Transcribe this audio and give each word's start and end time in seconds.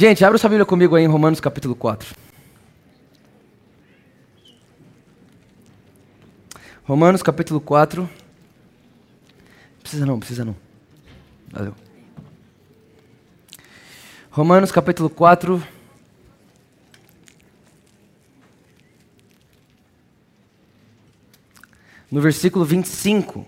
Gente, 0.00 0.24
abra 0.24 0.38
sua 0.38 0.48
Bíblia 0.48 0.64
comigo 0.64 0.96
aí 0.96 1.04
em 1.04 1.06
Romanos 1.06 1.40
capítulo 1.40 1.74
4. 1.74 2.16
Romanos 6.84 7.22
capítulo 7.22 7.60
4. 7.60 8.08
Precisa 9.82 10.06
não, 10.06 10.18
precisa 10.18 10.42
não. 10.42 10.56
Valeu. 11.50 11.74
Romanos 14.30 14.72
capítulo 14.72 15.10
4. 15.10 15.62
No 22.10 22.22
versículo 22.22 22.64
25. 22.64 23.46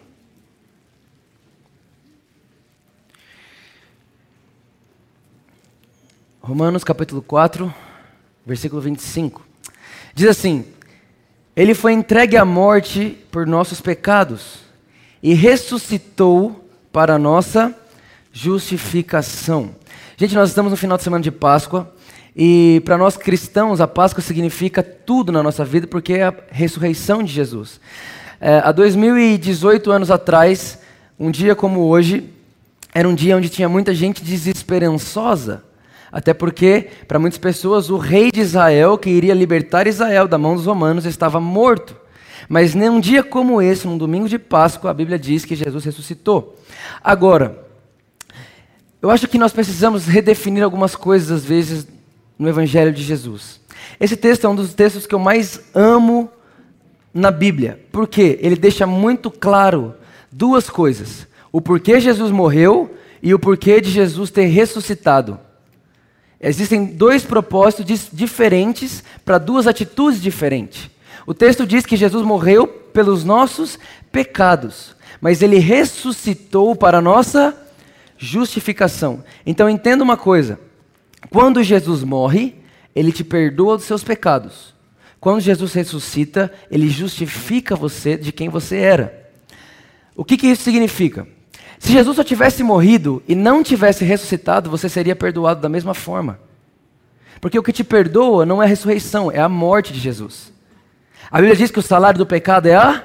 Romanos 6.44 6.82
capítulo 6.82 7.22
4, 7.22 7.72
versículo 8.44 8.82
25. 8.82 9.46
Diz 10.12 10.28
assim: 10.28 10.64
Ele 11.54 11.72
foi 11.72 11.92
entregue 11.92 12.36
à 12.36 12.44
morte 12.44 13.16
por 13.30 13.46
nossos 13.46 13.80
pecados 13.80 14.58
e 15.22 15.34
ressuscitou 15.34 16.68
para 16.90 17.16
nossa 17.16 17.72
justificação. 18.32 19.70
Gente, 20.16 20.34
nós 20.34 20.48
estamos 20.48 20.72
no 20.72 20.76
final 20.76 20.96
de 20.96 21.04
semana 21.04 21.22
de 21.22 21.30
Páscoa 21.30 21.94
e 22.34 22.82
para 22.84 22.98
nós 22.98 23.16
cristãos 23.16 23.80
a 23.80 23.86
Páscoa 23.86 24.20
significa 24.20 24.82
tudo 24.82 25.30
na 25.30 25.44
nossa 25.44 25.64
vida 25.64 25.86
porque 25.86 26.14
é 26.14 26.24
a 26.24 26.34
ressurreição 26.50 27.22
de 27.22 27.32
Jesus. 27.32 27.80
É, 28.40 28.58
há 28.64 28.72
2018 28.72 29.92
anos 29.92 30.10
atrás, 30.10 30.80
um 31.20 31.30
dia 31.30 31.54
como 31.54 31.82
hoje, 31.82 32.28
era 32.92 33.08
um 33.08 33.14
dia 33.14 33.36
onde 33.36 33.48
tinha 33.48 33.68
muita 33.68 33.94
gente 33.94 34.24
desesperançosa 34.24 35.62
até 36.12 36.34
porque, 36.34 36.88
para 37.08 37.18
muitas 37.18 37.38
pessoas, 37.38 37.88
o 37.88 37.96
rei 37.96 38.30
de 38.30 38.41
Israel, 38.41 38.98
que 38.98 39.08
iria 39.08 39.32
libertar 39.32 39.86
Israel 39.86 40.28
da 40.28 40.36
mão 40.36 40.54
dos 40.54 40.66
romanos, 40.66 41.06
estava 41.06 41.41
morto. 41.41 41.96
Mas 42.50 42.74
num 42.74 43.00
dia 43.00 43.22
como 43.22 43.62
esse, 43.62 43.86
num 43.86 43.96
domingo 43.96 44.28
de 44.28 44.38
Páscoa, 44.38 44.91
a 44.91 44.94
Bíblia 44.94 45.19
diz 45.19 45.46
que 45.46 45.56
Jesus 45.56 45.82
ressuscitou. 45.86 46.58
Agora, 47.02 47.64
eu 49.00 49.10
acho 49.10 49.27
que 49.27 49.38
nós 49.38 49.54
precisamos 49.54 50.06
redefinir 50.06 50.62
algumas 50.62 50.94
coisas, 50.94 51.30
às 51.30 51.44
vezes, 51.46 51.88
no 52.38 52.47
Evangelho 52.47 52.92
de 52.92 53.02
Jesus. 53.02 53.58
Esse 53.98 54.16
texto 54.16 54.47
é 54.47 54.50
um 54.50 54.54
dos 54.54 54.74
textos 54.74 55.06
que 55.06 55.14
eu 55.14 55.19
mais 55.19 55.60
amo 55.74 56.30
na 57.14 57.30
Bíblia, 57.30 57.80
porque 57.91 58.38
ele 58.42 58.56
deixa 58.56 58.86
muito 58.86 59.30
claro 59.30 59.94
duas 60.30 60.69
coisas: 60.69 61.26
o 61.50 61.60
porquê 61.60 62.00
Jesus 62.00 62.30
morreu 62.30 62.94
e 63.22 63.32
o 63.32 63.38
porquê 63.38 63.80
de 63.80 63.91
Jesus 63.91 64.30
ter 64.30 64.47
ressuscitado. 64.47 65.41
Existem 66.42 66.84
dois 66.84 67.22
propósitos 67.22 68.10
diferentes 68.12 69.04
para 69.25 69.38
duas 69.38 69.69
atitudes 69.69 70.20
diferentes. 70.20 70.91
O 71.25 71.32
texto 71.32 71.64
diz 71.64 71.86
que 71.86 71.97
Jesus 71.97 72.26
morreu 72.26 72.66
pelos 72.66 73.22
nossos 73.22 73.78
pecados, 74.10 74.97
mas 75.20 75.41
ele 75.41 75.58
ressuscitou 75.58 76.75
para 76.75 76.98
a 76.98 77.02
nossa 77.02 77.56
justificação. 78.19 79.22
Então 79.47 79.70
entenda 79.70 80.02
uma 80.02 80.16
coisa: 80.16 80.58
quando 81.31 81.62
Jesus 81.62 82.02
morre, 82.02 82.56
ele 82.94 83.12
te 83.12 83.22
perdoa 83.22 83.76
dos 83.76 83.86
seus 83.86 84.02
pecados. 84.02 84.75
Quando 85.20 85.41
Jesus 85.41 85.72
ressuscita, 85.72 86.52
ele 86.69 86.88
justifica 86.88 87.76
você 87.76 88.16
de 88.16 88.32
quem 88.32 88.48
você 88.48 88.78
era. 88.78 89.31
O 90.16 90.25
que, 90.25 90.36
que 90.36 90.48
isso 90.48 90.64
significa? 90.64 91.26
Se 91.82 91.91
Jesus 91.91 92.15
só 92.15 92.22
tivesse 92.22 92.62
morrido 92.62 93.20
e 93.26 93.34
não 93.34 93.60
tivesse 93.60 94.04
ressuscitado, 94.04 94.70
você 94.70 94.88
seria 94.88 95.16
perdoado 95.16 95.60
da 95.60 95.69
mesma 95.69 95.94
forma. 95.94 96.38
Porque 97.41 97.59
o 97.59 97.62
que 97.62 97.72
te 97.72 97.82
perdoa 97.82 98.47
não 98.47 98.62
é 98.62 98.66
a 98.66 98.69
ressurreição, 98.69 99.32
é 99.32 99.41
a 99.41 99.48
morte 99.48 99.93
de 99.93 99.98
Jesus. 99.98 100.53
A 101.28 101.38
Bíblia 101.38 101.56
diz 101.56 101.72
que 101.72 101.81
o 101.81 101.82
salário 101.82 102.19
do 102.19 102.25
pecado 102.25 102.66
é 102.66 102.76
a 102.76 103.03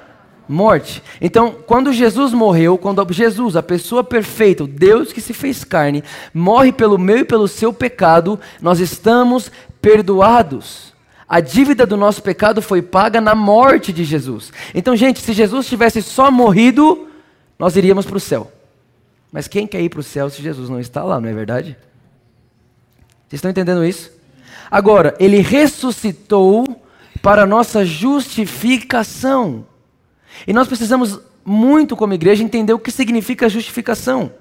morte. 0.47 1.01
Então, 1.19 1.55
quando 1.65 1.91
Jesus 1.91 2.33
morreu, 2.33 2.77
quando 2.77 3.03
Jesus, 3.11 3.55
a 3.55 3.63
pessoa 3.63 4.03
perfeita, 4.03 4.63
o 4.63 4.67
Deus 4.67 5.11
que 5.11 5.21
se 5.21 5.33
fez 5.33 5.63
carne, 5.63 6.03
morre 6.31 6.71
pelo 6.71 6.99
meu 6.99 7.17
e 7.17 7.25
pelo 7.25 7.47
seu 7.47 7.73
pecado, 7.73 8.39
nós 8.61 8.79
estamos 8.79 9.51
perdoados. 9.81 10.93
A 11.27 11.39
dívida 11.39 11.83
do 11.83 11.97
nosso 11.97 12.21
pecado 12.21 12.61
foi 12.61 12.83
paga 12.83 13.19
na 13.19 13.33
morte 13.33 13.91
de 13.91 14.03
Jesus. 14.03 14.53
Então, 14.75 14.95
gente, 14.95 15.19
se 15.19 15.33
Jesus 15.33 15.65
tivesse 15.65 16.03
só 16.03 16.29
morrido, 16.29 17.07
nós 17.57 17.75
iríamos 17.75 18.05
para 18.05 18.17
o 18.17 18.19
céu. 18.19 18.51
Mas 19.37 19.47
quem 19.47 19.67
quer 19.67 19.79
ir 19.81 19.89
para 19.89 19.99
o 19.99 20.03
céu 20.03 20.31
se 20.31 20.41
Jesus 20.41 20.67
não 20.67 20.79
está 20.79 21.03
lá, 21.03 21.21
não 21.21 21.29
é 21.29 21.31
verdade? 21.31 21.77
Vocês 23.29 23.33
estão 23.37 23.51
entendendo 23.51 23.85
isso? 23.85 24.11
Agora, 24.71 25.15
ele 25.19 25.41
ressuscitou 25.41 26.65
para 27.21 27.45
nossa 27.45 27.85
justificação. 27.85 29.63
E 30.47 30.51
nós 30.51 30.67
precisamos 30.67 31.19
muito, 31.45 31.95
como 31.95 32.15
igreja, 32.15 32.43
entender 32.43 32.73
o 32.73 32.79
que 32.79 32.89
significa 32.89 33.47
justificação. 33.47 34.31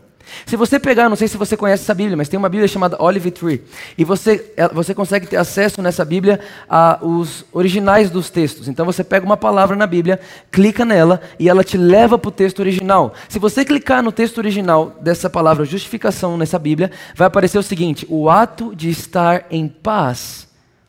Se 0.44 0.56
você 0.56 0.78
pegar, 0.78 1.09
não 1.09 1.16
sei 1.16 1.28
se 1.28 1.37
você 1.37 1.56
conhece 1.56 1.82
essa 1.82 1.94
Bíblia, 1.94 2.16
mas 2.16 2.28
tem 2.28 2.38
uma 2.38 2.48
Bíblia 2.48 2.69
chamada 2.69 2.97
Olive 3.00 3.31
Tree. 3.31 3.62
E 3.97 4.04
você, 4.04 4.53
é, 4.56 4.69
você 4.69 4.94
consegue 4.94 5.26
ter 5.26 5.37
acesso 5.37 5.81
nessa 5.81 6.04
Bíblia 6.04 6.41
aos 6.69 7.44
originais 7.53 8.10
dos 8.10 8.28
textos. 8.28 8.69
Então 8.69 8.84
você 8.84 9.04
pega 9.04 9.25
uma 9.25 9.36
palavra 9.36 9.76
na 9.76 9.86
Bíblia, 9.86 10.20
clica 10.50 10.84
nela 10.84 11.20
e 11.38 11.48
ela 11.48 11.62
te 11.62 11.76
leva 11.76 12.19
para 12.19 12.28
o 12.28 12.32
texto 12.32 12.60
original. 12.60 13.15
Se 13.28 13.38
você 13.38 13.65
clicar 13.65 14.03
no 14.03 14.12
texto 14.12 14.38
original 14.38 14.97
dessa 15.00 15.31
palavra 15.31 15.65
justificação 15.65 16.36
nessa 16.36 16.59
Bíblia, 16.59 16.91
vai 17.15 17.26
aparecer 17.26 17.59
o 17.59 17.62
seguinte: 17.62 18.06
o 18.09 18.28
ato 18.28 18.75
de 18.75 18.91
estar 18.91 19.47
em 19.50 19.69
paz 19.69 20.48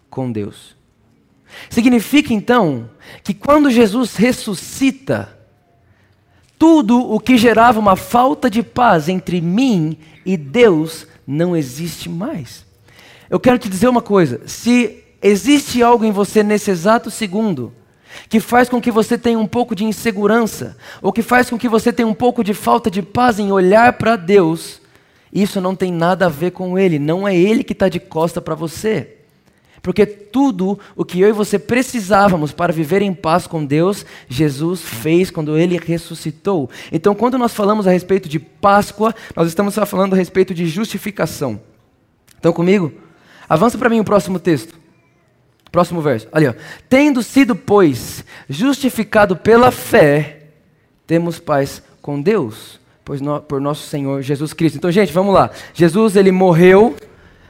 com 0.10 0.32
Deus. 0.32 0.76
Significa 1.70 2.34
então 2.34 2.90
que 3.24 3.34
quando 3.34 3.72
Jesus 3.72 4.16
ressuscita, 4.16 5.37
tudo 6.58 7.00
o 7.00 7.20
que 7.20 7.38
gerava 7.38 7.80
uma 7.80 7.96
falta 7.96 8.50
de 8.50 8.64
paz 8.64 9.08
entre 9.08 9.42
mim 9.42 9.98
e 10.26 10.36
Deus 10.36 11.08
não 11.26 11.56
existe 11.56 12.10
mais. 12.10 12.66
Eu 13.30 13.40
quero 13.40 13.60
te 13.60 13.70
dizer 13.70 13.88
uma 13.88 14.02
coisa: 14.02 14.42
se 14.46 15.04
existe 15.22 15.84
algo 15.84 16.06
em 16.06 16.12
você 16.12 16.44
nesse 16.44 16.72
exato 16.72 17.12
segundo 17.12 17.74
que 18.30 18.40
faz 18.40 18.68
com 18.68 18.82
que 18.82 18.92
você 18.92 19.18
tenha 19.18 19.38
um 19.38 19.46
pouco 19.46 19.76
de 19.76 19.84
insegurança, 19.84 20.76
ou 21.02 21.14
que 21.14 21.22
faz 21.22 21.50
com 21.50 21.58
que 21.58 21.70
você 21.70 21.94
tenha 21.94 22.08
um 22.08 22.14
pouco 22.14 22.44
de 22.44 22.54
falta 22.54 22.90
de 22.90 23.02
paz 23.02 23.38
em 23.38 23.52
olhar 23.52 23.94
para 23.94 24.16
Deus, 24.16 24.82
isso 25.32 25.62
não 25.62 25.76
tem 25.76 25.92
nada 25.92 26.26
a 26.26 26.30
ver 26.30 26.52
com 26.52 26.80
Ele, 26.80 26.98
não 26.98 27.28
é 27.28 27.36
Ele 27.36 27.64
que 27.64 27.74
está 27.74 27.88
de 27.88 28.00
costa 28.00 28.42
para 28.42 28.56
você. 28.56 29.17
Porque 29.82 30.06
tudo 30.06 30.80
o 30.96 31.06
que 31.06 31.22
eu 31.22 31.30
e 31.30 31.32
você 31.32 31.58
precisávamos 31.58 32.52
para 32.52 32.74
viver 32.74 33.02
em 33.02 33.14
paz 33.14 33.48
com 33.48 33.66
Deus, 33.66 34.06
Jesus 34.28 34.82
fez 34.82 35.30
quando 35.30 35.58
ele 35.58 35.78
ressuscitou. 35.78 36.70
Então, 36.92 37.16
quando 37.16 37.38
nós 37.38 37.54
falamos 37.54 37.88
a 37.88 37.92
respeito 37.92 38.28
de 38.28 38.40
Páscoa, 38.40 39.14
nós 39.36 39.48
estamos 39.48 39.76
falando 39.76 40.14
a 40.14 40.18
respeito 40.18 40.54
de 40.54 40.68
justificação. 40.68 41.60
Estão 42.36 42.54
comigo? 42.54 42.92
Avança 43.48 43.78
para 43.78 43.90
mim 43.90 44.00
o 44.00 44.04
próximo 44.04 44.40
texto. 44.40 44.76
Próximo 45.72 46.02
verso. 46.02 46.28
Ali, 46.32 46.48
ó. 46.48 46.54
Tendo 46.90 47.22
sido, 47.22 47.56
pois, 47.56 48.24
justificado 48.50 49.36
pela 49.36 49.72
fé, 49.72 50.48
temos 51.06 51.40
paz 51.40 51.82
com 52.02 52.22
Deus, 52.22 52.80
pois 53.04 53.22
no, 53.22 53.42
por 53.42 53.62
nosso 53.62 53.88
Senhor 53.88 54.22
Jesus 54.22 54.54
Cristo. 54.54 54.78
Então, 54.78 54.92
gente, 54.92 55.14
vamos 55.14 55.34
lá. 55.34 55.52
Jesus, 55.74 56.16
ele 56.16 56.32
morreu, 56.32 56.96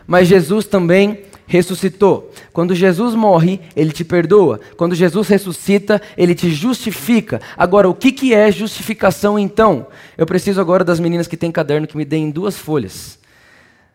mas 0.06 0.28
Jesus 0.28 0.66
também 0.66 1.24
ressuscitou. 1.48 2.32
Quando 2.54 2.76
Jesus 2.76 3.16
morre, 3.16 3.62
ele 3.76 3.92
te 3.92 4.04
perdoa. 4.04 4.60
Quando 4.76 4.94
Jesus 4.94 5.28
ressuscita, 5.30 6.02
ele 6.18 6.36
te 6.36 6.52
justifica. 6.52 7.42
Agora, 7.56 7.90
o 7.90 7.96
que, 7.96 8.12
que 8.12 8.34
é 8.34 8.52
justificação 8.52 9.40
então? 9.40 9.88
Eu 10.18 10.26
preciso 10.26 10.60
agora 10.60 10.84
das 10.84 11.00
meninas 11.00 11.28
que 11.28 11.38
têm 11.38 11.52
caderno 11.52 11.88
que 11.88 11.98
me 11.98 12.06
deem 12.06 12.30
duas 12.30 12.58
folhas. 12.58 13.18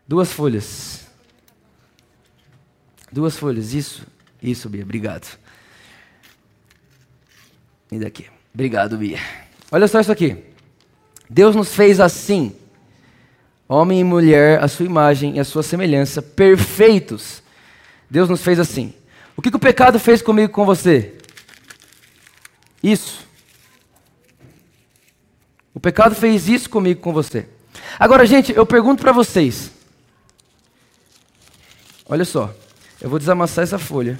Duas 0.07 0.33
folhas. 0.33 1.05
Duas 3.11 3.37
folhas, 3.37 3.73
isso. 3.73 4.05
Isso, 4.41 4.67
Bia, 4.67 4.83
obrigado. 4.83 5.37
E 7.91 7.99
daqui. 7.99 8.25
Obrigado, 8.53 8.97
Bia. 8.97 9.19
Olha 9.71 9.87
só 9.87 9.99
isso 9.99 10.11
aqui. 10.11 10.37
Deus 11.29 11.55
nos 11.55 11.73
fez 11.73 11.99
assim, 11.99 12.55
homem 13.67 13.99
e 13.99 14.03
mulher, 14.03 14.61
a 14.61 14.67
sua 14.67 14.85
imagem 14.85 15.37
e 15.37 15.39
a 15.39 15.43
sua 15.43 15.63
semelhança, 15.63 16.21
perfeitos. 16.21 17.42
Deus 18.13 18.29
nos 18.29 18.43
fez 18.43 18.59
assim. 18.59 18.93
O 19.35 19.41
que, 19.41 19.49
que 19.49 19.57
o 19.57 19.59
pecado 19.59 19.99
fez 19.99 20.21
comigo 20.21 20.53
com 20.53 20.67
você? 20.67 21.17
Isso. 22.83 23.27
O 25.73 25.79
pecado 25.79 26.13
fez 26.13 26.47
isso 26.47 26.69
comigo 26.69 27.01
com 27.01 27.11
você. 27.11 27.49
Agora, 27.97 28.23
gente, 28.27 28.53
eu 28.53 28.67
pergunto 28.67 29.01
para 29.01 29.11
vocês. 29.11 29.71
Olha 32.05 32.23
só. 32.23 32.53
Eu 33.01 33.09
vou 33.09 33.17
desamassar 33.17 33.63
essa 33.63 33.79
folha. 33.79 34.19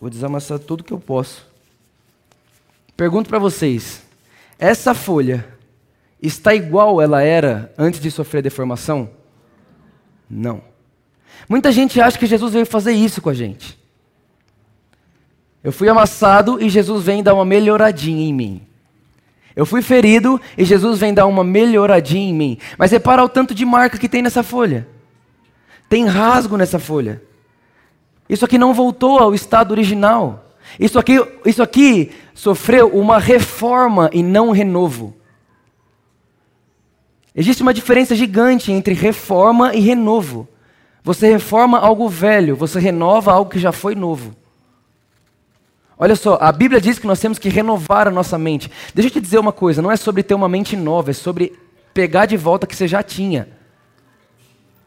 Vou 0.00 0.10
desamassar 0.10 0.58
tudo 0.58 0.82
que 0.82 0.92
eu 0.92 0.98
posso. 0.98 1.46
Pergunto 2.96 3.28
para 3.28 3.38
vocês: 3.38 4.02
essa 4.58 4.92
folha 4.92 5.46
está 6.20 6.52
igual 6.52 7.00
ela 7.00 7.22
era 7.22 7.72
antes 7.78 8.00
de 8.00 8.10
sofrer 8.10 8.42
deformação? 8.42 9.08
Não. 10.28 10.73
Muita 11.48 11.70
gente 11.70 12.00
acha 12.00 12.18
que 12.18 12.26
Jesus 12.26 12.52
veio 12.52 12.66
fazer 12.66 12.92
isso 12.92 13.20
com 13.20 13.30
a 13.30 13.34
gente. 13.34 13.78
Eu 15.62 15.72
fui 15.72 15.88
amassado 15.88 16.62
e 16.62 16.68
Jesus 16.68 17.04
vem 17.04 17.22
dar 17.22 17.34
uma 17.34 17.44
melhoradinha 17.44 18.28
em 18.28 18.32
mim. 18.32 18.62
Eu 19.56 19.64
fui 19.64 19.82
ferido 19.82 20.40
e 20.58 20.64
Jesus 20.64 20.98
vem 20.98 21.14
dar 21.14 21.26
uma 21.26 21.44
melhoradinha 21.44 22.28
em 22.28 22.34
mim. 22.34 22.58
Mas 22.76 22.90
repara 22.90 23.24
o 23.24 23.28
tanto 23.28 23.54
de 23.54 23.64
marca 23.64 23.98
que 23.98 24.08
tem 24.08 24.20
nessa 24.20 24.42
folha. 24.42 24.86
Tem 25.88 26.06
rasgo 26.06 26.56
nessa 26.56 26.78
folha. 26.78 27.22
Isso 28.28 28.44
aqui 28.44 28.58
não 28.58 28.74
voltou 28.74 29.18
ao 29.18 29.34
estado 29.34 29.70
original. 29.70 30.50
Isso 30.78 30.98
aqui, 30.98 31.14
isso 31.44 31.62
aqui 31.62 32.10
sofreu 32.34 32.88
uma 32.88 33.18
reforma 33.18 34.10
e 34.12 34.22
não 34.22 34.48
um 34.48 34.52
renovo. 34.52 35.14
Existe 37.34 37.62
uma 37.62 37.74
diferença 37.74 38.14
gigante 38.14 38.72
entre 38.72 38.94
reforma 38.94 39.74
e 39.74 39.80
renovo. 39.80 40.48
Você 41.04 41.30
reforma 41.30 41.78
algo 41.78 42.08
velho, 42.08 42.56
você 42.56 42.80
renova 42.80 43.30
algo 43.30 43.50
que 43.50 43.58
já 43.58 43.70
foi 43.70 43.94
novo. 43.94 44.34
Olha 45.98 46.16
só, 46.16 46.38
a 46.40 46.50
Bíblia 46.50 46.80
diz 46.80 46.98
que 46.98 47.06
nós 47.06 47.20
temos 47.20 47.38
que 47.38 47.50
renovar 47.50 48.08
a 48.08 48.10
nossa 48.10 48.38
mente. 48.38 48.70
Deixa 48.94 49.08
eu 49.08 49.12
te 49.12 49.20
dizer 49.20 49.38
uma 49.38 49.52
coisa: 49.52 49.82
não 49.82 49.92
é 49.92 49.96
sobre 49.96 50.22
ter 50.22 50.34
uma 50.34 50.48
mente 50.48 50.76
nova, 50.76 51.10
é 51.10 51.14
sobre 51.14 51.52
pegar 51.92 52.24
de 52.24 52.38
volta 52.38 52.64
o 52.64 52.68
que 52.68 52.74
você 52.74 52.88
já 52.88 53.02
tinha. 53.02 53.48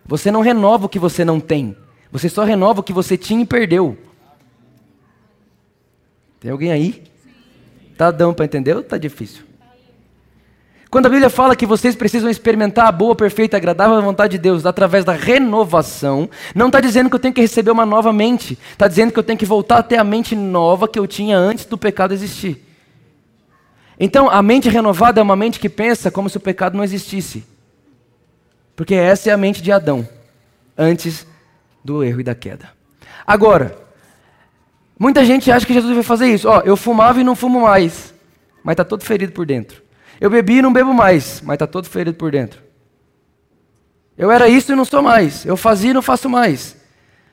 Você 0.08 0.32
não 0.32 0.42
renova 0.42 0.88
o 0.88 0.90
que 0.90 0.98
você 0.98 1.24
não 1.24 1.40
tem, 1.40 1.78
você 2.12 2.28
só 2.28 2.44
renova 2.44 2.80
o 2.80 2.84
que 2.84 2.94
você 2.94 3.16
tinha 3.16 3.44
e 3.44 3.46
perdeu. 3.46 3.96
Tem 6.40 6.50
alguém 6.50 6.72
aí? 6.72 7.04
Tá 7.96 8.10
dando 8.10 8.34
para 8.34 8.46
entender 8.46 8.76
ou 8.76 8.84
tá 8.84 8.98
difícil? 8.98 9.47
Quando 10.90 11.08
a 11.08 11.10
Bíblia 11.10 11.30
fala 11.30 11.56
que 11.56 11.66
vocês 11.66 11.96
precisam 11.96 12.30
experimentar 12.30 12.88
a 12.88 12.92
boa, 12.92 13.14
perfeita, 13.14 13.58
agradável 13.58 14.02
vontade 14.02 14.32
de 14.32 14.38
Deus 14.38 14.66
através 14.66 15.04
da 15.04 15.12
renovação, 15.12 16.30
não 16.56 16.68
está 16.68 16.80
dizendo 16.80 17.10
que 17.10 17.16
eu 17.16 17.20
tenho 17.20 17.34
que 17.34 17.42
receber 17.42 17.72
uma 17.72 17.86
nova 17.86 18.14
mente. 18.14 18.58
Está 18.72 18.88
dizendo 18.88 19.12
que 19.12 19.20
eu 19.20 19.24
tenho 19.24 19.38
que 19.38 19.46
voltar 19.46 19.80
a 19.80 19.84
ter 19.84 19.98
a 19.98 20.04
mente 20.04 20.36
nova 20.36 20.88
que 20.88 20.98
eu 20.98 21.06
tinha 21.06 21.38
antes 21.38 21.66
do 21.66 21.78
pecado 21.78 22.14
existir. 22.14 22.64
Então, 24.00 24.30
a 24.30 24.42
mente 24.42 24.70
renovada 24.70 25.20
é 25.20 25.24
uma 25.24 25.36
mente 25.36 25.60
que 25.60 25.68
pensa 25.68 26.10
como 26.10 26.30
se 26.30 26.38
o 26.38 26.42
pecado 26.42 26.78
não 26.78 26.84
existisse. 26.84 27.44
Porque 28.76 28.94
essa 28.94 29.30
é 29.30 29.34
a 29.34 29.38
mente 29.38 29.62
de 29.62 29.72
Adão, 29.72 30.08
antes 30.78 31.28
do 31.84 32.04
erro 32.04 32.22
e 32.22 32.24
da 32.24 32.36
queda. 32.36 32.70
Agora, 33.26 33.76
muita 34.98 35.26
gente 35.26 35.52
acha 35.52 35.66
que 35.66 35.74
Jesus 35.74 35.94
vai 35.94 36.04
fazer 36.04 36.28
isso. 36.28 36.48
Ó, 36.48 36.62
eu 36.62 36.78
fumava 36.78 37.20
e 37.20 37.24
não 37.24 37.36
fumo 37.36 37.62
mais, 37.62 38.14
mas 38.64 38.74
está 38.74 38.86
todo 38.86 39.04
ferido 39.04 39.34
por 39.34 39.46
dentro. 39.46 39.87
Eu 40.20 40.30
bebi 40.30 40.58
e 40.58 40.62
não 40.62 40.74
bebo 40.74 40.94
mais, 40.94 41.42
mas 41.42 41.56
está 41.56 41.68
todo 41.68 41.88
ferido 41.88 42.18
por 42.18 42.32
dentro. 42.32 42.62
Eu 44.18 44.32
era 44.32 44.50
isso 44.50 44.72
e 44.72 44.76
não 44.76 44.86
sou 44.86 45.02
mais. 45.02 45.46
Eu 45.46 45.56
fazia 45.56 45.92
e 45.92 45.94
não 45.94 46.02
faço 46.02 46.28
mais. 46.30 46.76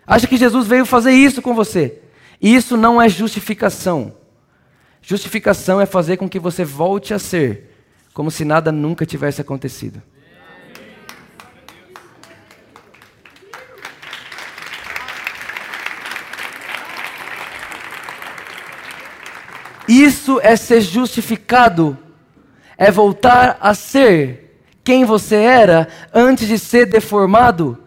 Acha 0.06 0.26
que 0.26 0.36
Jesus 0.36 0.66
veio 0.66 0.84
fazer 0.84 1.12
isso 1.12 1.40
com 1.40 1.54
você? 1.54 2.00
Isso 2.40 2.76
não 2.76 3.00
é 3.00 3.08
justificação. 3.08 4.14
Justificação 5.00 5.80
é 5.80 5.86
fazer 5.86 6.18
com 6.18 6.28
que 6.28 6.38
você 6.38 6.64
volte 6.64 7.14
a 7.14 7.18
ser 7.18 7.70
como 8.12 8.30
se 8.30 8.44
nada 8.44 8.70
nunca 8.70 9.04
tivesse 9.04 9.40
acontecido. 9.40 10.02
Isso 19.88 20.40
é 20.42 20.56
ser 20.56 20.80
justificado 20.80 21.98
é 22.76 22.90
voltar 22.90 23.56
a 23.60 23.74
ser 23.74 24.44
quem 24.82 25.04
você 25.04 25.36
era 25.36 25.88
antes 26.12 26.46
de 26.46 26.58
ser 26.58 26.86
deformado. 26.86 27.78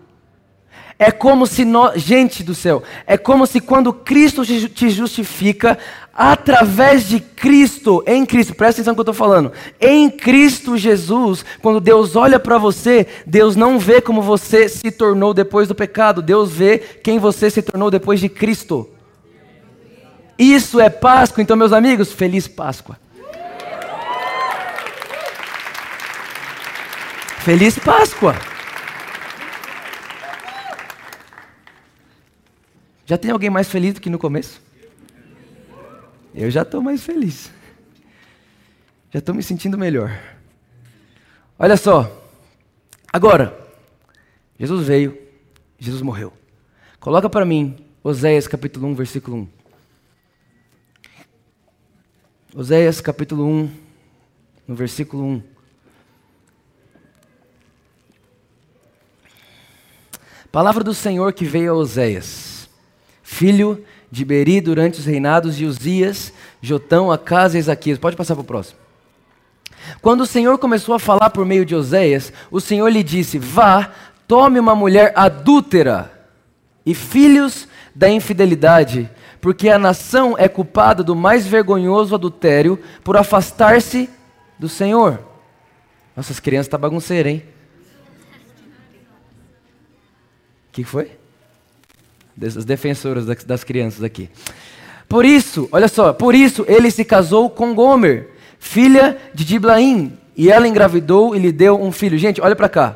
É 1.00 1.12
como 1.12 1.46
se 1.46 1.64
nós, 1.64 2.02
gente 2.02 2.44
do 2.44 2.56
céu, 2.56 2.82
é 3.06 3.18
como 3.18 3.46
se 3.46 3.62
quando 3.62 3.94
Cristo 3.94 4.44
te 4.44 4.90
justifica, 4.90 5.78
através 6.12 7.08
de 7.08 7.20
Cristo, 7.20 8.04
em 8.08 8.26
Cristo, 8.26 8.56
presta 8.56 8.82
atenção 8.82 8.94
no 8.94 8.96
que 8.96 9.02
eu 9.02 9.12
estou 9.12 9.14
falando, 9.14 9.52
em 9.80 10.10
Cristo 10.10 10.76
Jesus, 10.76 11.46
quando 11.62 11.80
Deus 11.80 12.16
olha 12.16 12.40
para 12.40 12.58
você, 12.58 13.06
Deus 13.28 13.56
não 13.56 13.78
vê 13.78 14.02
como 14.02 14.24
você 14.24 14.68
se 14.68 14.90
tornou 14.90 15.36
depois 15.36 15.68
do 15.68 15.76
pecado, 15.76 16.24
Deus 16.24 16.52
vê 16.52 16.80
quem 16.80 17.20
você 17.20 17.52
se 17.52 17.62
tornou 17.62 17.92
depois 17.92 18.20
de 18.20 18.28
Cristo. 18.28 18.90
Isso 20.40 20.80
é 20.80 20.90
Páscoa, 20.90 21.44
então, 21.44 21.56
meus 21.56 21.72
amigos, 21.74 22.12
feliz 22.12 22.48
Páscoa. 22.48 22.98
Feliz 27.48 27.80
Páscoa! 27.80 28.34
Já 33.06 33.18
tem 33.18 33.32
alguém 33.32 33.50
mais 33.50 33.70
feliz 33.70 33.94
do 33.94 34.02
que 34.02 34.10
no 34.10 34.20
começo? 34.20 34.62
Eu 36.36 36.52
já 36.52 36.64
estou 36.64 36.82
mais 36.82 37.02
feliz. 37.02 37.50
Já 39.14 39.20
estou 39.20 39.34
me 39.34 39.42
sentindo 39.42 39.78
melhor. 39.78 40.12
Olha 41.58 41.78
só. 41.78 42.22
Agora, 43.14 43.58
Jesus 44.60 44.86
veio, 44.86 45.18
Jesus 45.80 46.02
morreu. 46.02 46.34
Coloca 47.00 47.30
para 47.30 47.46
mim 47.46 47.78
Oséias 48.04 48.46
capítulo 48.46 48.88
1, 48.90 48.96
versículo 48.96 49.38
1. 49.38 49.48
Oséias 52.60 53.00
capítulo 53.00 53.48
1, 53.48 53.72
no 54.68 54.76
versículo 54.76 55.24
1. 55.24 55.57
Palavra 60.52 60.84
do 60.84 60.94
Senhor 60.94 61.34
que 61.34 61.46
veio 61.46 61.74
a 61.74 61.76
Oséias, 61.76 62.70
filho 63.22 63.84
de 64.10 64.24
Beri 64.24 64.62
durante 64.62 65.00
os 65.00 65.06
reinados 65.06 65.56
de 65.56 65.66
Uzias, 65.66 66.32
Jotão, 66.62 67.12
Acas 67.12 67.54
e 67.54 67.58
Ezaquias. 67.58 68.00
Pode 68.00 68.16
passar 68.16 68.36
para 68.36 68.42
o 68.42 68.46
próximo. 68.46 68.80
Quando 70.02 70.22
o 70.22 70.26
Senhor 70.26 70.58
começou 70.58 70.96
a 70.96 71.00
falar 71.00 71.30
por 71.30 71.46
meio 71.46 71.66
de 71.66 71.76
Oséias, 71.76 72.32
o 72.50 72.60
Senhor 72.60 72.88
lhe 72.90 73.04
disse: 73.04 73.38
Vá, 73.38 73.92
tome 74.28 74.60
uma 74.60 74.76
mulher 74.76 75.14
adúltera 75.16 76.12
e 76.86 76.94
filhos 76.94 77.68
da 77.94 78.10
infidelidade, 78.10 79.10
porque 79.42 79.70
a 79.70 79.78
nação 79.78 80.36
é 80.38 80.48
culpada 80.48 81.04
do 81.04 81.16
mais 81.16 81.46
vergonhoso 81.46 82.16
adultério 82.16 82.80
por 83.04 83.18
afastar-se 83.18 84.10
do 84.58 84.70
Senhor. 84.70 85.20
Nossas 86.16 86.40
crianças 86.40 86.68
estão 86.68 86.80
tá 86.80 86.88
bagunceiras, 86.88 87.34
hein? 87.34 87.57
Que 90.84 90.84
foi? 90.84 91.10
As 92.40 92.64
defensoras 92.64 93.26
das 93.26 93.64
crianças 93.64 94.04
aqui. 94.04 94.30
Por 95.10 95.26
isso, 95.26 95.68
olha 95.72 95.88
só, 95.88 96.14
por 96.14 96.36
isso 96.36 96.66
ele 96.68 96.92
se 96.92 97.04
casou 97.04 97.50
com 97.50 97.74
Gomer, 97.74 98.30
filha 98.60 99.18
de 99.34 99.44
Diblaim, 99.44 100.14
e 100.36 100.52
ela 100.52 100.68
engravidou 100.68 101.36
e 101.36 101.40
lhe 101.40 101.52
deu 101.52 101.82
um 101.82 101.92
filho. 101.92 102.18
Gente, 102.18 102.40
olha 102.42 102.56
para 102.56 102.70
cá. 102.70 102.96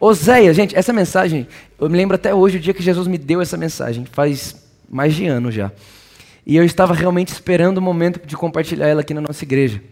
Oséia, 0.00 0.54
gente, 0.54 0.74
essa 0.74 0.92
mensagem, 0.94 1.46
eu 1.78 1.90
me 1.90 1.96
lembro 1.96 2.14
até 2.14 2.34
hoje 2.34 2.56
o 2.56 2.60
dia 2.60 2.72
que 2.72 2.82
Jesus 2.82 3.06
me 3.06 3.18
deu 3.18 3.42
essa 3.42 3.56
mensagem, 3.56 4.06
faz 4.06 4.56
mais 4.88 5.14
de 5.14 5.26
ano 5.26 5.52
já. 5.52 5.70
E 6.46 6.56
eu 6.56 6.64
estava 6.64 6.94
realmente 6.94 7.28
esperando 7.28 7.78
o 7.78 7.82
momento 7.82 8.26
de 8.26 8.36
compartilhar 8.36 8.86
ela 8.86 9.02
aqui 9.02 9.12
na 9.12 9.20
nossa 9.20 9.44
igreja. 9.44 9.82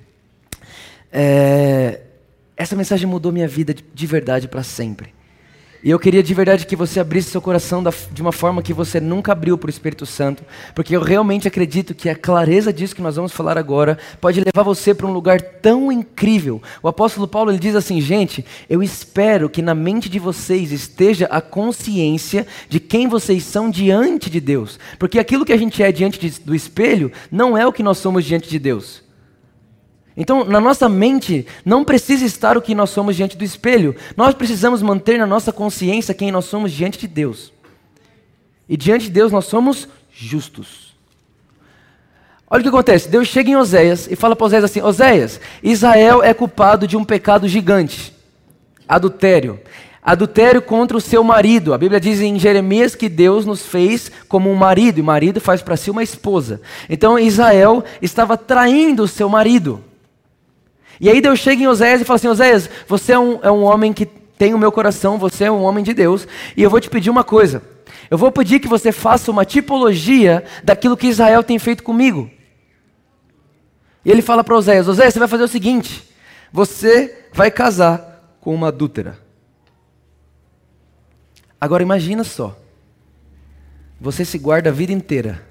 É... 1.12 2.00
Essa 2.56 2.76
mensagem 2.76 3.06
mudou 3.06 3.32
minha 3.32 3.48
vida 3.48 3.74
de 3.74 4.06
verdade 4.06 4.48
para 4.48 4.62
sempre. 4.62 5.12
E 5.84 5.90
eu 5.90 5.98
queria 5.98 6.22
de 6.22 6.32
verdade 6.32 6.64
que 6.64 6.76
você 6.76 7.00
abrisse 7.00 7.30
seu 7.30 7.40
coração 7.40 7.82
de 8.12 8.22
uma 8.22 8.30
forma 8.30 8.62
que 8.62 8.72
você 8.72 9.00
nunca 9.00 9.32
abriu 9.32 9.58
para 9.58 9.66
o 9.66 9.70
Espírito 9.70 10.06
Santo, 10.06 10.44
porque 10.76 10.94
eu 10.94 11.00
realmente 11.00 11.48
acredito 11.48 11.92
que 11.92 12.08
a 12.08 12.14
clareza 12.14 12.72
disso 12.72 12.94
que 12.94 13.02
nós 13.02 13.16
vamos 13.16 13.32
falar 13.32 13.58
agora 13.58 13.98
pode 14.20 14.40
levar 14.40 14.62
você 14.62 14.94
para 14.94 15.08
um 15.08 15.12
lugar 15.12 15.40
tão 15.40 15.90
incrível. 15.90 16.62
O 16.80 16.86
apóstolo 16.86 17.26
Paulo 17.26 17.50
ele 17.50 17.58
diz 17.58 17.74
assim: 17.74 18.00
gente, 18.00 18.44
eu 18.70 18.80
espero 18.80 19.50
que 19.50 19.60
na 19.60 19.74
mente 19.74 20.08
de 20.08 20.20
vocês 20.20 20.70
esteja 20.70 21.26
a 21.26 21.40
consciência 21.40 22.46
de 22.68 22.78
quem 22.78 23.08
vocês 23.08 23.42
são 23.42 23.68
diante 23.68 24.30
de 24.30 24.40
Deus, 24.40 24.78
porque 25.00 25.18
aquilo 25.18 25.44
que 25.44 25.52
a 25.52 25.58
gente 25.58 25.82
é 25.82 25.90
diante 25.90 26.20
de, 26.20 26.40
do 26.40 26.54
espelho 26.54 27.10
não 27.28 27.58
é 27.58 27.66
o 27.66 27.72
que 27.72 27.82
nós 27.82 27.98
somos 27.98 28.24
diante 28.24 28.48
de 28.48 28.60
Deus. 28.60 29.01
Então, 30.16 30.44
na 30.44 30.60
nossa 30.60 30.88
mente, 30.88 31.46
não 31.64 31.84
precisa 31.84 32.24
estar 32.24 32.56
o 32.56 32.62
que 32.62 32.74
nós 32.74 32.90
somos 32.90 33.16
diante 33.16 33.36
do 33.36 33.44
espelho. 33.44 33.96
Nós 34.16 34.34
precisamos 34.34 34.82
manter 34.82 35.18
na 35.18 35.26
nossa 35.26 35.52
consciência 35.52 36.14
quem 36.14 36.30
nós 36.30 36.44
somos 36.44 36.70
diante 36.70 36.98
de 36.98 37.08
Deus. 37.08 37.52
E 38.68 38.76
diante 38.76 39.06
de 39.06 39.10
Deus 39.10 39.32
nós 39.32 39.46
somos 39.46 39.88
justos. 40.12 40.94
Olha 42.48 42.60
o 42.60 42.62
que 42.62 42.68
acontece. 42.68 43.08
Deus 43.08 43.28
chega 43.28 43.50
em 43.50 43.56
Oséias 43.56 44.06
e 44.10 44.14
fala 44.14 44.36
para 44.36 44.44
Oséias 44.44 44.64
assim: 44.64 44.82
Oséias, 44.82 45.40
Israel 45.62 46.22
é 46.22 46.34
culpado 46.34 46.86
de 46.86 46.96
um 46.96 47.04
pecado 47.04 47.48
gigante, 47.48 48.14
adultério. 48.86 49.58
Adultério 50.02 50.60
contra 50.60 50.96
o 50.96 51.00
seu 51.00 51.22
marido. 51.22 51.72
A 51.72 51.78
Bíblia 51.78 52.00
diz 52.00 52.20
em 52.20 52.38
Jeremias 52.38 52.96
que 52.96 53.08
Deus 53.08 53.46
nos 53.46 53.64
fez 53.64 54.10
como 54.28 54.50
um 54.50 54.54
marido, 54.56 54.98
e 54.98 55.02
marido 55.02 55.40
faz 55.40 55.62
para 55.62 55.76
si 55.76 55.90
uma 55.90 56.02
esposa. 56.02 56.60
Então 56.90 57.18
Israel 57.18 57.84
estava 58.02 58.36
traindo 58.36 59.04
o 59.04 59.08
seu 59.08 59.28
marido. 59.28 59.82
E 61.02 61.10
aí 61.10 61.20
Deus 61.20 61.40
chega 61.40 61.60
em 61.60 61.66
Oséias 61.66 62.00
e 62.00 62.04
fala 62.04 62.14
assim: 62.14 62.28
Oséias, 62.28 62.70
você 62.86 63.12
é 63.12 63.18
um, 63.18 63.40
é 63.42 63.50
um 63.50 63.64
homem 63.64 63.92
que 63.92 64.06
tem 64.06 64.54
o 64.54 64.58
meu 64.58 64.70
coração, 64.70 65.18
você 65.18 65.44
é 65.44 65.50
um 65.50 65.64
homem 65.64 65.82
de 65.82 65.92
Deus, 65.92 66.28
e 66.56 66.62
eu 66.62 66.70
vou 66.70 66.80
te 66.80 66.88
pedir 66.88 67.10
uma 67.10 67.24
coisa. 67.24 67.60
Eu 68.08 68.16
vou 68.16 68.30
pedir 68.30 68.60
que 68.60 68.68
você 68.68 68.92
faça 68.92 69.28
uma 69.28 69.44
tipologia 69.44 70.44
daquilo 70.62 70.96
que 70.96 71.08
Israel 71.08 71.42
tem 71.42 71.58
feito 71.58 71.82
comigo. 71.82 72.30
E 74.04 74.12
ele 74.12 74.22
fala 74.22 74.44
para 74.44 74.56
Oséias: 74.56 74.86
Oséias, 74.86 75.12
você 75.12 75.18
vai 75.18 75.26
fazer 75.26 75.42
o 75.42 75.48
seguinte: 75.48 76.08
você 76.52 77.26
vai 77.32 77.50
casar 77.50 78.36
com 78.40 78.54
uma 78.54 78.68
adúltera. 78.68 79.18
Agora 81.60 81.82
imagina 81.82 82.22
só. 82.22 82.56
Você 84.00 84.24
se 84.24 84.38
guarda 84.38 84.70
a 84.70 84.72
vida 84.72 84.92
inteira. 84.92 85.44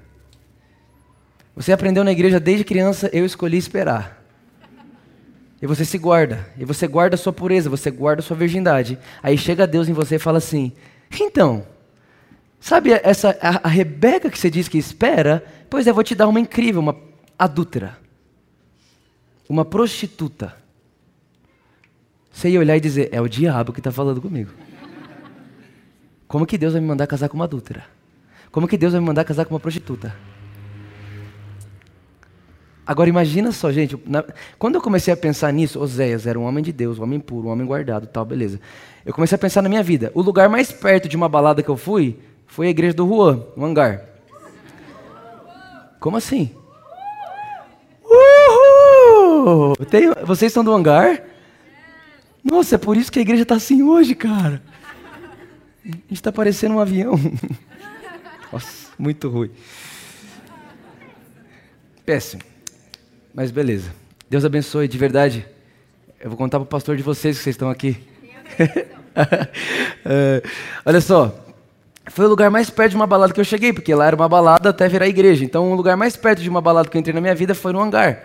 Você 1.54 1.72
aprendeu 1.72 2.04
na 2.04 2.12
igreja 2.12 2.40
desde 2.40 2.64
criança, 2.64 3.10
eu 3.12 3.26
escolhi 3.26 3.58
esperar. 3.58 4.21
E 5.62 5.66
você 5.66 5.84
se 5.84 5.96
guarda. 5.96 6.44
E 6.58 6.64
você 6.64 6.88
guarda 6.88 7.14
a 7.14 7.18
sua 7.18 7.32
pureza, 7.32 7.70
você 7.70 7.88
guarda 7.88 8.20
a 8.20 8.24
sua 8.24 8.36
virgindade. 8.36 8.98
Aí 9.22 9.38
chega 9.38 9.64
Deus 9.64 9.88
em 9.88 9.92
você 9.92 10.16
e 10.16 10.18
fala 10.18 10.38
assim: 10.38 10.72
então, 11.20 11.64
sabe 12.58 12.90
essa 12.90 13.38
a, 13.40 13.68
a 13.68 13.68
Rebeca 13.68 14.28
que 14.28 14.36
você 14.36 14.50
diz 14.50 14.66
que 14.66 14.76
espera? 14.76 15.44
Pois 15.70 15.86
é, 15.86 15.92
vou 15.92 16.02
te 16.02 16.16
dar 16.16 16.26
uma 16.26 16.40
incrível, 16.40 16.80
uma 16.80 16.96
adúltera. 17.38 17.96
Uma 19.48 19.64
prostituta. 19.64 20.56
Você 22.32 22.48
ia 22.48 22.58
olhar 22.58 22.76
e 22.76 22.80
dizer: 22.80 23.08
é 23.12 23.20
o 23.20 23.28
diabo 23.28 23.72
que 23.72 23.78
está 23.80 23.92
falando 23.92 24.20
comigo. 24.20 24.50
Como 26.26 26.44
que 26.44 26.58
Deus 26.58 26.72
vai 26.72 26.82
me 26.82 26.88
mandar 26.88 27.06
casar 27.06 27.28
com 27.28 27.36
uma 27.36 27.44
adúltera? 27.44 27.84
Como 28.50 28.66
que 28.66 28.76
Deus 28.76 28.94
vai 28.94 29.00
me 29.00 29.06
mandar 29.06 29.24
casar 29.24 29.44
com 29.44 29.54
uma 29.54 29.60
prostituta? 29.60 30.12
Agora 32.84 33.08
imagina 33.08 33.52
só, 33.52 33.70
gente, 33.70 33.96
na, 34.06 34.24
quando 34.58 34.74
eu 34.74 34.80
comecei 34.80 35.14
a 35.14 35.16
pensar 35.16 35.52
nisso, 35.52 35.80
Oséias 35.80 36.26
era 36.26 36.38
um 36.38 36.42
homem 36.42 36.64
de 36.64 36.72
Deus, 36.72 36.98
um 36.98 37.04
homem 37.04 37.20
puro, 37.20 37.46
um 37.46 37.50
homem 37.50 37.66
guardado, 37.66 38.06
tal, 38.06 38.24
beleza. 38.24 38.60
Eu 39.06 39.14
comecei 39.14 39.36
a 39.36 39.38
pensar 39.38 39.62
na 39.62 39.68
minha 39.68 39.82
vida. 39.82 40.10
O 40.14 40.22
lugar 40.22 40.48
mais 40.48 40.72
perto 40.72 41.08
de 41.08 41.16
uma 41.16 41.28
balada 41.28 41.62
que 41.62 41.68
eu 41.68 41.76
fui 41.76 42.18
foi 42.46 42.66
a 42.66 42.70
igreja 42.70 42.94
do 42.94 43.06
Juan, 43.06 43.44
no 43.56 43.64
hangar. 43.64 44.02
Como 46.00 46.16
assim? 46.16 46.50
Uhul! 48.04 49.76
Tem, 49.88 50.12
vocês 50.24 50.52
são 50.52 50.64
do 50.64 50.72
hangar? 50.72 51.22
Nossa, 52.42 52.74
é 52.74 52.78
por 52.78 52.96
isso 52.96 53.12
que 53.12 53.20
a 53.20 53.22
igreja 53.22 53.44
está 53.44 53.54
assim 53.54 53.82
hoje, 53.82 54.16
cara. 54.16 54.60
A 55.84 55.88
gente 55.88 56.14
está 56.14 56.32
parecendo 56.32 56.74
um 56.74 56.80
avião. 56.80 57.14
Nossa, 58.52 58.90
muito 58.98 59.28
ruim. 59.28 59.50
Péssimo. 62.04 62.51
Mas 63.34 63.50
beleza. 63.50 63.90
Deus 64.28 64.44
abençoe, 64.44 64.86
de 64.86 64.98
verdade. 64.98 65.46
Eu 66.20 66.28
vou 66.30 66.36
contar 66.36 66.58
para 66.58 66.64
o 66.64 66.68
pastor 66.68 66.96
de 66.96 67.02
vocês 67.02 67.36
que 67.36 67.44
vocês 67.44 67.54
estão 67.54 67.70
aqui. 67.70 67.98
é, 70.04 70.42
olha 70.84 71.00
só. 71.00 71.34
Foi 72.08 72.26
o 72.26 72.28
lugar 72.28 72.50
mais 72.50 72.68
perto 72.68 72.90
de 72.90 72.96
uma 72.96 73.06
balada 73.06 73.32
que 73.32 73.40
eu 73.40 73.44
cheguei, 73.44 73.72
porque 73.72 73.94
lá 73.94 74.06
era 74.06 74.16
uma 74.16 74.28
balada 74.28 74.68
até 74.68 74.88
virar 74.88 75.06
igreja. 75.06 75.44
Então, 75.44 75.72
o 75.72 75.74
lugar 75.74 75.96
mais 75.96 76.16
perto 76.16 76.42
de 76.42 76.48
uma 76.48 76.60
balada 76.60 76.88
que 76.88 76.96
eu 76.96 77.00
entrei 77.00 77.14
na 77.14 77.20
minha 77.20 77.34
vida 77.34 77.54
foi 77.54 77.72
no 77.72 77.80
hangar, 77.80 78.24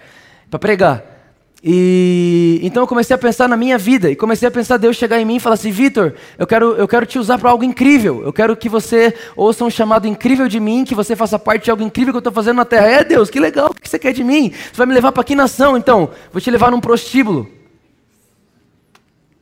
para 0.49 0.59
pregar. 0.59 1.16
E 1.63 2.59
então 2.61 2.83
eu 2.83 2.87
comecei 2.87 3.15
a 3.15 3.17
pensar 3.17 3.49
na 3.49 3.57
minha 3.57 3.77
vida 3.77 4.11
e 4.11 4.15
comecei 4.15 4.47
a 4.47 4.51
pensar 4.51 4.77
Deus 4.77 4.95
chegar 4.95 5.19
em 5.19 5.25
mim 5.25 5.37
e 5.37 5.39
falar 5.39 5.55
assim, 5.55 5.71
Vitor, 5.71 6.13
eu 6.37 6.45
quero, 6.45 6.75
eu 6.75 6.87
quero 6.87 7.05
te 7.05 7.17
usar 7.17 7.39
para 7.39 7.49
algo 7.49 7.63
incrível. 7.63 8.21
Eu 8.23 8.31
quero 8.31 8.55
que 8.55 8.69
você 8.69 9.13
ouça 9.35 9.65
um 9.65 9.69
chamado 9.69 10.07
incrível 10.07 10.47
de 10.47 10.59
mim, 10.59 10.85
que 10.85 10.93
você 10.93 11.15
faça 11.15 11.39
parte 11.39 11.65
de 11.65 11.71
algo 11.71 11.83
incrível 11.83 12.13
que 12.13 12.17
eu 12.17 12.19
estou 12.19 12.33
fazendo 12.33 12.57
na 12.57 12.65
terra. 12.65 12.87
É 12.87 13.03
Deus, 13.03 13.29
que 13.29 13.39
legal, 13.39 13.71
o 13.71 13.73
que 13.73 13.89
você 13.89 13.97
quer 13.97 14.13
de 14.13 14.23
mim? 14.23 14.51
Você 14.51 14.77
vai 14.77 14.85
me 14.85 14.93
levar 14.93 15.11
para 15.11 15.23
que 15.23 15.35
nação? 15.35 15.75
Então, 15.75 16.11
vou 16.31 16.39
te 16.39 16.51
levar 16.51 16.71
num 16.71 16.79
prostíbulo 16.79 17.49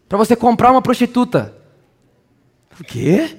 para 0.07 0.17
você 0.17 0.35
comprar 0.35 0.71
uma 0.71 0.81
prostituta. 0.81 1.53
O 2.79 2.83
quê? 2.83 3.37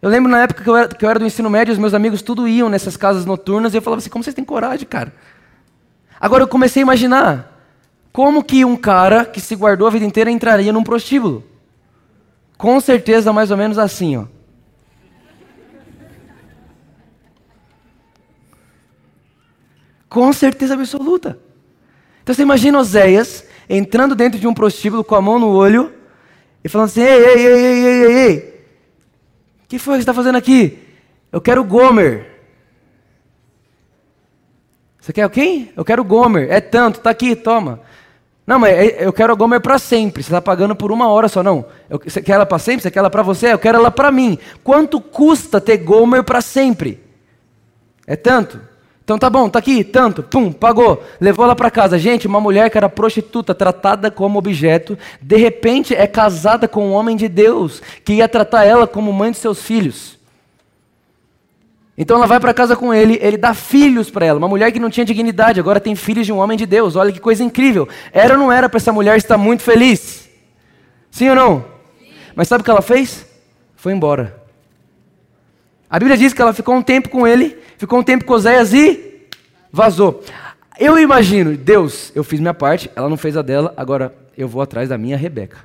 Eu 0.00 0.08
lembro 0.08 0.30
na 0.30 0.42
época 0.42 0.62
que 0.62 0.70
eu, 0.70 0.76
era, 0.76 0.88
que 0.88 1.04
eu 1.04 1.10
era 1.10 1.18
do 1.18 1.26
ensino 1.26 1.50
médio, 1.50 1.72
os 1.72 1.78
meus 1.78 1.92
amigos 1.92 2.22
tudo 2.22 2.46
iam 2.46 2.68
nessas 2.68 2.96
casas 2.96 3.24
noturnas 3.24 3.74
e 3.74 3.76
eu 3.76 3.82
falava 3.82 3.98
assim, 3.98 4.10
como 4.10 4.22
vocês 4.22 4.34
têm 4.34 4.44
coragem, 4.44 4.86
cara? 4.86 5.12
Agora 6.20 6.44
eu 6.44 6.48
comecei 6.48 6.82
a 6.82 6.84
imaginar 6.84 7.58
como 8.12 8.42
que 8.42 8.64
um 8.64 8.76
cara 8.76 9.24
que 9.24 9.40
se 9.40 9.54
guardou 9.54 9.86
a 9.86 9.90
vida 9.90 10.04
inteira 10.04 10.30
entraria 10.30 10.72
num 10.72 10.82
prostíbulo. 10.82 11.44
Com 12.56 12.80
certeza, 12.80 13.32
mais 13.32 13.50
ou 13.50 13.56
menos 13.56 13.78
assim, 13.78 14.16
ó. 14.16 14.24
Com 20.08 20.32
certeza 20.32 20.74
absoluta. 20.74 21.38
Então 22.22 22.34
você 22.34 22.42
imagina 22.42 22.78
Oséias 22.78 23.44
entrando 23.68 24.14
dentro 24.14 24.40
de 24.40 24.46
um 24.46 24.54
prostíbulo 24.54 25.04
com 25.04 25.14
a 25.14 25.20
mão 25.20 25.38
no 25.38 25.50
olho 25.50 25.92
e 26.64 26.68
falando 26.68 26.86
assim: 26.86 27.02
ei, 27.02 27.24
ei, 27.24 27.46
ei, 27.46 27.54
ei, 27.54 27.84
ei, 27.84 28.04
ei, 28.04 28.12
ei. 28.12 28.64
O 29.64 29.68
que 29.68 29.78
foi 29.78 29.94
que 29.94 29.98
você 29.98 30.02
está 30.02 30.14
fazendo 30.14 30.36
aqui? 30.36 30.78
Eu 31.30 31.40
quero 31.40 31.62
Gomer. 31.62 32.37
Você 35.08 35.12
quer 35.14 35.30
quem? 35.30 35.72
Eu 35.74 35.86
quero 35.86 36.04
Gomer. 36.04 36.52
É 36.52 36.60
tanto, 36.60 37.00
tá 37.00 37.08
aqui, 37.08 37.34
toma. 37.34 37.80
Não, 38.46 38.58
mas 38.58 38.76
é, 38.76 39.06
eu 39.06 39.10
quero 39.10 39.32
a 39.32 39.34
Gomer 39.34 39.58
para 39.58 39.78
sempre. 39.78 40.22
Você 40.22 40.28
está 40.28 40.42
pagando 40.42 40.76
por 40.76 40.92
uma 40.92 41.08
hora 41.08 41.28
só, 41.28 41.42
não. 41.42 41.64
Eu, 41.88 41.98
você 41.98 42.20
quer 42.20 42.32
ela 42.32 42.44
para 42.44 42.58
sempre? 42.58 42.82
Você 42.82 42.90
quer 42.90 42.98
ela 42.98 43.08
para 43.08 43.22
você? 43.22 43.54
Eu 43.54 43.58
quero 43.58 43.78
ela 43.78 43.90
para 43.90 44.12
mim. 44.12 44.38
Quanto 44.62 45.00
custa 45.00 45.62
ter 45.62 45.78
Gomer 45.78 46.22
para 46.24 46.42
sempre? 46.42 47.02
É 48.06 48.16
tanto. 48.16 48.60
Então 49.02 49.18
tá 49.18 49.30
bom, 49.30 49.48
tá 49.48 49.60
aqui, 49.60 49.82
tanto. 49.82 50.22
Pum, 50.22 50.52
pagou. 50.52 51.02
Levou 51.18 51.46
ela 51.46 51.56
para 51.56 51.70
casa. 51.70 51.98
Gente, 51.98 52.26
uma 52.26 52.38
mulher 52.38 52.68
que 52.68 52.76
era 52.76 52.90
prostituta, 52.90 53.54
tratada 53.54 54.10
como 54.10 54.38
objeto, 54.38 54.98
de 55.22 55.38
repente 55.38 55.94
é 55.94 56.06
casada 56.06 56.68
com 56.68 56.86
um 56.86 56.92
homem 56.92 57.16
de 57.16 57.28
Deus, 57.28 57.80
que 58.04 58.12
ia 58.12 58.28
tratar 58.28 58.66
ela 58.66 58.86
como 58.86 59.10
mãe 59.10 59.30
de 59.30 59.38
seus 59.38 59.62
filhos. 59.62 60.17
Então 62.00 62.16
ela 62.16 62.26
vai 62.28 62.38
para 62.38 62.54
casa 62.54 62.76
com 62.76 62.94
ele, 62.94 63.18
ele 63.20 63.36
dá 63.36 63.52
filhos 63.52 64.08
para 64.08 64.24
ela. 64.24 64.38
Uma 64.38 64.46
mulher 64.46 64.70
que 64.70 64.78
não 64.78 64.88
tinha 64.88 65.04
dignidade, 65.04 65.58
agora 65.58 65.80
tem 65.80 65.96
filhos 65.96 66.24
de 66.24 66.32
um 66.32 66.36
homem 66.38 66.56
de 66.56 66.64
Deus. 66.64 66.94
Olha 66.94 67.10
que 67.10 67.18
coisa 67.18 67.42
incrível. 67.42 67.88
Era 68.12 68.34
ou 68.34 68.38
não 68.38 68.52
era 68.52 68.68
para 68.68 68.76
essa 68.76 68.92
mulher 68.92 69.16
estar 69.16 69.36
muito 69.36 69.64
feliz? 69.64 70.30
Sim 71.10 71.30
ou 71.30 71.34
não? 71.34 71.64
Sim. 71.98 72.12
Mas 72.36 72.46
sabe 72.46 72.60
o 72.60 72.64
que 72.64 72.70
ela 72.70 72.82
fez? 72.82 73.26
Foi 73.74 73.92
embora. 73.92 74.40
A 75.90 75.98
Bíblia 75.98 76.16
diz 76.16 76.32
que 76.32 76.40
ela 76.40 76.52
ficou 76.52 76.76
um 76.76 76.82
tempo 76.82 77.08
com 77.08 77.26
ele, 77.26 77.58
ficou 77.76 77.98
um 77.98 78.02
tempo 78.04 78.24
com 78.24 78.34
Oséias 78.34 78.72
e 78.72 79.26
vazou. 79.72 80.22
Eu 80.78 80.96
imagino, 81.00 81.56
Deus, 81.56 82.12
eu 82.14 82.22
fiz 82.22 82.38
minha 82.38 82.54
parte, 82.54 82.88
ela 82.94 83.08
não 83.08 83.16
fez 83.16 83.36
a 83.36 83.42
dela, 83.42 83.74
agora 83.76 84.14
eu 84.36 84.46
vou 84.46 84.62
atrás 84.62 84.88
da 84.88 84.96
minha 84.96 85.16
Rebeca. 85.16 85.58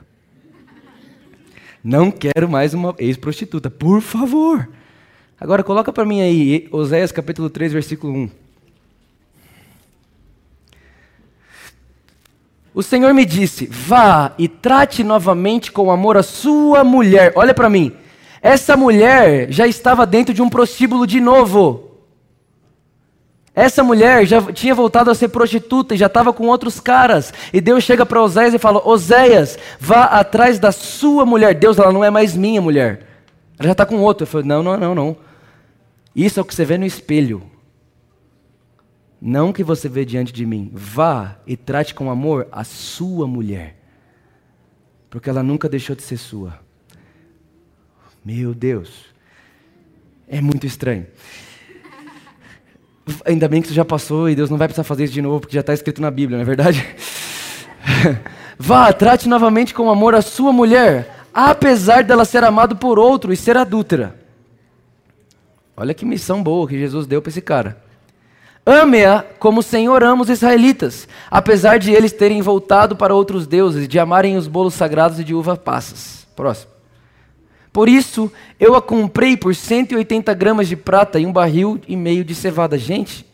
Não 1.84 2.10
quero 2.10 2.50
mais 2.50 2.74
uma 2.74 2.96
ex-prostituta, 2.98 3.70
por 3.70 4.02
favor. 4.02 4.68
Agora 5.44 5.62
coloca 5.62 5.92
para 5.92 6.06
mim 6.06 6.22
aí, 6.22 6.70
Oséias 6.72 7.12
capítulo 7.12 7.50
3, 7.50 7.74
versículo 7.74 8.14
1. 8.14 8.30
O 12.74 12.82
Senhor 12.82 13.14
me 13.14 13.26
disse: 13.26 13.68
Vá 13.70 14.32
e 14.38 14.48
trate 14.48 15.04
novamente 15.04 15.70
com 15.70 15.92
amor 15.92 16.16
a 16.16 16.24
sua 16.24 16.86
mulher. 16.86 17.34
Olha 17.36 17.54
para 17.54 17.70
mim. 17.70 17.92
Essa 18.42 18.78
mulher 18.78 19.52
já 19.52 19.68
estava 19.68 20.06
dentro 20.06 20.34
de 20.34 20.42
um 20.42 20.50
prostíbulo 20.50 21.06
de 21.06 21.20
novo. 21.20 21.92
Essa 23.54 23.84
mulher 23.84 24.26
já 24.26 24.42
tinha 24.54 24.74
voltado 24.74 25.12
a 25.12 25.16
ser 25.16 25.28
prostituta 25.28 25.94
e 25.94 25.98
já 25.98 26.06
estava 26.06 26.32
com 26.32 26.48
outros 26.48 26.80
caras. 26.80 27.34
E 27.52 27.60
Deus 27.60 27.84
chega 27.84 28.06
para 28.06 28.24
Oséias 28.24 28.54
e 28.54 28.60
fala: 28.60 28.82
Oséias, 28.88 29.60
vá 29.78 30.06
atrás 30.06 30.58
da 30.58 30.72
sua 30.72 31.26
mulher. 31.26 31.54
Deus, 31.54 31.78
ela 31.78 31.92
não 31.92 32.02
é 32.02 32.10
mais 32.10 32.34
minha 32.34 32.62
mulher. 32.62 33.06
Ela 33.60 33.68
já 33.68 33.72
está 33.74 33.86
com 33.86 34.00
outro. 34.00 34.24
Eu 34.24 34.28
falei: 34.28 34.48
Não, 34.48 34.64
não, 34.64 34.78
não, 34.78 34.96
não. 34.96 35.23
Isso 36.15 36.39
é 36.39 36.41
o 36.41 36.46
que 36.46 36.53
você 36.53 36.65
vê 36.65 36.77
no 36.77 36.86
espelho. 36.86 37.43
Não 39.20 39.50
o 39.50 39.53
que 39.53 39.63
você 39.63 39.88
vê 39.88 40.03
diante 40.03 40.34
de 40.34 40.46
mim. 40.46 40.70
Vá 40.74 41.38
e 41.48 41.55
trate 41.55 41.93
com 41.93 42.12
amor 42.12 42.48
a 42.51 42.63
sua 42.63 43.25
mulher. 43.25 43.79
Porque 45.10 45.29
ela 45.29 45.41
nunca 45.41 45.70
deixou 45.70 45.96
de 45.96 46.03
ser 46.03 46.17
sua. 46.17 46.60
Meu 48.24 48.53
Deus. 48.53 49.05
É 50.27 50.41
muito 50.41 50.65
estranho. 50.65 51.08
Ainda 53.25 53.48
bem 53.48 53.62
que 53.62 53.67
isso 53.67 53.75
já 53.75 53.86
passou 53.86 54.29
e 54.29 54.36
Deus 54.36 54.50
não 54.50 54.58
vai 54.58 54.67
precisar 54.67 54.84
fazer 54.84 55.05
isso 55.05 55.13
de 55.13 55.22
novo, 55.22 55.41
porque 55.41 55.55
já 55.55 55.60
está 55.62 55.74
escrito 55.74 56.01
na 56.01 56.10
Bíblia, 56.10 56.38
não 56.38 56.43
é 56.43 56.46
verdade? 56.46 56.86
Vá, 58.58 58.91
trate 58.93 59.27
novamente 59.27 59.74
com 59.74 59.89
amor 59.89 60.15
a 60.15 60.22
sua 60.22 60.53
mulher, 60.53 61.25
apesar 61.34 62.03
dela 62.03 62.24
ser 62.24 62.43
amada 62.43 62.75
por 62.75 62.98
outro 62.98 63.34
e 63.34 63.38
ser 63.38 63.58
adúltera. 63.58 64.23
Olha 65.75 65.94
que 65.94 66.06
missão 66.06 66.42
boa 66.44 66.68
que 66.68 66.77
Jesus 66.77 67.08
deu 67.08 67.22
para 67.22 67.30
esse 67.30 67.42
cara. 67.42 67.82
Ame-a 68.65 69.25
como 69.39 69.60
o 69.60 69.63
Senhor 69.63 70.03
ama 70.03 70.22
os 70.22 70.30
israelitas, 70.30 71.08
apesar 71.30 71.77
de 71.77 71.92
eles 71.92 72.13
terem 72.13 72.42
voltado 72.42 72.96
para 72.96 73.13
outros 73.13 73.46
deuses, 73.46 73.88
de 73.88 74.00
amarem 74.00 74.38
os 74.38 74.48
bolos 74.48 74.74
sagrados 74.74 75.20
e 75.20 75.24
de 75.24 75.34
uva 75.34 75.58
passas. 75.58 76.25
Próximo. 76.36 76.72
Por 77.74 77.89
isso, 77.89 78.32
eu 78.60 78.75
a 78.75 78.82
comprei 78.82 79.36
por 79.36 79.53
180 79.53 80.34
gramas 80.36 80.68
de 80.68 80.75
prata 80.75 81.20
e 81.20 81.25
um 81.25 81.34
barril 81.34 81.82
e 81.88 81.96
meio 81.98 82.24
de 82.24 82.36
cevada. 82.36 82.77
Gente, 82.77 83.25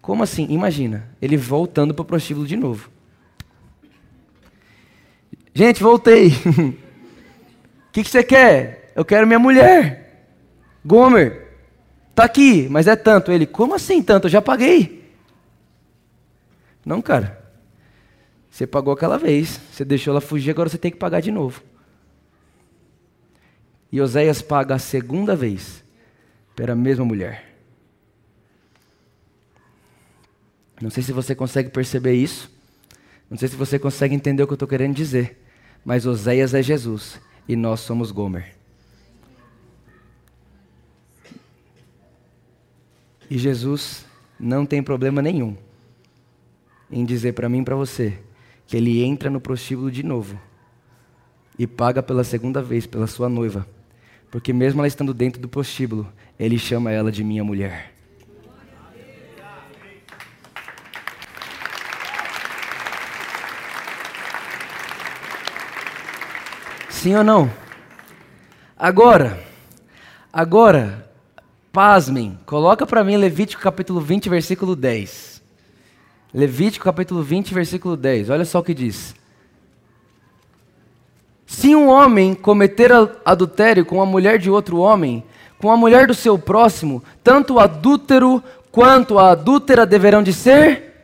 como 0.00 0.22
assim? 0.22 0.46
Imagina, 0.50 1.08
ele 1.20 1.36
voltando 1.36 1.94
para 1.94 2.02
o 2.02 2.04
prostíbulo 2.04 2.46
de 2.46 2.56
novo. 2.56 2.90
Gente, 5.54 5.82
voltei. 5.82 6.32
O 7.88 7.90
que, 7.90 8.04
que 8.04 8.10
você 8.10 8.22
quer? 8.22 8.92
Eu 8.94 9.02
quero 9.04 9.26
minha 9.26 9.38
mulher. 9.38 10.28
Gomer. 10.84 11.47
Tá 12.18 12.24
aqui, 12.24 12.68
mas 12.68 12.88
é 12.88 12.96
tanto. 12.96 13.30
Ele, 13.30 13.46
como 13.46 13.76
assim 13.76 14.02
tanto? 14.02 14.26
Eu 14.26 14.30
já 14.32 14.42
paguei. 14.42 15.08
Não, 16.84 17.00
cara. 17.00 17.48
Você 18.50 18.66
pagou 18.66 18.92
aquela 18.92 19.16
vez. 19.16 19.60
Você 19.70 19.84
deixou 19.84 20.10
ela 20.10 20.20
fugir, 20.20 20.50
agora 20.50 20.68
você 20.68 20.76
tem 20.76 20.90
que 20.90 20.96
pagar 20.96 21.20
de 21.20 21.30
novo. 21.30 21.62
E 23.92 24.00
Oséias 24.00 24.42
paga 24.42 24.74
a 24.74 24.80
segunda 24.80 25.36
vez 25.36 25.84
pela 26.56 26.74
mesma 26.74 27.04
mulher. 27.04 27.56
Não 30.82 30.90
sei 30.90 31.04
se 31.04 31.12
você 31.12 31.36
consegue 31.36 31.70
perceber 31.70 32.14
isso. 32.14 32.50
Não 33.30 33.38
sei 33.38 33.46
se 33.46 33.54
você 33.54 33.78
consegue 33.78 34.16
entender 34.16 34.42
o 34.42 34.46
que 34.48 34.54
eu 34.54 34.56
estou 34.56 34.66
querendo 34.66 34.96
dizer. 34.96 35.40
Mas 35.84 36.04
Oséias 36.04 36.52
é 36.52 36.64
Jesus 36.64 37.20
e 37.46 37.54
nós 37.54 37.78
somos 37.78 38.10
Gomer. 38.10 38.57
E 43.30 43.36
Jesus 43.38 44.04
não 44.38 44.64
tem 44.64 44.82
problema 44.82 45.20
nenhum 45.20 45.56
em 46.90 47.04
dizer 47.04 47.32
para 47.32 47.48
mim 47.48 47.60
e 47.60 47.64
para 47.64 47.76
você 47.76 48.18
que 48.66 48.76
ele 48.76 49.02
entra 49.02 49.28
no 49.28 49.40
prostíbulo 49.40 49.90
de 49.90 50.02
novo 50.02 50.38
e 51.58 51.66
paga 51.66 52.02
pela 52.02 52.24
segunda 52.24 52.62
vez 52.62 52.86
pela 52.86 53.06
sua 53.06 53.28
noiva 53.28 53.66
porque 54.30 54.52
mesmo 54.52 54.80
ela 54.80 54.88
estando 54.88 55.14
dentro 55.14 55.40
do 55.40 55.48
prostíbulo, 55.48 56.10
ele 56.38 56.58
chama 56.58 56.92
ela 56.92 57.10
de 57.10 57.24
minha 57.24 57.42
mulher. 57.42 57.94
Sim 66.90 67.14
ou 67.14 67.24
não? 67.24 67.50
Agora, 68.76 69.42
agora, 70.32 71.07
pasmem, 71.72 72.38
coloca 72.46 72.86
para 72.86 73.04
mim 73.04 73.16
Levítico 73.16 73.62
capítulo 73.62 74.00
20, 74.00 74.28
versículo 74.28 74.74
10. 74.74 75.42
Levítico 76.32 76.84
capítulo 76.84 77.22
20, 77.22 77.54
versículo 77.54 77.96
10. 77.96 78.30
Olha 78.30 78.44
só 78.44 78.58
o 78.58 78.62
que 78.62 78.74
diz. 78.74 79.14
Se 81.46 81.74
um 81.74 81.88
homem 81.88 82.34
cometer 82.34 82.90
adultério 83.24 83.84
com 83.84 84.02
a 84.02 84.06
mulher 84.06 84.38
de 84.38 84.50
outro 84.50 84.78
homem, 84.78 85.24
com 85.58 85.70
a 85.70 85.76
mulher 85.76 86.06
do 86.06 86.14
seu 86.14 86.38
próximo, 86.38 87.02
tanto 87.24 87.54
o 87.54 87.60
adúltero 87.60 88.42
quanto 88.70 89.18
a 89.18 89.30
adúltera 89.30 89.86
deverão 89.86 90.22
de 90.22 90.32
ser? 90.32 90.94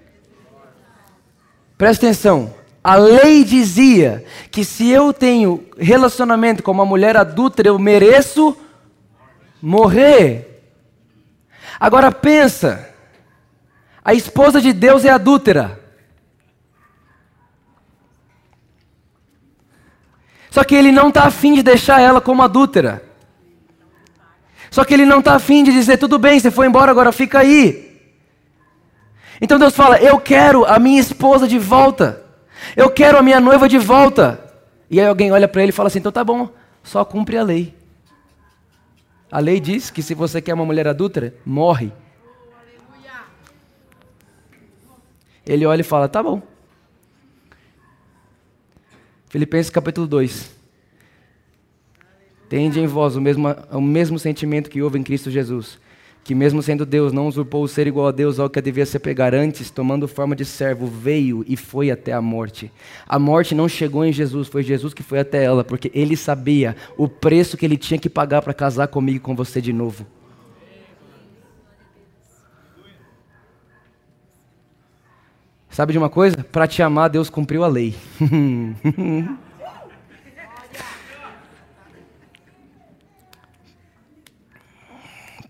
Presta 1.79 2.07
atenção. 2.07 2.55
A 2.83 2.97
lei 2.97 3.43
dizia 3.43 4.25
que 4.51 4.65
se 4.65 4.91
eu 4.91 5.13
tenho 5.13 5.65
relacionamento 5.79 6.63
com 6.63 6.71
uma 6.71 6.85
mulher 6.85 7.17
adúltera, 7.17 7.69
eu 7.69 7.79
mereço 7.79 8.55
morrer. 9.63 10.54
Agora 11.79 12.13
pensa, 12.13 12.89
a 14.05 14.15
esposa 14.15 14.61
de 14.61 14.73
Deus 14.73 15.05
é 15.05 15.11
adúltera. 15.11 15.81
Só 20.51 20.63
que 20.63 20.75
ele 20.75 20.93
não 20.93 21.09
está 21.09 21.25
afim 21.25 21.55
de 21.55 21.63
deixar 21.63 22.01
ela 22.01 22.21
como 22.21 22.43
adúltera. 22.43 23.03
Só 24.71 24.85
que 24.85 24.95
ele 24.95 25.07
não 25.07 25.19
está 25.19 25.35
afim 25.35 25.65
de 25.65 25.73
dizer, 25.73 25.99
tudo 25.99 26.19
bem, 26.19 26.39
você 26.39 26.51
foi 26.51 26.67
embora, 26.67 26.91
agora 26.91 27.13
fica 27.13 27.41
aí. 27.41 28.01
Então 29.41 29.59
Deus 29.59 29.75
fala, 29.75 29.99
eu 29.99 30.19
quero 30.19 30.65
a 30.65 30.79
minha 30.79 31.01
esposa 31.01 31.49
de 31.49 31.59
volta. 31.59 32.23
Eu 32.77 32.91
quero 32.91 33.19
a 33.19 33.23
minha 33.23 33.41
noiva 33.41 33.69
de 33.69 33.79
volta. 33.79 34.41
E 34.91 35.01
aí 35.01 35.07
alguém 35.07 35.33
olha 35.33 35.49
para 35.49 35.63
ele 35.63 35.71
e 35.71 35.73
fala 35.73 35.89
assim, 35.89 35.99
então 35.99 36.13
tá 36.13 36.23
bom, 36.23 36.49
só 36.83 37.05
cumpre 37.05 37.37
a 37.37 37.43
lei. 37.43 37.75
A 39.35 39.41
lei 39.41 39.59
diz 39.59 39.91
que 39.91 40.01
se 40.01 40.15
você 40.15 40.41
quer 40.41 40.55
uma 40.55 40.65
mulher 40.65 40.87
adúltera, 40.87 41.35
morre. 41.45 41.93
Ele 45.45 45.67
olha 45.67 45.81
e 45.81 45.83
fala, 45.83 46.09
tá 46.09 46.23
bom. 46.23 46.41
Filipenses 49.27 49.71
capítulo 49.71 50.07
2. 50.07 50.55
Tende 52.49 52.79
em 52.79 52.87
vós 52.87 53.17
o 53.17 53.21
mesmo, 53.21 53.49
o 53.73 53.81
mesmo 53.81 54.21
sentimento 54.21 54.71
que 54.71 54.81
houve 54.81 55.01
em 55.01 55.03
Cristo 55.03 55.33
Jesus, 55.33 55.81
que 56.25 56.35
mesmo 56.35 56.63
sendo 56.63 56.87
Deus, 56.87 57.13
não 57.13 57.29
usurpou 57.29 57.63
o 57.63 57.69
ser 57.69 57.87
igual 57.87 58.07
a 58.07 58.11
Deus 58.11 58.41
ao 58.41 58.49
que 58.49 58.61
devia 58.63 58.87
se 58.87 58.99
pegar 58.99 59.35
antes, 59.35 59.71
tomando 59.71 60.09
forma 60.09 60.35
de 60.35 60.45
servo, 60.45 60.87
veio 60.87 61.45
e 61.47 61.55
foi 61.55 61.91
até 61.91 62.15
a 62.15 62.23
morte. 62.23 62.73
A 63.07 63.19
morte 63.19 63.55
não 63.55 63.69
chegou 63.69 64.07
em 64.07 64.13
Jesus, 64.13 64.49
foi 64.49 64.63
Jesus 64.63 64.95
que 64.95 65.03
foi 65.03 65.21
até 65.21 65.45
ela, 65.45 65.63
porque 65.63 65.91
ele 65.95 66.17
sabia 66.17 66.75
o 66.97 67.07
preço 67.07 67.59
que 67.59 67.67
ele 67.67 67.77
tinha 67.77 68.01
que 68.01 68.09
pagar 68.09 68.41
para 68.41 68.55
casar 68.55 68.89
comigo 68.89 69.19
e 69.19 69.21
com 69.21 69.37
você 69.37 69.61
de 69.61 69.73
novo. 69.73 70.07
Sabe 75.69 75.93
de 75.93 75.99
uma 75.99 76.09
coisa? 76.09 76.39
Para 76.51 76.67
te 76.67 76.83
amar, 76.83 77.11
Deus 77.11 77.29
cumpriu 77.29 77.65
a 77.65 77.69
lei. 77.69 77.95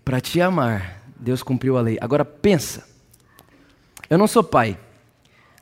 Para 0.05 0.21
te 0.21 0.39
amar, 0.39 1.01
Deus 1.19 1.41
cumpriu 1.41 1.77
a 1.77 1.81
lei. 1.81 1.97
Agora 1.99 2.23
pensa. 2.23 2.87
Eu 4.07 4.19
não 4.19 4.27
sou 4.27 4.43
pai 4.43 4.77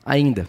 ainda. 0.04 0.46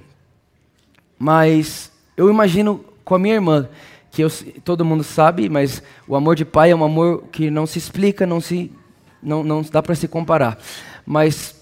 Mas 1.17 1.89
eu 2.17 2.29
imagino 2.29 2.83
com 3.05 3.15
a 3.15 3.19
minha 3.19 3.35
irmã, 3.35 3.69
que 4.11 4.21
eu, 4.21 4.29
todo 4.65 4.83
mundo 4.83 5.03
sabe, 5.03 5.47
mas 5.47 5.81
o 6.05 6.15
amor 6.15 6.35
de 6.35 6.43
pai 6.43 6.71
é 6.71 6.75
um 6.75 6.83
amor 6.83 7.23
que 7.31 7.49
não 7.49 7.65
se 7.65 7.79
explica, 7.79 8.25
não 8.25 8.41
se 8.41 8.69
não, 9.23 9.43
não 9.43 9.61
dá 9.61 9.81
para 9.81 9.95
se 9.95 10.09
comparar. 10.09 10.59
Mas 11.05 11.55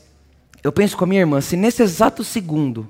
eu 0.64 0.72
penso 0.72 0.98
com 0.98 1.04
a 1.04 1.08
minha 1.08 1.22
irmã, 1.22 1.40
se 1.40 1.56
nesse 1.56 1.84
exato 1.84 2.24
segundo 2.24 2.90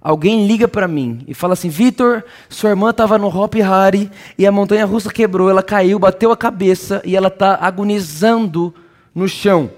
alguém 0.00 0.46
liga 0.46 0.66
para 0.66 0.88
mim 0.88 1.24
e 1.28 1.34
fala 1.34 1.52
assim: 1.52 1.68
Vitor, 1.68 2.24
sua 2.48 2.70
irmã 2.70 2.90
estava 2.90 3.18
no 3.18 3.28
Hop 3.28 3.54
Hari 3.56 4.10
e 4.38 4.46
a 4.46 4.52
montanha 4.52 4.86
russa 4.86 5.12
quebrou, 5.12 5.50
ela 5.50 5.62
caiu, 5.62 5.98
bateu 5.98 6.32
a 6.32 6.36
cabeça 6.36 7.02
e 7.04 7.16
ela 7.16 7.28
está 7.28 7.56
agonizando 7.56 8.74
no 9.14 9.28
chão. 9.28 9.70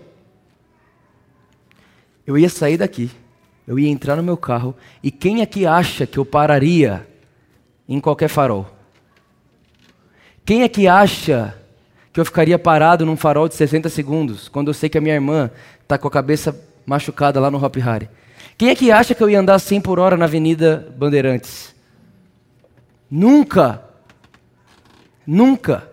Eu 2.26 2.38
ia 2.38 2.48
sair 2.48 2.76
daqui, 2.76 3.11
eu 3.66 3.78
ia 3.78 3.88
entrar 3.88 4.16
no 4.16 4.22
meu 4.22 4.37
carro 4.37 4.74
e 5.02 5.11
quem 5.11 5.42
aqui 5.42 5.66
acha 5.66 6.06
que 6.06 6.18
eu 6.18 6.24
pararia 6.24 7.06
em 7.88 8.00
qualquer 8.00 8.28
farol? 8.28 8.66
Quem 10.44 10.62
aqui 10.62 10.87
acha 10.88 11.56
que 12.12 12.20
eu 12.20 12.24
ficaria 12.24 12.58
parado 12.58 13.06
num 13.06 13.16
farol 13.16 13.48
de 13.48 13.54
60 13.54 13.88
segundos 13.88 14.48
quando 14.48 14.68
eu 14.68 14.74
sei 14.74 14.88
que 14.88 14.98
a 14.98 15.00
minha 15.00 15.14
irmã 15.14 15.50
está 15.80 15.96
com 15.96 16.06
a 16.06 16.11
cabeça 16.11 16.54
machucada 16.85 17.40
lá 17.40 17.50
no 17.50 17.64
Hop 17.64 17.76
Hari. 17.76 18.08
Quem 18.56 18.68
é 18.68 18.74
que 18.74 18.92
acha 18.92 19.14
que 19.14 19.22
eu 19.22 19.30
ia 19.30 19.40
andar 19.40 19.58
100 19.58 19.80
por 19.80 19.98
hora 19.98 20.16
na 20.16 20.26
Avenida 20.26 20.92
Bandeirantes? 20.96 21.74
Nunca. 23.10 23.84
Nunca. 25.26 25.90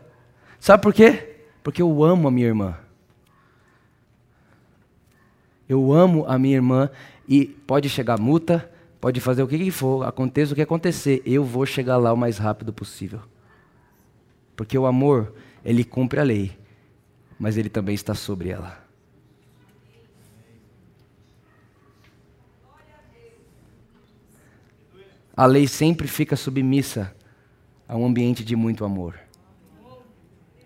Sabe 0.60 0.84
por 0.84 0.94
quê? 0.94 1.38
Porque 1.64 1.82
eu 1.82 2.04
amo 2.04 2.28
a 2.28 2.32
minha 2.32 2.48
irmã. 2.48 2.78
Eu 5.68 5.94
amo 5.94 6.26
a 6.28 6.38
minha 6.40 6.56
irmã 6.56 6.90
e 7.28 7.46
pode 7.46 7.88
chegar 7.90 8.20
multa, 8.20 8.70
pode 9.00 9.22
fazer 9.22 9.44
o 9.44 9.48
que 9.48 9.70
for, 9.70 10.04
aconteça 10.04 10.54
o 10.54 10.56
que 10.56 10.62
acontecer, 10.62 11.22
eu 11.26 11.44
vou 11.44 11.66
chegar 11.66 11.98
lá 11.98 12.12
o 12.12 12.18
mais 12.18 12.40
rápido 12.40 12.74
possível. 12.74 13.22
Porque 14.56 14.78
o 14.78 14.88
amor, 14.88 15.34
ele 15.64 15.84
cumpre 15.84 16.20
a 16.20 16.24
lei, 16.24 16.58
mas 17.38 17.56
ele 17.56 17.70
também 17.70 17.94
está 17.94 18.16
sobre 18.16 18.50
ela. 18.50 18.89
A 25.36 25.46
lei 25.46 25.68
sempre 25.68 26.08
fica 26.08 26.36
submissa 26.36 27.16
a 27.88 27.96
um 27.96 28.06
ambiente 28.06 28.44
de 28.44 28.56
muito 28.56 28.86
amor. 28.86 29.20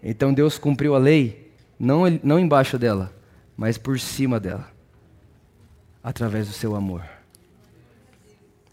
Então 0.02 0.34
Deus 0.34 0.58
cumpriu 0.58 0.96
a 0.96 0.98
lei, 0.98 1.54
não, 1.80 2.04
não 2.22 2.40
embaixo 2.40 2.78
dela, 2.78 3.16
mas 3.56 3.78
por 3.78 4.00
cima 4.00 4.40
dela, 4.40 4.70
através 6.04 6.48
do 6.48 6.54
seu 6.54 6.76
amor. 6.76 7.04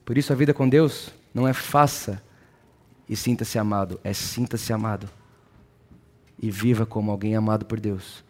Por 0.05 0.19
isso 0.19 0.33
a 0.33 0.37
vida 0.37 0.53
com 0.53 0.69
Deus 0.69 1.13
não 1.33 1.47
é 1.47 1.53
faça 1.53 2.21
e 3.09 3.15
sinta-se 3.15 3.59
amado, 3.59 4.01
é 4.03 4.13
sinta-se 4.13 4.73
amado. 4.73 5.09
E 6.43 6.51
viva 6.51 6.87
como 6.87 7.11
alguém 7.11 7.37
amado 7.37 7.67
por 7.67 7.79
Deus. 7.79 8.25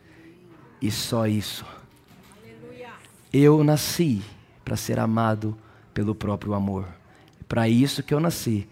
E 0.83 0.91
só 0.91 1.27
isso. 1.27 1.65
Eu 3.33 3.63
nasci 3.63 4.23
para 4.65 4.77
ser 4.77 4.99
amado 4.99 5.57
pelo 5.95 6.15
próprio 6.15 6.53
amor. 6.53 7.00
Para 7.51 7.69
isso 7.69 8.01
que 8.05 8.15
eu 8.15 8.21
nasci. 8.21 8.69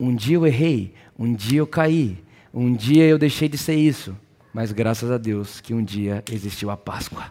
Um 0.00 0.16
dia 0.16 0.36
eu 0.36 0.46
errei, 0.46 0.94
um 1.18 1.34
dia 1.34 1.58
eu 1.58 1.66
caí, 1.66 2.24
um 2.54 2.72
dia 2.72 3.04
eu 3.04 3.18
deixei 3.18 3.50
de 3.50 3.58
ser 3.58 3.74
isso, 3.74 4.16
mas 4.50 4.72
graças 4.72 5.10
a 5.10 5.18
Deus 5.18 5.60
que 5.60 5.74
um 5.74 5.84
dia 5.84 6.24
existiu 6.32 6.70
a 6.70 6.76
Páscoa. 6.76 7.26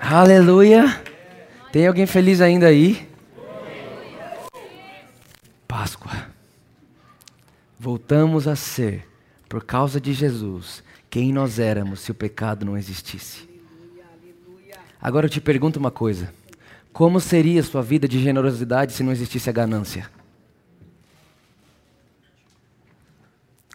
Aleluia! 0.00 1.02
Tem 1.72 1.88
alguém 1.88 2.06
feliz 2.06 2.40
ainda 2.40 2.68
aí? 2.68 3.08
Páscoa. 5.66 6.28
Voltamos 7.76 8.46
a 8.46 8.54
ser, 8.54 9.04
por 9.48 9.64
causa 9.64 10.00
de 10.00 10.12
Jesus, 10.12 10.86
quem 11.10 11.32
nós 11.32 11.58
éramos 11.58 12.00
se 12.00 12.10
o 12.10 12.14
pecado 12.14 12.64
não 12.64 12.76
existisse. 12.76 13.48
Agora 15.00 15.26
eu 15.26 15.30
te 15.30 15.40
pergunto 15.40 15.78
uma 15.78 15.90
coisa: 15.90 16.32
como 16.92 17.20
seria 17.20 17.60
a 17.60 17.64
sua 17.64 17.82
vida 17.82 18.08
de 18.08 18.20
generosidade 18.20 18.92
se 18.92 19.02
não 19.02 19.12
existisse 19.12 19.48
a 19.48 19.52
ganância? 19.52 20.10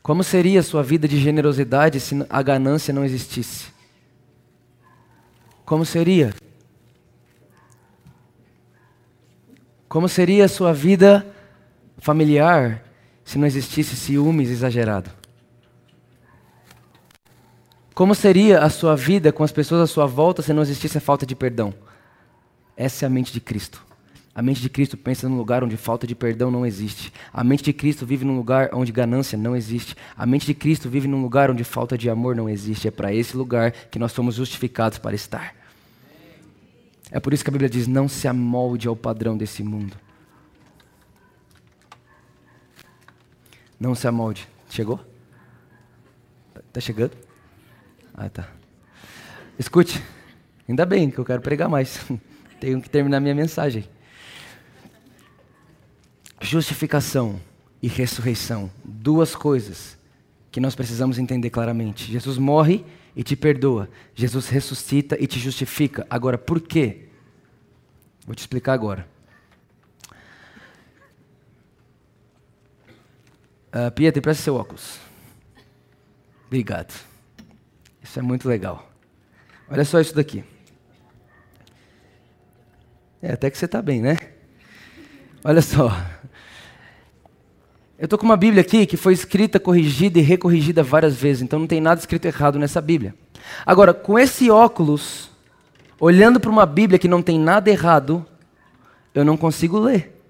Como 0.01 0.21
seria 0.21 0.59
a 0.59 0.63
sua 0.63 0.83
vida 0.83 1.07
de 1.07 1.17
generosidade 1.17 1.99
se 1.99 2.25
a 2.29 2.41
ganância 2.41 2.93
não 2.93 3.05
existisse? 3.05 3.71
Como 5.63 5.85
seria? 5.85 6.33
Como 9.87 10.09
seria 10.09 10.43
a 10.43 10.49
sua 10.49 10.73
vida 10.73 11.25
familiar 11.99 12.83
se 13.23 13.37
não 13.37 13.47
existisse 13.47 13.95
ciúmes 13.95 14.49
exagerado? 14.49 15.22
Como 17.93 18.15
seria 18.15 18.59
a 18.59 18.69
sua 18.69 18.95
vida 18.95 19.31
com 19.31 19.43
as 19.43 19.51
pessoas 19.51 19.81
à 19.81 19.87
sua 19.87 20.07
volta 20.07 20.41
se 20.41 20.51
não 20.51 20.63
existisse 20.63 20.97
a 20.97 21.01
falta 21.01 21.25
de 21.25 21.35
perdão? 21.35 21.73
Essa 22.75 23.05
é 23.05 23.07
a 23.07 23.09
mente 23.09 23.31
de 23.31 23.39
Cristo. 23.39 23.85
A 24.33 24.41
mente 24.41 24.61
de 24.61 24.69
Cristo 24.69 24.97
pensa 24.97 25.29
num 25.29 25.37
lugar 25.37 25.63
onde 25.63 25.77
falta 25.77 26.07
de 26.07 26.15
perdão 26.15 26.49
não 26.49 26.65
existe. 26.65 27.13
A 27.31 27.43
mente 27.43 27.63
de 27.63 27.71
Cristo 27.71 28.03
vive 28.03 28.25
num 28.25 28.35
lugar 28.35 28.71
onde 28.73 28.91
ganância 28.91 29.37
não 29.37 29.55
existe. 29.55 29.95
A 30.17 30.25
mente 30.25 30.47
de 30.47 30.55
Cristo 30.55 30.89
vive 30.89 31.07
num 31.07 31.21
lugar 31.21 31.51
onde 31.51 31.63
falta 31.63 31.95
de 31.95 32.09
amor 32.09 32.35
não 32.35 32.49
existe. 32.49 32.87
É 32.87 32.91
para 32.91 33.13
esse 33.13 33.37
lugar 33.37 33.71
que 33.71 33.99
nós 33.99 34.11
somos 34.11 34.33
justificados 34.33 34.97
para 34.97 35.15
estar. 35.15 35.55
É 37.11 37.19
por 37.19 37.31
isso 37.31 37.43
que 37.43 37.51
a 37.51 37.53
Bíblia 37.53 37.69
diz: 37.69 37.85
não 37.85 38.07
se 38.07 38.27
amolde 38.27 38.87
ao 38.87 38.95
padrão 38.95 39.37
desse 39.37 39.61
mundo. 39.61 39.95
Não 43.79 43.93
se 43.93 44.07
amolde. 44.07 44.47
Chegou? 44.67 44.99
Está 46.55 46.81
chegando? 46.81 47.32
Ah, 48.13 48.29
tá. 48.29 48.47
Escute, 49.57 50.03
ainda 50.67 50.85
bem 50.85 51.09
que 51.09 51.17
eu 51.17 51.25
quero 51.25 51.41
pregar 51.41 51.67
mais. 51.67 52.05
Tenho 52.59 52.81
que 52.81 52.89
terminar 52.89 53.19
minha 53.19 53.35
mensagem. 53.35 53.89
Justificação 56.39 57.39
e 57.81 57.87
ressurreição, 57.87 58.71
duas 58.83 59.35
coisas 59.35 59.97
que 60.51 60.59
nós 60.59 60.75
precisamos 60.75 61.17
entender 61.17 61.49
claramente. 61.49 62.11
Jesus 62.11 62.37
morre 62.37 62.85
e 63.15 63.23
te 63.23 63.35
perdoa. 63.35 63.89
Jesus 64.13 64.47
ressuscita 64.47 65.17
e 65.19 65.27
te 65.27 65.39
justifica. 65.39 66.05
Agora, 66.09 66.37
por 66.37 66.61
quê? 66.61 67.09
Vou 68.25 68.35
te 68.35 68.39
explicar 68.39 68.73
agora. 68.73 69.07
Uh, 73.73 73.91
Pietro, 73.95 74.21
presta 74.21 74.43
seu 74.43 74.55
óculos. 74.55 74.99
Obrigado. 76.45 77.12
Isso 78.03 78.19
é 78.19 78.21
muito 78.21 78.47
legal. 78.47 78.91
Olha 79.69 79.85
só 79.85 79.99
isso 79.99 80.13
daqui. 80.13 80.43
É, 83.21 83.31
até 83.31 83.49
que 83.49 83.57
você 83.57 83.65
está 83.65 83.81
bem, 83.81 84.01
né? 84.01 84.17
Olha 85.45 85.61
só. 85.61 85.95
Eu 87.97 88.05
estou 88.05 88.19
com 88.19 88.25
uma 88.25 88.35
Bíblia 88.35 88.61
aqui 88.61 88.85
que 88.85 88.97
foi 88.97 89.13
escrita, 89.13 89.59
corrigida 89.61 90.19
e 90.19 90.21
recorrigida 90.21 90.83
várias 90.83 91.15
vezes, 91.15 91.41
então 91.41 91.57
não 91.57 91.67
tem 91.67 91.79
nada 91.79 92.01
escrito 92.01 92.25
errado 92.25 92.59
nessa 92.59 92.81
Bíblia. 92.81 93.15
Agora, 93.65 93.93
com 93.93 94.19
esse 94.19 94.51
óculos, 94.51 95.31
olhando 95.97 96.37
para 96.37 96.49
uma 96.49 96.65
Bíblia 96.65 96.99
que 96.99 97.07
não 97.07 97.21
tem 97.21 97.39
nada 97.39 97.69
errado, 97.69 98.25
eu 99.15 99.23
não 99.23 99.37
consigo 99.37 99.79
ler. 99.79 100.21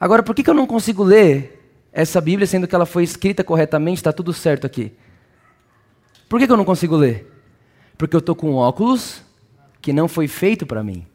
Agora, 0.00 0.22
por 0.22 0.34
que, 0.34 0.42
que 0.42 0.48
eu 0.48 0.54
não 0.54 0.66
consigo 0.66 1.02
ler 1.02 1.62
essa 1.92 2.20
Bíblia, 2.20 2.46
sendo 2.46 2.66
que 2.66 2.74
ela 2.74 2.86
foi 2.86 3.04
escrita 3.04 3.44
corretamente, 3.44 3.98
está 3.98 4.12
tudo 4.12 4.32
certo 4.32 4.66
aqui? 4.66 4.92
Por 6.34 6.40
que, 6.40 6.48
que 6.48 6.52
eu 6.52 6.56
não 6.56 6.64
consigo 6.64 6.96
ler? 6.96 7.32
Porque 7.96 8.16
eu 8.16 8.18
estou 8.18 8.34
com 8.34 8.56
óculos 8.56 9.22
que 9.80 9.92
não 9.92 10.08
foi 10.08 10.26
feito 10.26 10.66
para 10.66 10.82
mim. 10.82 11.06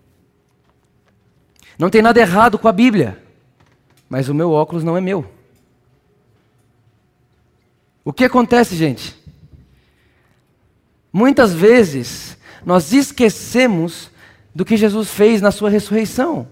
Não 1.77 1.89
tem 1.89 2.01
nada 2.01 2.21
errado 2.21 2.57
com 2.57 2.69
a 2.69 2.71
Bíblia, 2.71 3.21
mas 4.07 4.29
o 4.29 4.33
meu 4.33 4.53
óculos 4.53 4.81
não 4.81 4.95
é 4.95 5.01
meu. 5.01 5.29
O 8.05 8.13
que 8.13 8.23
acontece, 8.23 8.77
gente? 8.77 9.13
Muitas 11.11 11.53
vezes 11.53 12.37
nós 12.65 12.93
esquecemos 12.93 14.09
do 14.55 14.63
que 14.63 14.77
Jesus 14.77 15.09
fez 15.09 15.41
na 15.41 15.51
sua 15.51 15.69
ressurreição. 15.69 16.47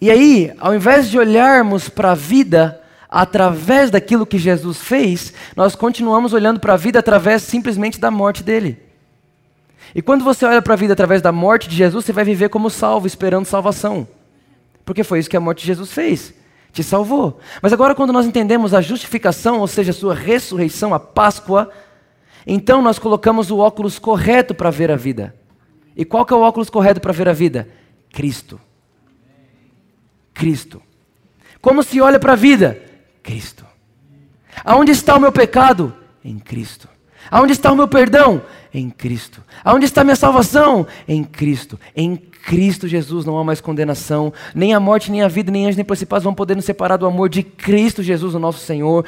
E 0.00 0.12
aí, 0.12 0.54
ao 0.60 0.72
invés 0.72 1.10
de 1.10 1.18
olharmos 1.18 1.88
para 1.88 2.12
a 2.12 2.14
vida 2.14 2.80
através 3.10 3.90
daquilo 3.90 4.24
que 4.24 4.38
Jesus 4.38 4.78
fez, 4.78 5.32
nós 5.56 5.74
continuamos 5.74 6.32
olhando 6.32 6.60
para 6.60 6.74
a 6.74 6.76
vida 6.76 7.00
através 7.00 7.42
simplesmente 7.42 7.98
da 7.98 8.10
morte 8.10 8.44
dele. 8.44 8.78
E 9.92 10.00
quando 10.00 10.22
você 10.22 10.46
olha 10.46 10.62
para 10.62 10.74
a 10.74 10.76
vida 10.76 10.92
através 10.92 11.20
da 11.20 11.32
morte 11.32 11.68
de 11.68 11.74
Jesus, 11.74 12.04
você 12.04 12.12
vai 12.12 12.22
viver 12.22 12.48
como 12.48 12.70
salvo, 12.70 13.08
esperando 13.08 13.46
salvação. 13.46 14.06
Porque 14.84 15.02
foi 15.02 15.18
isso 15.18 15.28
que 15.28 15.36
a 15.36 15.40
morte 15.40 15.62
de 15.62 15.66
Jesus 15.66 15.92
fez. 15.92 16.32
Te 16.72 16.84
salvou. 16.84 17.40
Mas 17.60 17.72
agora, 17.72 17.96
quando 17.96 18.12
nós 18.12 18.24
entendemos 18.24 18.72
a 18.72 18.80
justificação, 18.80 19.58
ou 19.58 19.66
seja, 19.66 19.90
a 19.90 19.94
sua 19.94 20.14
ressurreição, 20.14 20.94
a 20.94 21.00
Páscoa, 21.00 21.68
então 22.46 22.80
nós 22.80 23.00
colocamos 23.00 23.50
o 23.50 23.58
óculos 23.58 23.98
correto 23.98 24.54
para 24.54 24.70
ver 24.70 24.92
a 24.92 24.96
vida. 24.96 25.34
E 25.96 26.04
qual 26.04 26.24
que 26.24 26.32
é 26.32 26.36
o 26.36 26.42
óculos 26.42 26.70
correto 26.70 27.00
para 27.00 27.12
ver 27.12 27.28
a 27.28 27.32
vida? 27.32 27.68
Cristo. 28.12 28.60
Cristo. 30.32 30.80
Como 31.60 31.82
se 31.82 32.00
olha 32.00 32.20
para 32.20 32.34
a 32.34 32.36
vida? 32.36 32.89
Cristo. 33.30 33.64
Aonde 34.64 34.90
está 34.90 35.16
o 35.16 35.20
meu 35.20 35.30
pecado? 35.30 35.94
Em 36.24 36.36
Cristo. 36.36 36.88
Aonde 37.30 37.52
está 37.52 37.70
o 37.70 37.76
meu 37.76 37.86
perdão? 37.86 38.42
Em 38.74 38.90
Cristo. 38.90 39.44
Aonde 39.64 39.84
está 39.84 40.00
a 40.00 40.04
minha 40.04 40.16
salvação? 40.16 40.84
Em 41.06 41.22
Cristo. 41.22 41.78
Em 41.94 42.16
Cristo 42.16 42.88
Jesus 42.88 43.24
não 43.24 43.38
há 43.38 43.44
mais 43.44 43.60
condenação. 43.60 44.32
Nem 44.52 44.74
a 44.74 44.80
morte, 44.80 45.12
nem 45.12 45.22
a 45.22 45.28
vida, 45.28 45.52
nem 45.52 45.66
anjos, 45.66 45.76
nem 45.76 45.84
principais 45.84 46.24
vão 46.24 46.34
poder 46.34 46.56
nos 46.56 46.64
separar 46.64 46.96
do 46.96 47.06
amor 47.06 47.28
de 47.28 47.44
Cristo 47.44 48.02
Jesus, 48.02 48.34
o 48.34 48.40
nosso 48.40 48.58
Senhor. 48.58 49.06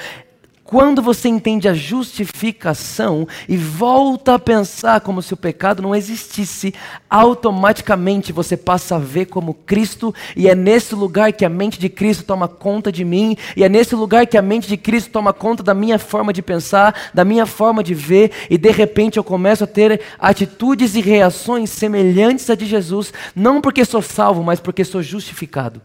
Quando 0.72 1.02
você 1.02 1.28
entende 1.28 1.68
a 1.68 1.74
justificação 1.74 3.28
e 3.46 3.58
volta 3.58 4.36
a 4.36 4.38
pensar 4.38 5.02
como 5.02 5.20
se 5.20 5.34
o 5.34 5.36
pecado 5.36 5.82
não 5.82 5.94
existisse, 5.94 6.72
automaticamente 7.10 8.32
você 8.32 8.56
passa 8.56 8.96
a 8.96 8.98
ver 8.98 9.26
como 9.26 9.52
Cristo, 9.52 10.14
e 10.34 10.48
é 10.48 10.54
nesse 10.54 10.94
lugar 10.94 11.30
que 11.34 11.44
a 11.44 11.48
mente 11.50 11.78
de 11.78 11.90
Cristo 11.90 12.24
toma 12.24 12.48
conta 12.48 12.90
de 12.90 13.04
mim, 13.04 13.36
e 13.54 13.62
é 13.62 13.68
nesse 13.68 13.94
lugar 13.94 14.26
que 14.26 14.38
a 14.38 14.40
mente 14.40 14.66
de 14.66 14.78
Cristo 14.78 15.10
toma 15.10 15.34
conta 15.34 15.62
da 15.62 15.74
minha 15.74 15.98
forma 15.98 16.32
de 16.32 16.40
pensar, 16.40 17.10
da 17.12 17.22
minha 17.22 17.44
forma 17.44 17.84
de 17.84 17.92
ver, 17.92 18.30
e 18.48 18.56
de 18.56 18.70
repente 18.70 19.18
eu 19.18 19.24
começo 19.24 19.64
a 19.64 19.66
ter 19.66 20.00
atitudes 20.18 20.94
e 20.94 21.02
reações 21.02 21.68
semelhantes 21.68 22.48
a 22.48 22.54
de 22.54 22.64
Jesus, 22.64 23.12
não 23.36 23.60
porque 23.60 23.84
sou 23.84 24.00
salvo, 24.00 24.42
mas 24.42 24.58
porque 24.58 24.86
sou 24.86 25.02
justificado. 25.02 25.82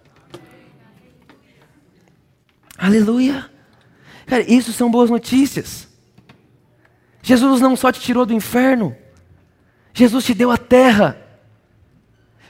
Aleluia! 2.77 3.56
Cara, 4.27 4.43
isso 4.43 4.71
são 4.73 4.91
boas 4.91 5.09
notícias. 5.09 5.87
Jesus 7.23 7.59
não 7.59 7.75
só 7.75 7.91
te 7.91 7.99
tirou 7.99 8.25
do 8.25 8.33
inferno, 8.33 8.95
Jesus 9.93 10.25
te 10.25 10.33
deu 10.33 10.51
a 10.51 10.57
terra. 10.57 11.17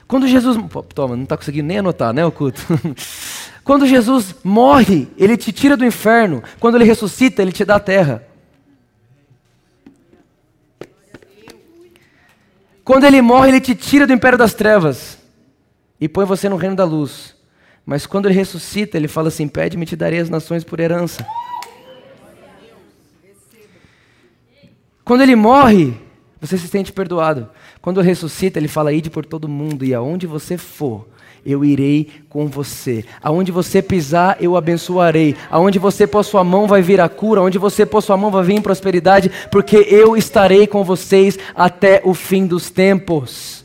Quando 0.06 0.26
Jesus. 0.26 0.56
Toma, 0.94 1.16
não 1.16 1.22
está 1.22 1.36
conseguindo 1.36 1.68
nem 1.68 1.78
anotar, 1.78 2.12
né, 2.12 2.24
o 2.24 2.32
culto? 2.32 2.60
Quando 3.62 3.86
Jesus 3.86 4.34
morre, 4.42 5.08
ele 5.16 5.36
te 5.36 5.52
tira 5.52 5.76
do 5.76 5.84
inferno. 5.84 6.42
Quando 6.58 6.76
ele 6.76 6.84
ressuscita, 6.84 7.42
ele 7.42 7.52
te 7.52 7.64
dá 7.64 7.76
a 7.76 7.80
terra. 7.80 8.26
Quando 12.82 13.04
ele 13.04 13.20
morre, 13.20 13.50
ele 13.50 13.60
te 13.60 13.74
tira 13.74 14.06
do 14.06 14.12
império 14.14 14.38
das 14.38 14.54
trevas 14.54 15.18
e 16.00 16.08
põe 16.08 16.24
você 16.24 16.48
no 16.48 16.56
reino 16.56 16.74
da 16.74 16.84
luz. 16.84 17.34
Mas 17.84 18.06
quando 18.06 18.26
ele 18.26 18.34
ressuscita, 18.34 18.96
ele 18.96 19.08
fala 19.08 19.28
assim: 19.28 19.46
Pede-me, 19.46 19.84
te 19.84 19.96
darei 19.96 20.18
as 20.18 20.30
nações 20.30 20.64
por 20.64 20.80
herança. 20.80 21.26
Quando 25.08 25.22
ele 25.22 25.34
morre, 25.34 25.94
você 26.38 26.58
se 26.58 26.68
sente 26.68 26.92
perdoado. 26.92 27.48
Quando 27.80 28.02
ressuscita, 28.02 28.58
ele 28.58 28.68
fala: 28.68 28.92
Ide 28.92 29.08
por 29.08 29.24
todo 29.24 29.48
mundo 29.48 29.82
e 29.82 29.94
aonde 29.94 30.26
você 30.26 30.58
for, 30.58 31.08
eu 31.46 31.64
irei 31.64 32.10
com 32.28 32.46
você. 32.46 33.06
Aonde 33.22 33.50
você 33.50 33.80
pisar, 33.80 34.36
eu 34.38 34.54
abençoarei. 34.54 35.34
Aonde 35.50 35.78
você 35.78 36.06
pôr 36.06 36.22
sua 36.22 36.44
mão, 36.44 36.66
vai 36.66 36.82
vir 36.82 37.00
a 37.00 37.08
cura. 37.08 37.40
Aonde 37.40 37.56
você 37.56 37.86
pôr 37.86 38.02
sua 38.02 38.18
mão, 38.18 38.30
vai 38.30 38.44
vir 38.44 38.60
prosperidade, 38.60 39.30
porque 39.50 39.78
eu 39.88 40.14
estarei 40.14 40.66
com 40.66 40.84
vocês 40.84 41.38
até 41.56 42.02
o 42.04 42.12
fim 42.12 42.46
dos 42.46 42.68
tempos. 42.68 43.57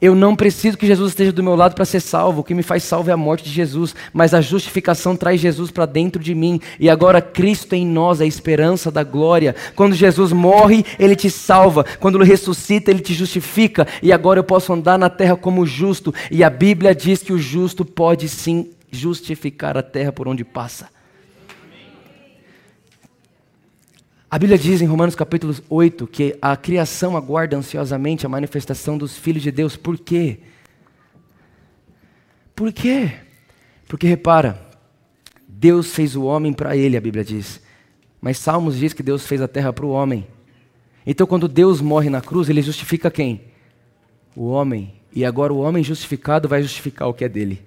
Eu 0.00 0.14
não 0.14 0.36
preciso 0.36 0.76
que 0.76 0.86
Jesus 0.86 1.12
esteja 1.12 1.32
do 1.32 1.42
meu 1.42 1.54
lado 1.54 1.74
para 1.74 1.84
ser 1.84 2.00
salvo. 2.00 2.40
O 2.40 2.44
que 2.44 2.54
me 2.54 2.62
faz 2.62 2.82
salvo 2.82 3.08
é 3.08 3.12
a 3.12 3.16
morte 3.16 3.44
de 3.44 3.50
Jesus. 3.50 3.94
Mas 4.12 4.34
a 4.34 4.40
justificação 4.40 5.16
traz 5.16 5.40
Jesus 5.40 5.70
para 5.70 5.86
dentro 5.86 6.22
de 6.22 6.34
mim. 6.34 6.60
E 6.78 6.90
agora 6.90 7.22
Cristo 7.22 7.74
em 7.74 7.86
nós, 7.86 8.20
a 8.20 8.26
esperança 8.26 8.90
da 8.90 9.02
glória. 9.02 9.56
Quando 9.74 9.94
Jesus 9.94 10.32
morre, 10.32 10.84
Ele 10.98 11.16
te 11.16 11.30
salva. 11.30 11.84
Quando 11.98 12.18
Ele 12.18 12.28
ressuscita, 12.28 12.90
Ele 12.90 13.00
te 13.00 13.14
justifica. 13.14 13.86
E 14.02 14.12
agora 14.12 14.38
eu 14.38 14.44
posso 14.44 14.72
andar 14.72 14.98
na 14.98 15.08
terra 15.08 15.36
como 15.36 15.64
justo. 15.64 16.14
E 16.30 16.44
a 16.44 16.50
Bíblia 16.50 16.94
diz 16.94 17.22
que 17.22 17.32
o 17.32 17.38
justo 17.38 17.84
pode 17.84 18.28
sim 18.28 18.70
justificar 18.90 19.78
a 19.78 19.82
terra 19.82 20.12
por 20.12 20.28
onde 20.28 20.44
passa. 20.44 20.95
A 24.36 24.38
Bíblia 24.38 24.58
diz 24.58 24.82
em 24.82 24.84
Romanos 24.84 25.14
capítulo 25.14 25.56
8 25.70 26.06
que 26.06 26.36
a 26.42 26.54
criação 26.58 27.16
aguarda 27.16 27.56
ansiosamente 27.56 28.26
a 28.26 28.28
manifestação 28.28 28.98
dos 28.98 29.16
filhos 29.16 29.42
de 29.42 29.50
Deus. 29.50 29.78
Por 29.78 29.96
quê? 29.96 30.40
Por 32.54 32.70
quê? 32.70 33.12
Porque 33.88 34.06
repara, 34.06 34.60
Deus 35.48 35.94
fez 35.94 36.14
o 36.14 36.24
homem 36.24 36.52
para 36.52 36.76
ele, 36.76 36.98
a 36.98 37.00
Bíblia 37.00 37.24
diz. 37.24 37.62
Mas 38.20 38.36
Salmos 38.36 38.76
diz 38.76 38.92
que 38.92 39.02
Deus 39.02 39.26
fez 39.26 39.40
a 39.40 39.48
terra 39.48 39.72
para 39.72 39.86
o 39.86 39.90
homem. 39.90 40.26
Então, 41.06 41.26
quando 41.26 41.48
Deus 41.48 41.80
morre 41.80 42.10
na 42.10 42.20
cruz, 42.20 42.50
ele 42.50 42.60
justifica 42.60 43.10
quem? 43.10 43.40
O 44.36 44.48
homem. 44.48 45.00
E 45.14 45.24
agora 45.24 45.50
o 45.50 45.60
homem 45.60 45.82
justificado 45.82 46.46
vai 46.46 46.60
justificar 46.60 47.08
o 47.08 47.14
que 47.14 47.24
é 47.24 47.28
dele. 47.30 47.62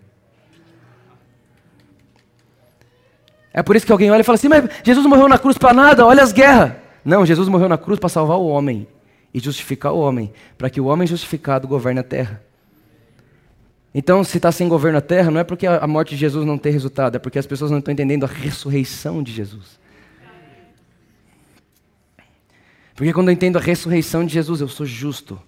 É 3.53 3.63
por 3.63 3.75
isso 3.75 3.85
que 3.85 3.91
alguém 3.91 4.12
olha 4.12 4.21
e 4.21 4.23
fala 4.23 4.35
assim: 4.35 4.47
mas 4.47 4.69
Jesus 4.83 5.05
morreu 5.05 5.27
na 5.27 5.38
cruz 5.38 5.57
para 5.57 5.73
nada, 5.73 6.05
olha 6.05 6.23
as 6.23 6.31
guerras. 6.31 6.73
Não, 7.03 7.25
Jesus 7.25 7.47
morreu 7.47 7.69
na 7.69 7.77
cruz 7.77 7.99
para 7.99 8.09
salvar 8.09 8.38
o 8.38 8.47
homem 8.47 8.88
e 9.33 9.39
justificar 9.39 9.93
o 9.93 9.99
homem, 9.99 10.31
para 10.57 10.69
que 10.69 10.81
o 10.81 10.85
homem 10.85 11.07
justificado 11.07 11.67
governe 11.67 11.99
a 11.99 12.03
terra. 12.03 12.43
Então, 13.93 14.23
se 14.23 14.38
está 14.38 14.51
sem 14.51 14.67
governo 14.67 14.99
a 14.99 15.01
terra, 15.01 15.31
não 15.31 15.39
é 15.39 15.43
porque 15.43 15.65
a 15.65 15.88
morte 15.88 16.12
de 16.12 16.17
Jesus 16.17 16.45
não 16.45 16.57
tem 16.57 16.71
resultado, 16.71 17.15
é 17.15 17.19
porque 17.19 17.39
as 17.39 17.47
pessoas 17.47 17.71
não 17.71 17.79
estão 17.79 17.91
entendendo 17.91 18.23
a 18.23 18.27
ressurreição 18.27 19.23
de 19.23 19.31
Jesus. 19.31 19.79
Porque 22.95 23.13
quando 23.13 23.29
eu 23.29 23.33
entendo 23.33 23.57
a 23.57 23.62
ressurreição 23.62 24.25
de 24.25 24.33
Jesus, 24.33 24.62
eu 24.62 24.67
sou 24.67 24.85
justo. 24.85 25.41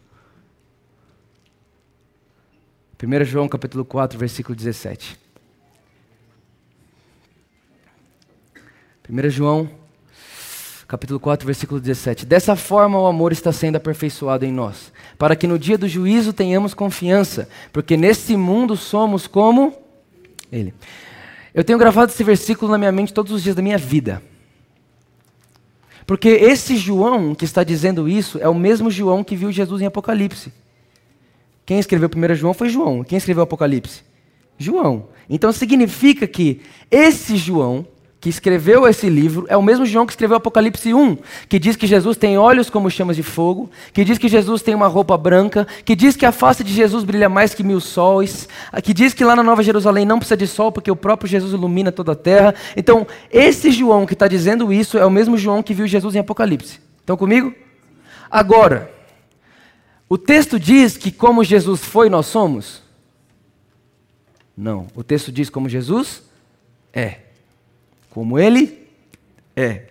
1 3.03 3.25
João 3.25 3.47
capítulo 3.47 3.83
4, 3.83 4.17
versículo 4.17 4.55
17. 4.55 5.19
1 9.09 9.29
João, 9.29 9.69
capítulo 10.87 11.19
4, 11.19 11.45
versículo 11.45 11.79
17. 11.79 12.25
Dessa 12.25 12.55
forma 12.55 12.99
o 12.99 13.07
amor 13.07 13.31
está 13.31 13.51
sendo 13.51 13.75
aperfeiçoado 13.77 14.45
em 14.45 14.51
nós, 14.51 14.91
para 15.17 15.35
que 15.35 15.47
no 15.47 15.57
dia 15.57 15.77
do 15.77 15.87
juízo 15.87 16.33
tenhamos 16.33 16.73
confiança, 16.73 17.49
porque 17.73 17.97
nesse 17.97 18.37
mundo 18.37 18.77
somos 18.77 19.27
como 19.27 19.73
Ele. 20.51 20.73
Eu 21.53 21.63
tenho 21.63 21.79
gravado 21.79 22.11
esse 22.11 22.23
versículo 22.23 22.71
na 22.71 22.77
minha 22.77 22.91
mente 22.91 23.13
todos 23.13 23.31
os 23.31 23.43
dias 23.43 23.55
da 23.55 23.61
minha 23.61 23.77
vida. 23.77 24.21
Porque 26.05 26.29
esse 26.29 26.77
João 26.77 27.33
que 27.33 27.45
está 27.45 27.63
dizendo 27.63 28.07
isso 28.07 28.37
é 28.39 28.47
o 28.47 28.55
mesmo 28.55 28.91
João 28.91 29.23
que 29.23 29.35
viu 29.35 29.51
Jesus 29.51 29.81
em 29.81 29.85
Apocalipse. 29.85 30.51
Quem 31.65 31.79
escreveu 31.79 32.09
1 32.13 32.35
João 32.35 32.53
foi 32.53 32.69
João. 32.69 33.03
Quem 33.03 33.17
escreveu 33.17 33.43
Apocalipse? 33.43 34.03
João. 34.57 35.07
Então 35.29 35.51
significa 35.51 36.27
que 36.27 36.61
esse 36.89 37.37
João 37.37 37.85
que 38.21 38.29
escreveu 38.29 38.87
esse 38.87 39.09
livro 39.09 39.47
é 39.49 39.57
o 39.57 39.63
mesmo 39.63 39.83
João 39.83 40.05
que 40.05 40.13
escreveu 40.13 40.37
Apocalipse 40.37 40.93
1, 40.93 41.17
que 41.49 41.57
diz 41.57 41.75
que 41.75 41.87
Jesus 41.87 42.15
tem 42.15 42.37
olhos 42.37 42.69
como 42.69 42.87
chamas 42.87 43.15
de 43.15 43.23
fogo, 43.23 43.67
que 43.91 44.05
diz 44.05 44.19
que 44.19 44.27
Jesus 44.27 44.61
tem 44.61 44.75
uma 44.75 44.85
roupa 44.85 45.17
branca, 45.17 45.67
que 45.83 45.95
diz 45.95 46.15
que 46.15 46.23
a 46.23 46.31
face 46.31 46.63
de 46.63 46.71
Jesus 46.71 47.03
brilha 47.03 47.27
mais 47.27 47.55
que 47.55 47.63
mil 47.63 47.79
sóis, 47.79 48.47
que 48.83 48.93
diz 48.93 49.15
que 49.15 49.25
lá 49.25 49.35
na 49.35 49.41
Nova 49.41 49.63
Jerusalém 49.63 50.05
não 50.05 50.19
precisa 50.19 50.37
de 50.37 50.45
sol 50.45 50.71
porque 50.71 50.91
o 50.91 50.95
próprio 50.95 51.27
Jesus 51.27 51.51
ilumina 51.51 51.91
toda 51.91 52.11
a 52.11 52.15
terra. 52.15 52.53
Então, 52.77 53.07
esse 53.31 53.71
João 53.71 54.05
que 54.05 54.13
está 54.13 54.27
dizendo 54.27 54.71
isso 54.71 54.99
é 54.99 55.05
o 55.05 55.09
mesmo 55.09 55.35
João 55.35 55.63
que 55.63 55.73
viu 55.73 55.87
Jesus 55.87 56.13
em 56.13 56.19
Apocalipse. 56.19 56.79
Estão 56.99 57.17
comigo? 57.17 57.51
Agora, 58.29 58.93
o 60.07 60.15
texto 60.15 60.59
diz 60.59 60.95
que 60.95 61.11
como 61.11 61.43
Jesus 61.43 61.83
foi, 61.83 62.07
nós 62.07 62.27
somos? 62.27 62.83
Não. 64.55 64.85
O 64.93 65.03
texto 65.03 65.31
diz 65.31 65.49
como 65.49 65.67
Jesus 65.67 66.21
é 66.93 67.30
como 68.11 68.37
Ele 68.37 68.87
é. 69.55 69.87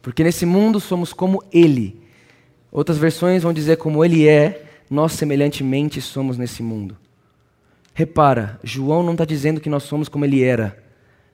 Porque 0.00 0.24
nesse 0.24 0.46
mundo 0.46 0.80
somos 0.80 1.12
como 1.12 1.44
Ele. 1.52 2.00
Outras 2.70 2.96
versões 2.96 3.42
vão 3.42 3.52
dizer 3.52 3.76
como 3.76 4.04
Ele 4.04 4.26
é, 4.26 4.64
nós 4.88 5.12
semelhantemente 5.12 6.00
somos 6.00 6.38
nesse 6.38 6.62
mundo. 6.62 6.96
Repara, 7.92 8.58
João 8.64 9.02
não 9.02 9.12
está 9.12 9.24
dizendo 9.24 9.60
que 9.60 9.68
nós 9.68 9.82
somos 9.82 10.08
como 10.08 10.24
Ele 10.24 10.42
era. 10.42 10.82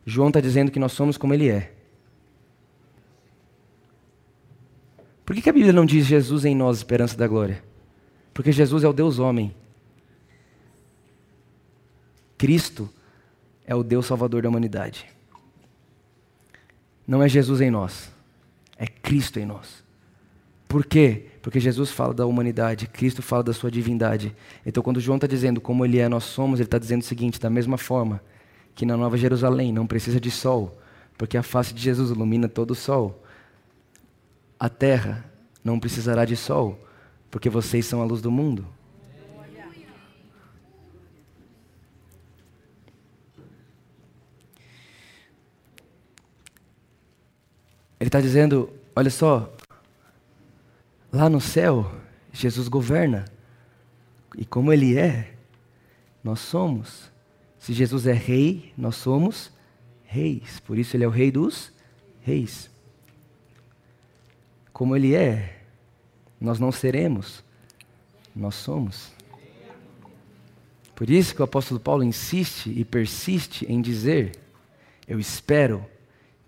João 0.04 0.28
está 0.28 0.40
dizendo 0.40 0.72
que 0.72 0.80
nós 0.80 0.92
somos 0.92 1.16
como 1.16 1.34
Ele 1.34 1.48
é. 1.48 1.72
Por 5.24 5.36
que, 5.36 5.42
que 5.42 5.50
a 5.50 5.52
Bíblia 5.52 5.74
não 5.74 5.84
diz 5.84 6.06
Jesus 6.06 6.46
em 6.46 6.56
nós, 6.56 6.78
esperança 6.78 7.16
da 7.16 7.28
glória? 7.28 7.62
Porque 8.32 8.50
Jesus 8.50 8.82
é 8.82 8.88
o 8.88 8.94
Deus 8.94 9.18
homem. 9.18 9.54
Cristo 12.38 12.88
é 13.66 13.74
o 13.74 13.82
Deus 13.82 14.06
salvador 14.06 14.42
da 14.42 14.48
humanidade 14.48 15.17
não 17.08 17.22
é 17.22 17.28
Jesus 17.28 17.62
em 17.62 17.70
nós, 17.70 18.12
é 18.76 18.86
Cristo 18.86 19.40
em 19.40 19.46
nós. 19.46 19.82
Por 20.68 20.84
quê? 20.84 21.24
Porque 21.40 21.58
Jesus 21.58 21.90
fala 21.90 22.12
da 22.12 22.26
humanidade, 22.26 22.86
Cristo 22.86 23.22
fala 23.22 23.42
da 23.42 23.54
sua 23.54 23.70
divindade. 23.70 24.36
Então, 24.66 24.82
quando 24.82 25.00
João 25.00 25.16
está 25.16 25.26
dizendo 25.26 25.58
como 25.58 25.86
ele 25.86 25.98
é, 25.98 26.06
nós 26.06 26.24
somos, 26.24 26.60
ele 26.60 26.66
está 26.66 26.76
dizendo 26.76 27.00
o 27.00 27.04
seguinte: 27.04 27.40
da 27.40 27.48
mesma 27.48 27.78
forma 27.78 28.20
que 28.74 28.84
na 28.84 28.94
Nova 28.94 29.16
Jerusalém 29.16 29.72
não 29.72 29.86
precisa 29.86 30.20
de 30.20 30.30
sol, 30.30 30.78
porque 31.16 31.38
a 31.38 31.42
face 31.42 31.72
de 31.72 31.82
Jesus 31.82 32.10
ilumina 32.10 32.46
todo 32.46 32.72
o 32.72 32.74
sol, 32.74 33.24
a 34.60 34.68
terra 34.68 35.24
não 35.64 35.80
precisará 35.80 36.26
de 36.26 36.36
sol, 36.36 36.78
porque 37.30 37.48
vocês 37.48 37.86
são 37.86 38.02
a 38.02 38.04
luz 38.04 38.20
do 38.20 38.30
mundo. 38.30 38.66
Ele 48.08 48.16
está 48.16 48.20
dizendo: 48.22 48.70
olha 48.96 49.10
só, 49.10 49.54
lá 51.12 51.28
no 51.28 51.42
céu, 51.42 51.92
Jesus 52.32 52.66
governa. 52.66 53.26
E 54.34 54.46
como 54.46 54.72
Ele 54.72 54.96
é, 54.96 55.34
nós 56.24 56.40
somos. 56.40 57.12
Se 57.58 57.74
Jesus 57.74 58.06
é 58.06 58.14
rei, 58.14 58.72
nós 58.78 58.96
somos 58.96 59.52
reis. 60.06 60.58
Por 60.60 60.78
isso 60.78 60.96
Ele 60.96 61.04
é 61.04 61.06
o 61.06 61.10
rei 61.10 61.30
dos 61.30 61.70
reis. 62.22 62.70
Como 64.72 64.96
Ele 64.96 65.14
é, 65.14 65.60
nós 66.40 66.58
não 66.58 66.72
seremos, 66.72 67.44
nós 68.34 68.54
somos. 68.54 69.12
Por 70.94 71.10
isso 71.10 71.34
que 71.34 71.42
o 71.42 71.44
apóstolo 71.44 71.78
Paulo 71.78 72.02
insiste 72.02 72.70
e 72.70 72.86
persiste 72.86 73.70
em 73.70 73.82
dizer: 73.82 74.32
Eu 75.06 75.20
espero 75.20 75.84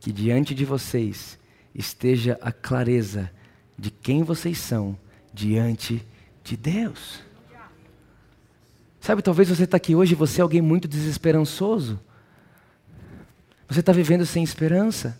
que 0.00 0.10
diante 0.10 0.54
de 0.54 0.64
vocês 0.64 1.38
esteja 1.74 2.38
a 2.40 2.52
clareza 2.52 3.30
de 3.78 3.90
quem 3.90 4.22
vocês 4.22 4.58
são 4.58 4.96
diante 5.32 6.04
de 6.44 6.56
Deus. 6.56 7.20
Sabe, 9.00 9.22
talvez 9.22 9.48
você 9.48 9.64
está 9.64 9.78
aqui 9.78 9.94
hoje 9.94 10.12
e 10.12 10.16
você 10.16 10.40
é 10.40 10.42
alguém 10.42 10.60
muito 10.60 10.86
desesperançoso. 10.86 11.98
Você 13.68 13.80
está 13.80 13.92
vivendo 13.92 14.26
sem 14.26 14.42
esperança. 14.42 15.18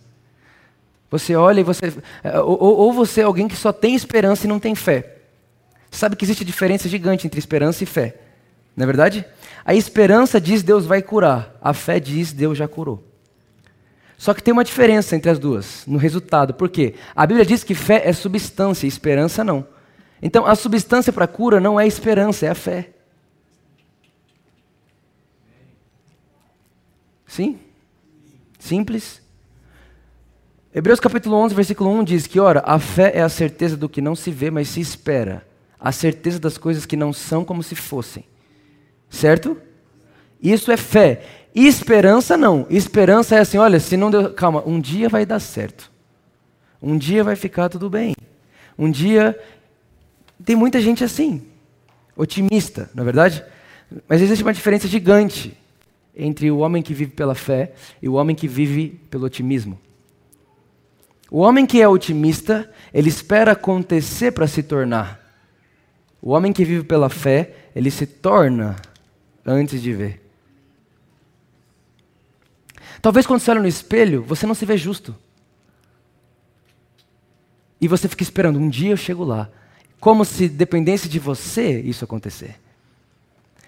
Você 1.09 1.35
olha 1.35 1.61
e 1.61 1.63
você. 1.63 1.93
É, 2.23 2.39
ou, 2.39 2.61
ou 2.61 2.93
você 2.93 3.21
é 3.21 3.23
alguém 3.23 3.47
que 3.47 3.55
só 3.55 3.73
tem 3.73 3.95
esperança 3.95 4.45
e 4.45 4.49
não 4.49 4.59
tem 4.59 4.75
fé. 4.75 5.17
Sabe 5.89 6.15
que 6.15 6.23
existe 6.23 6.45
diferença 6.45 6.87
gigante 6.87 7.25
entre 7.25 7.39
esperança 7.39 7.83
e 7.83 7.87
fé. 7.87 8.17
Não 8.75 8.83
é 8.83 8.85
verdade? 8.85 9.25
A 9.65 9.73
esperança 9.73 10.39
diz 10.39 10.63
Deus 10.63 10.85
vai 10.85 11.01
curar. 11.01 11.57
A 11.61 11.73
fé 11.73 11.99
diz 11.99 12.31
Deus 12.31 12.57
já 12.57 12.67
curou. 12.67 13.10
Só 14.21 14.35
que 14.35 14.43
tem 14.43 14.51
uma 14.51 14.63
diferença 14.63 15.15
entre 15.15 15.31
as 15.31 15.39
duas, 15.39 15.83
no 15.87 15.97
resultado. 15.97 16.53
Por 16.53 16.69
quê? 16.69 16.93
A 17.15 17.25
Bíblia 17.25 17.43
diz 17.43 17.63
que 17.63 17.73
fé 17.73 18.03
é 18.05 18.13
substância, 18.13 18.85
esperança 18.85 19.43
não. 19.43 19.65
Então, 20.21 20.45
a 20.45 20.53
substância 20.53 21.11
para 21.11 21.25
a 21.25 21.27
cura 21.27 21.59
não 21.59 21.79
é 21.79 21.85
a 21.85 21.87
esperança, 21.87 22.45
é 22.45 22.49
a 22.49 22.53
fé. 22.53 22.91
Sim? 27.25 27.57
Simples? 28.59 29.23
Hebreus 30.71 30.99
capítulo 30.99 31.37
11, 31.37 31.55
versículo 31.55 31.89
1 31.89 32.03
diz 32.03 32.27
que, 32.27 32.39
ora, 32.39 32.61
a 32.63 32.77
fé 32.77 33.13
é 33.15 33.21
a 33.23 33.29
certeza 33.29 33.75
do 33.75 33.89
que 33.89 34.01
não 34.01 34.15
se 34.15 34.29
vê, 34.29 34.51
mas 34.51 34.67
se 34.69 34.79
espera. 34.79 35.47
A 35.79 35.91
certeza 35.91 36.39
das 36.39 36.59
coisas 36.59 36.85
que 36.85 36.95
não 36.95 37.11
são 37.11 37.43
como 37.43 37.63
se 37.63 37.73
fossem. 37.73 38.23
Certo? 39.09 39.57
Isso 40.39 40.71
é 40.71 40.77
fé. 40.77 41.40
E 41.53 41.67
esperança 41.67 42.37
não. 42.37 42.65
Esperança 42.69 43.35
é 43.35 43.39
assim, 43.39 43.57
olha, 43.57 43.79
se 43.79 43.97
não 43.97 44.09
deu, 44.09 44.33
calma, 44.33 44.63
um 44.65 44.79
dia 44.79 45.09
vai 45.09 45.25
dar 45.25 45.39
certo. 45.39 45.91
Um 46.81 46.97
dia 46.97 47.23
vai 47.23 47.35
ficar 47.35 47.69
tudo 47.69 47.89
bem. 47.89 48.15
Um 48.77 48.89
dia 48.89 49.37
tem 50.43 50.55
muita 50.55 50.81
gente 50.81 51.03
assim, 51.03 51.43
otimista, 52.15 52.89
na 52.95 53.03
é 53.03 53.05
verdade? 53.05 53.43
Mas 54.07 54.21
existe 54.21 54.41
uma 54.41 54.53
diferença 54.53 54.87
gigante 54.87 55.55
entre 56.15 56.49
o 56.49 56.59
homem 56.59 56.81
que 56.81 56.93
vive 56.93 57.11
pela 57.11 57.35
fé 57.35 57.73
e 58.01 58.09
o 58.09 58.13
homem 58.13 58.35
que 58.35 58.47
vive 58.47 58.99
pelo 59.09 59.25
otimismo. 59.25 59.79
O 61.29 61.39
homem 61.39 61.65
que 61.65 61.81
é 61.81 61.87
otimista, 61.87 62.69
ele 62.93 63.09
espera 63.09 63.53
acontecer 63.53 64.31
para 64.31 64.47
se 64.47 64.63
tornar. 64.63 65.19
O 66.21 66.31
homem 66.31 66.51
que 66.51 66.65
vive 66.65 66.83
pela 66.83 67.09
fé, 67.09 67.53
ele 67.75 67.89
se 67.89 68.05
torna 68.05 68.75
antes 69.45 69.81
de 69.81 69.93
ver. 69.93 70.21
Talvez 73.01 73.25
quando 73.25 73.39
você 73.39 73.51
olha 73.51 73.61
no 73.61 73.67
espelho, 73.67 74.23
você 74.23 74.45
não 74.45 74.53
se 74.53 74.65
vê 74.65 74.77
justo. 74.77 75.15
E 77.79 77.87
você 77.87 78.07
fica 78.07 78.21
esperando, 78.21 78.59
um 78.59 78.69
dia 78.69 78.91
eu 78.91 78.97
chego 78.97 79.23
lá. 79.23 79.49
Como 79.99 80.23
se 80.23 80.47
dependesse 80.47 81.09
de 81.09 81.17
você 81.17 81.79
isso 81.81 82.05
acontecer. 82.05 82.59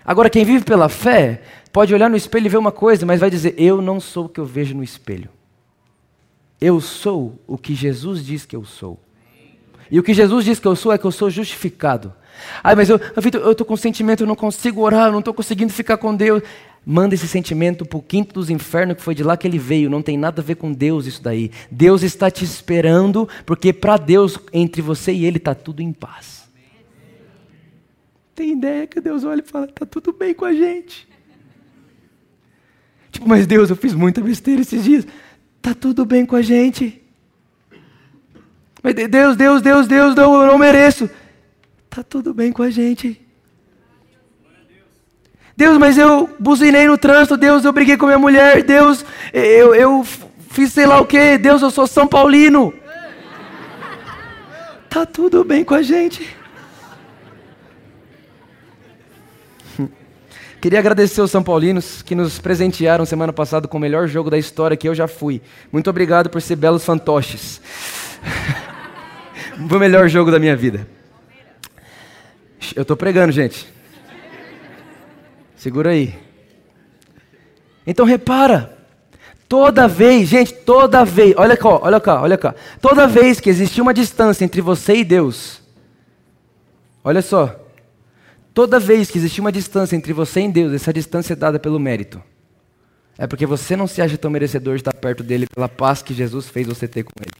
Agora, 0.05 0.29
quem 0.29 0.43
vive 0.43 0.63
pela 0.63 0.89
fé, 0.89 1.41
pode 1.71 1.93
olhar 1.93 2.09
no 2.09 2.17
espelho 2.17 2.45
e 2.45 2.49
ver 2.49 2.57
uma 2.57 2.71
coisa, 2.71 3.05
mas 3.05 3.19
vai 3.19 3.29
dizer: 3.29 3.55
Eu 3.57 3.81
não 3.81 3.99
sou 3.99 4.25
o 4.25 4.29
que 4.29 4.39
eu 4.39 4.45
vejo 4.45 4.75
no 4.75 4.83
espelho. 4.83 5.29
Eu 6.59 6.79
sou 6.79 7.39
o 7.47 7.57
que 7.57 7.73
Jesus 7.73 8.25
diz 8.25 8.45
que 8.45 8.55
eu 8.55 8.65
sou. 8.65 8.99
E 9.89 9.99
o 9.99 10.03
que 10.03 10.13
Jesus 10.13 10.45
diz 10.45 10.59
que 10.59 10.67
eu 10.67 10.75
sou 10.75 10.91
é 10.91 10.97
que 10.97 11.05
eu 11.05 11.11
sou 11.11 11.29
justificado. 11.29 12.13
Ah, 12.63 12.75
mas 12.75 12.89
eu, 12.89 12.99
eu 13.43 13.51
estou 13.51 13.65
com 13.65 13.77
sentimento, 13.77 14.23
eu 14.23 14.27
não 14.27 14.35
consigo 14.35 14.81
orar, 14.81 15.07
eu 15.07 15.11
não 15.11 15.19
estou 15.19 15.33
conseguindo 15.33 15.71
ficar 15.71 15.97
com 15.97 16.15
Deus. 16.15 16.41
Manda 16.85 17.15
esse 17.15 17.27
sentimento 17.27 17.85
para 17.85 17.97
o 17.97 18.01
quinto 18.01 18.33
dos 18.33 18.49
infernos, 18.49 18.97
que 18.97 19.01
foi 19.01 19.15
de 19.15 19.23
lá 19.23 19.37
que 19.37 19.47
ele 19.47 19.57
veio. 19.57 19.89
Não 19.89 20.01
tem 20.01 20.17
nada 20.17 20.41
a 20.41 20.43
ver 20.43 20.55
com 20.55 20.71
Deus 20.71 21.05
isso 21.05 21.23
daí. 21.23 21.49
Deus 21.71 22.03
está 22.03 22.29
te 22.29 22.43
esperando, 22.43 23.27
porque 23.45 23.71
para 23.71 23.95
Deus, 23.95 24.37
entre 24.51 24.81
você 24.81 25.13
e 25.13 25.25
Ele, 25.25 25.37
está 25.37 25.55
tudo 25.55 25.81
em 25.81 25.93
paz. 25.93 26.43
Tem 28.35 28.51
ideia 28.51 28.85
que 28.85 28.99
Deus 28.99 29.23
olha 29.23 29.41
e 29.41 29.49
fala: 29.49 29.65
está 29.65 29.85
tudo 29.85 30.11
bem 30.11 30.33
com 30.33 30.43
a 30.43 30.53
gente. 30.53 31.07
Tipo, 33.11 33.29
mas 33.29 33.47
Deus, 33.47 33.69
eu 33.69 33.75
fiz 33.75 33.93
muita 33.93 34.19
besteira 34.19 34.61
esses 34.61 34.83
dias. 34.83 35.07
Está 35.57 35.73
tudo 35.73 36.03
bem 36.05 36.25
com 36.25 36.35
a 36.35 36.41
gente. 36.41 37.01
Mas 38.81 38.95
Deus, 38.95 39.37
Deus, 39.37 39.61
Deus, 39.61 39.87
Deus, 39.87 40.15
não, 40.15 40.41
eu 40.41 40.47
não 40.47 40.57
mereço. 40.57 41.09
Está 41.85 42.03
tudo 42.03 42.33
bem 42.33 42.51
com 42.51 42.63
a 42.63 42.69
gente. 42.69 43.22
Deus, 45.55 45.77
mas 45.77 45.97
eu 45.97 46.29
buzinei 46.39 46.87
no 46.87 46.97
trânsito. 46.97 47.37
Deus, 47.37 47.63
eu 47.63 47.71
briguei 47.71 47.95
com 47.95 48.07
minha 48.07 48.17
mulher. 48.17 48.63
Deus, 48.63 49.05
eu, 49.31 49.75
eu 49.75 50.03
fiz 50.49 50.73
sei 50.73 50.85
lá 50.85 50.99
o 50.99 51.05
que. 51.05 51.37
Deus, 51.37 51.61
eu 51.61 51.69
sou 51.69 51.85
São 51.85 52.07
Paulino. 52.07 52.73
Tá 54.89 55.05
tudo 55.05 55.43
bem 55.43 55.63
com 55.63 55.73
a 55.73 55.81
gente. 55.81 56.27
Queria 60.61 60.79
agradecer 60.79 61.21
aos 61.21 61.31
São 61.31 61.43
Paulinos 61.43 62.01
que 62.01 62.15
nos 62.15 62.39
presentearam 62.39 63.05
semana 63.05 63.33
passada 63.33 63.67
com 63.67 63.77
o 63.77 63.81
melhor 63.81 64.07
jogo 64.07 64.29
da 64.29 64.37
história 64.37 64.77
que 64.77 64.87
eu 64.87 64.95
já 64.95 65.07
fui. 65.07 65.41
Muito 65.71 65.89
obrigado 65.89 66.29
por 66.29 66.41
ser 66.41 66.55
belos 66.55 66.83
fantoches. 66.83 67.61
o 69.57 69.79
melhor 69.79 70.07
jogo 70.07 70.31
da 70.31 70.39
minha 70.39 70.55
vida. 70.55 70.87
Eu 72.75 72.83
estou 72.83 72.95
pregando, 72.95 73.31
gente. 73.31 73.67
Segura 75.63 75.91
aí. 75.91 76.13
Então 77.87 78.05
repara. 78.05 78.77
Toda 79.47 79.87
vez, 79.87 80.27
gente, 80.27 80.53
toda 80.53 81.05
vez, 81.05 81.33
olha 81.37 81.55
cá, 81.55 81.69
olha 81.69 81.99
cá, 82.01 82.21
olha 82.21 82.37
cá. 82.37 82.53
Toda 82.81 83.07
vez 83.07 83.39
que 83.39 83.49
existia 83.49 83.81
uma 83.81 83.93
distância 83.93 84.43
entre 84.43 84.59
você 84.59 84.95
e 84.97 85.05
Deus, 85.05 85.61
olha 87.01 87.21
só. 87.21 87.65
Toda 88.53 88.77
vez 88.77 89.09
que 89.09 89.17
existia 89.17 89.41
uma 89.41 89.53
distância 89.53 89.95
entre 89.95 90.11
você 90.11 90.41
e 90.41 90.51
Deus, 90.51 90.73
essa 90.73 90.91
distância 90.91 91.31
é 91.31 91.35
dada 91.37 91.57
pelo 91.57 91.79
mérito. 91.79 92.21
É 93.17 93.25
porque 93.25 93.45
você 93.45 93.77
não 93.77 93.87
se 93.87 94.01
acha 94.01 94.17
tão 94.17 94.29
merecedor 94.29 94.73
de 94.73 94.81
estar 94.81 94.93
perto 94.93 95.23
dele 95.23 95.47
pela 95.47 95.69
paz 95.69 96.01
que 96.01 96.13
Jesus 96.13 96.49
fez 96.49 96.67
você 96.67 96.89
ter 96.89 97.03
com 97.03 97.13
ele. 97.21 97.31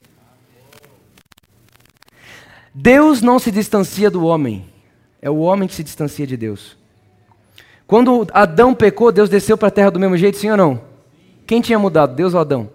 Deus 2.74 3.20
não 3.20 3.38
se 3.38 3.50
distancia 3.50 4.10
do 4.10 4.24
homem. 4.24 4.64
É 5.20 5.28
o 5.28 5.40
homem 5.40 5.68
que 5.68 5.74
se 5.74 5.84
distancia 5.84 6.26
de 6.26 6.38
Deus. 6.38 6.83
Quando 7.86 8.26
Adão 8.32 8.74
pecou, 8.74 9.12
Deus 9.12 9.28
desceu 9.28 9.58
para 9.58 9.68
a 9.68 9.70
terra 9.70 9.90
do 9.90 10.00
mesmo 10.00 10.16
jeito, 10.16 10.38
sim 10.38 10.50
ou 10.50 10.56
não? 10.56 10.82
Quem 11.46 11.60
tinha 11.60 11.78
mudado, 11.78 12.14
Deus 12.14 12.32
ou 12.34 12.40
Adão? 12.40 12.70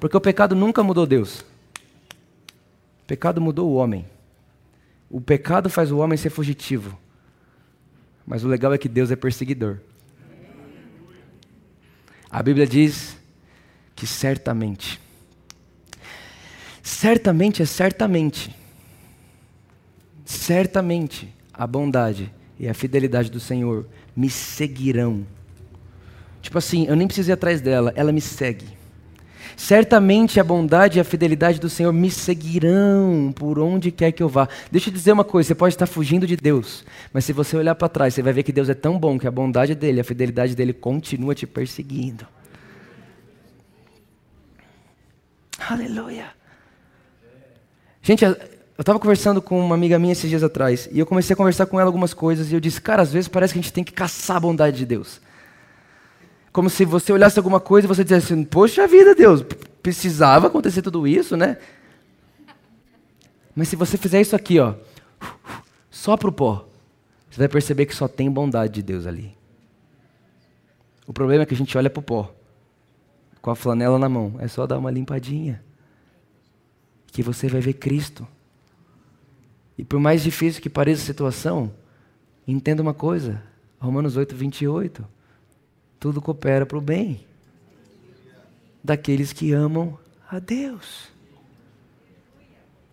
Porque 0.00 0.16
o 0.16 0.20
pecado 0.20 0.54
nunca 0.54 0.82
mudou 0.82 1.06
Deus. 1.06 1.40
O 3.02 3.04
pecado 3.06 3.40
mudou 3.40 3.70
o 3.70 3.74
homem. 3.74 4.04
O 5.08 5.20
pecado 5.20 5.70
faz 5.70 5.90
o 5.90 5.98
homem 5.98 6.18
ser 6.18 6.30
fugitivo. 6.30 6.98
Mas 8.26 8.44
o 8.44 8.48
legal 8.48 8.72
é 8.74 8.78
que 8.78 8.88
Deus 8.88 9.10
é 9.10 9.16
perseguidor. 9.16 9.78
A 12.30 12.42
Bíblia 12.42 12.66
diz 12.66 13.16
que 13.96 14.06
certamente, 14.06 15.00
certamente 16.82 17.62
é 17.62 17.64
certamente, 17.64 18.54
certamente 20.26 21.34
a 21.54 21.66
bondade 21.66 22.30
e 22.58 22.68
a 22.68 22.74
fidelidade 22.74 23.30
do 23.30 23.38
Senhor 23.38 23.86
me 24.16 24.28
seguirão. 24.28 25.26
Tipo 26.42 26.58
assim, 26.58 26.86
eu 26.86 26.96
nem 26.96 27.06
preciso 27.06 27.30
ir 27.30 27.32
atrás 27.32 27.60
dela, 27.60 27.92
ela 27.94 28.12
me 28.12 28.20
segue. 28.20 28.78
Certamente 29.56 30.38
a 30.38 30.44
bondade 30.44 30.98
e 30.98 31.00
a 31.00 31.04
fidelidade 31.04 31.58
do 31.58 31.68
Senhor 31.68 31.92
me 31.92 32.10
seguirão 32.10 33.32
por 33.34 33.58
onde 33.58 33.90
quer 33.90 34.12
que 34.12 34.22
eu 34.22 34.28
vá. 34.28 34.48
Deixa 34.70 34.88
eu 34.88 34.94
dizer 34.94 35.10
uma 35.10 35.24
coisa: 35.24 35.48
você 35.48 35.54
pode 35.54 35.74
estar 35.74 35.86
fugindo 35.86 36.28
de 36.28 36.36
Deus, 36.36 36.84
mas 37.12 37.24
se 37.24 37.32
você 37.32 37.56
olhar 37.56 37.74
para 37.74 37.88
trás, 37.88 38.14
você 38.14 38.22
vai 38.22 38.32
ver 38.32 38.44
que 38.44 38.52
Deus 38.52 38.68
é 38.68 38.74
tão 38.74 38.96
bom 38.96 39.18
que 39.18 39.26
a 39.26 39.30
bondade 39.32 39.74
dele, 39.74 40.00
a 40.00 40.04
fidelidade 40.04 40.54
dele 40.54 40.72
continua 40.72 41.34
te 41.34 41.44
perseguindo. 41.44 42.24
Aleluia. 45.68 46.26
Gente, 48.00 48.24
eu 48.78 48.82
estava 48.82 49.00
conversando 49.00 49.42
com 49.42 49.60
uma 49.60 49.74
amiga 49.74 49.98
minha 49.98 50.12
esses 50.12 50.30
dias 50.30 50.44
atrás, 50.44 50.88
e 50.92 51.00
eu 51.00 51.04
comecei 51.04 51.34
a 51.34 51.36
conversar 51.36 51.66
com 51.66 51.80
ela 51.80 51.88
algumas 51.88 52.14
coisas, 52.14 52.52
e 52.52 52.54
eu 52.54 52.60
disse, 52.60 52.80
cara, 52.80 53.02
às 53.02 53.12
vezes 53.12 53.26
parece 53.26 53.52
que 53.52 53.58
a 53.58 53.62
gente 53.62 53.72
tem 53.72 53.82
que 53.82 53.92
caçar 53.92 54.36
a 54.36 54.40
bondade 54.40 54.76
de 54.76 54.86
Deus. 54.86 55.20
Como 56.52 56.70
se 56.70 56.84
você 56.84 57.12
olhasse 57.12 57.36
alguma 57.40 57.58
coisa 57.58 57.86
e 57.86 57.88
você 57.88 58.04
dissesse 58.04 58.36
poxa 58.44 58.86
vida, 58.86 59.16
Deus, 59.16 59.44
precisava 59.82 60.46
acontecer 60.46 60.80
tudo 60.80 61.08
isso, 61.08 61.36
né? 61.36 61.58
Mas 63.52 63.66
se 63.66 63.74
você 63.74 63.98
fizer 63.98 64.20
isso 64.20 64.36
aqui, 64.36 64.60
ó, 64.60 64.74
só 65.90 66.16
para 66.16 66.28
o 66.28 66.32
pó, 66.32 66.68
você 67.28 67.38
vai 67.38 67.48
perceber 67.48 67.84
que 67.84 67.96
só 67.96 68.06
tem 68.06 68.30
bondade 68.30 68.74
de 68.74 68.82
Deus 68.84 69.08
ali. 69.08 69.36
O 71.04 71.12
problema 71.12 71.42
é 71.42 71.46
que 71.46 71.54
a 71.54 71.56
gente 71.56 71.76
olha 71.76 71.90
para 71.90 71.98
o 71.98 72.02
pó, 72.02 72.32
com 73.42 73.50
a 73.50 73.56
flanela 73.56 73.98
na 73.98 74.08
mão, 74.08 74.36
é 74.38 74.46
só 74.46 74.68
dar 74.68 74.78
uma 74.78 74.90
limpadinha, 74.90 75.64
que 77.08 77.24
você 77.24 77.48
vai 77.48 77.60
ver 77.60 77.72
Cristo. 77.72 78.24
E 79.78 79.84
por 79.84 80.00
mais 80.00 80.24
difícil 80.24 80.60
que 80.60 80.68
pareça 80.68 81.02
a 81.02 81.06
situação, 81.06 81.72
entenda 82.46 82.82
uma 82.82 82.92
coisa: 82.92 83.40
Romanos 83.78 84.16
8, 84.16 84.34
28. 84.34 85.04
Tudo 86.00 86.20
coopera 86.20 86.66
para 86.66 86.78
o 86.78 86.80
bem 86.80 87.24
daqueles 88.82 89.32
que 89.32 89.52
amam 89.52 89.96
a 90.28 90.40
Deus. 90.40 91.08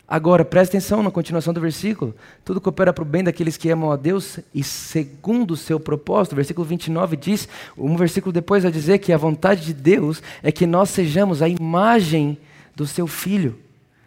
Agora, 0.08 0.46
presta 0.46 0.78
atenção 0.78 1.02
na 1.02 1.10
continuação 1.10 1.52
do 1.52 1.60
versículo. 1.60 2.14
Tudo 2.44 2.62
coopera 2.62 2.94
para 2.94 3.02
o 3.02 3.06
bem 3.06 3.24
daqueles 3.24 3.58
que 3.58 3.70
amam 3.72 3.92
a 3.92 3.96
Deus 3.96 4.40
e 4.54 4.64
segundo 4.64 5.52
o 5.52 5.58
seu 5.58 5.80
propósito. 5.80 6.36
Versículo 6.36 6.66
29 6.68 7.18
diz, 7.18 7.50
um 7.76 7.98
versículo 7.98 8.32
depois 8.32 8.62
vai 8.62 8.72
dizer 8.72 9.00
que 9.00 9.12
a 9.12 9.18
vontade 9.18 9.66
de 9.66 9.74
Deus 9.74 10.22
é 10.44 10.52
que 10.52 10.68
nós 10.68 10.92
sejamos 10.92 11.42
a 11.42 11.50
imagem 11.50 12.38
do 12.76 12.86
seu 12.86 13.08
Filho. 13.08 13.58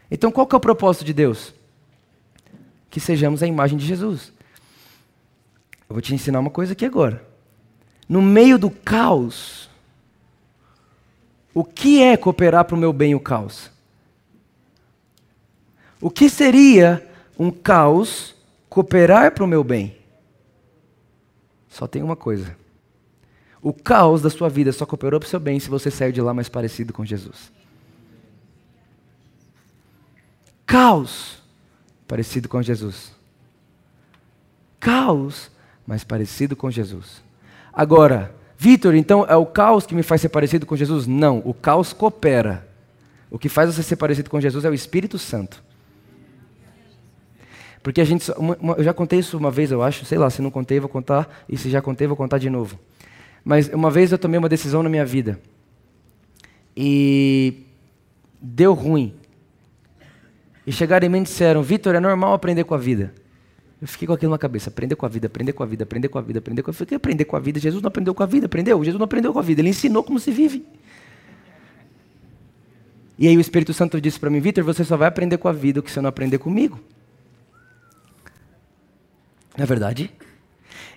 Então, 0.08 0.30
qual 0.30 0.46
que 0.46 0.54
é 0.54 0.58
o 0.58 0.60
propósito 0.60 1.04
de 1.04 1.12
Deus? 1.12 1.52
Que 2.90 3.00
sejamos 3.00 3.42
a 3.42 3.46
imagem 3.46 3.78
de 3.78 3.86
Jesus. 3.86 4.32
Eu 5.88 5.94
vou 5.94 6.00
te 6.00 6.14
ensinar 6.14 6.40
uma 6.40 6.50
coisa 6.50 6.72
aqui 6.72 6.84
agora. 6.84 7.22
No 8.08 8.22
meio 8.22 8.58
do 8.58 8.70
caos, 8.70 9.68
o 11.54 11.64
que 11.64 12.02
é 12.02 12.16
cooperar 12.16 12.64
para 12.64 12.76
o 12.76 12.78
meu 12.78 12.92
bem 12.92 13.14
o 13.14 13.20
caos? 13.20 13.70
O 16.00 16.10
que 16.10 16.28
seria 16.28 17.06
um 17.38 17.50
caos 17.50 18.34
cooperar 18.68 19.32
para 19.32 19.44
o 19.44 19.46
meu 19.48 19.64
bem? 19.64 19.96
Só 21.68 21.86
tem 21.86 22.02
uma 22.02 22.16
coisa. 22.16 22.56
O 23.60 23.72
caos 23.72 24.22
da 24.22 24.30
sua 24.30 24.48
vida 24.48 24.72
só 24.72 24.86
cooperou 24.86 25.18
para 25.18 25.26
o 25.26 25.30
seu 25.30 25.40
bem 25.40 25.58
se 25.58 25.68
você 25.68 25.90
sair 25.90 26.12
de 26.12 26.20
lá 26.20 26.32
mais 26.32 26.48
parecido 26.48 26.92
com 26.92 27.04
Jesus. 27.04 27.52
Caos 30.64 31.42
parecido 32.08 32.48
com 32.48 32.60
Jesus. 32.62 33.12
Caos, 34.80 35.50
mas 35.86 36.02
parecido 36.02 36.56
com 36.56 36.70
Jesus. 36.70 37.22
Agora, 37.72 38.34
Vitor, 38.56 38.96
então 38.96 39.24
é 39.24 39.36
o 39.36 39.46
caos 39.46 39.86
que 39.86 39.94
me 39.94 40.02
faz 40.02 40.20
ser 40.20 40.30
parecido 40.30 40.66
com 40.66 40.74
Jesus? 40.74 41.06
Não, 41.06 41.40
o 41.44 41.54
caos 41.54 41.92
coopera. 41.92 42.66
O 43.30 43.38
que 43.38 43.48
faz 43.48 43.72
você 43.72 43.82
ser 43.84 43.94
parecido 43.94 44.28
com 44.28 44.40
Jesus 44.40 44.64
é 44.64 44.70
o 44.70 44.74
Espírito 44.74 45.18
Santo. 45.18 45.62
Porque 47.82 48.00
a 48.00 48.04
gente. 48.04 48.30
Uma, 48.32 48.56
uma, 48.60 48.74
eu 48.74 48.84
já 48.84 48.92
contei 48.92 49.20
isso 49.20 49.36
uma 49.38 49.50
vez, 49.50 49.70
eu 49.70 49.82
acho. 49.82 50.04
Sei 50.04 50.18
lá, 50.18 50.28
se 50.28 50.42
não 50.42 50.50
contei, 50.50 50.80
vou 50.80 50.88
contar. 50.88 51.44
E 51.48 51.56
se 51.56 51.70
já 51.70 51.80
contei, 51.80 52.06
vou 52.06 52.16
contar 52.16 52.38
de 52.38 52.50
novo. 52.50 52.78
Mas 53.44 53.68
uma 53.68 53.90
vez 53.90 54.10
eu 54.10 54.18
tomei 54.18 54.38
uma 54.38 54.48
decisão 54.48 54.82
na 54.82 54.88
minha 54.88 55.06
vida. 55.06 55.38
E 56.76 57.64
deu 58.40 58.74
ruim. 58.74 59.14
E 60.68 60.72
chegaram 60.72 61.06
em 61.06 61.08
mim 61.08 61.20
e 61.20 61.22
disseram: 61.22 61.62
Vitor, 61.62 61.94
é 61.94 62.00
normal 62.00 62.34
aprender 62.34 62.62
com 62.62 62.74
a 62.74 62.78
vida. 62.78 63.10
Eu 63.80 63.88
fiquei 63.88 64.06
com 64.06 64.12
aquilo 64.12 64.32
na 64.32 64.36
cabeça: 64.36 64.68
aprender 64.68 64.96
com 64.96 65.06
a 65.06 65.08
vida, 65.08 65.26
aprender 65.26 65.54
com 65.54 65.62
a 65.62 65.66
vida, 65.66 65.82
aprender 65.84 66.08
com 66.08 66.18
a 66.18 66.20
vida, 66.20 66.38
aprender 66.40 66.62
com 66.62 66.70
a 66.70 66.72
vida. 66.72 66.82
Eu 66.82 66.86
fiquei 66.86 66.96
aprender 66.98 67.24
com 67.24 67.36
a 67.36 67.40
vida. 67.40 67.58
Jesus 67.58 67.82
não 67.82 67.88
aprendeu 67.88 68.14
com 68.14 68.22
a 68.22 68.26
vida, 68.26 68.44
aprendeu? 68.44 68.76
Jesus 68.84 68.98
não 68.98 69.06
aprendeu 69.06 69.32
com 69.32 69.38
a 69.38 69.42
vida. 69.42 69.62
Ele 69.62 69.70
ensinou 69.70 70.04
como 70.04 70.20
se 70.20 70.30
vive. 70.30 70.66
E 73.18 73.26
aí 73.26 73.34
o 73.34 73.40
Espírito 73.40 73.72
Santo 73.72 73.98
disse 73.98 74.20
para 74.20 74.28
mim: 74.28 74.40
Vitor, 74.40 74.62
você 74.62 74.84
só 74.84 74.94
vai 74.94 75.08
aprender 75.08 75.38
com 75.38 75.48
a 75.48 75.52
vida 75.52 75.80
o 75.80 75.82
que 75.82 75.90
você 75.90 76.02
não 76.02 76.10
aprender 76.10 76.36
comigo. 76.36 76.78
Não 79.56 79.64
é 79.64 79.66
verdade? 79.66 80.12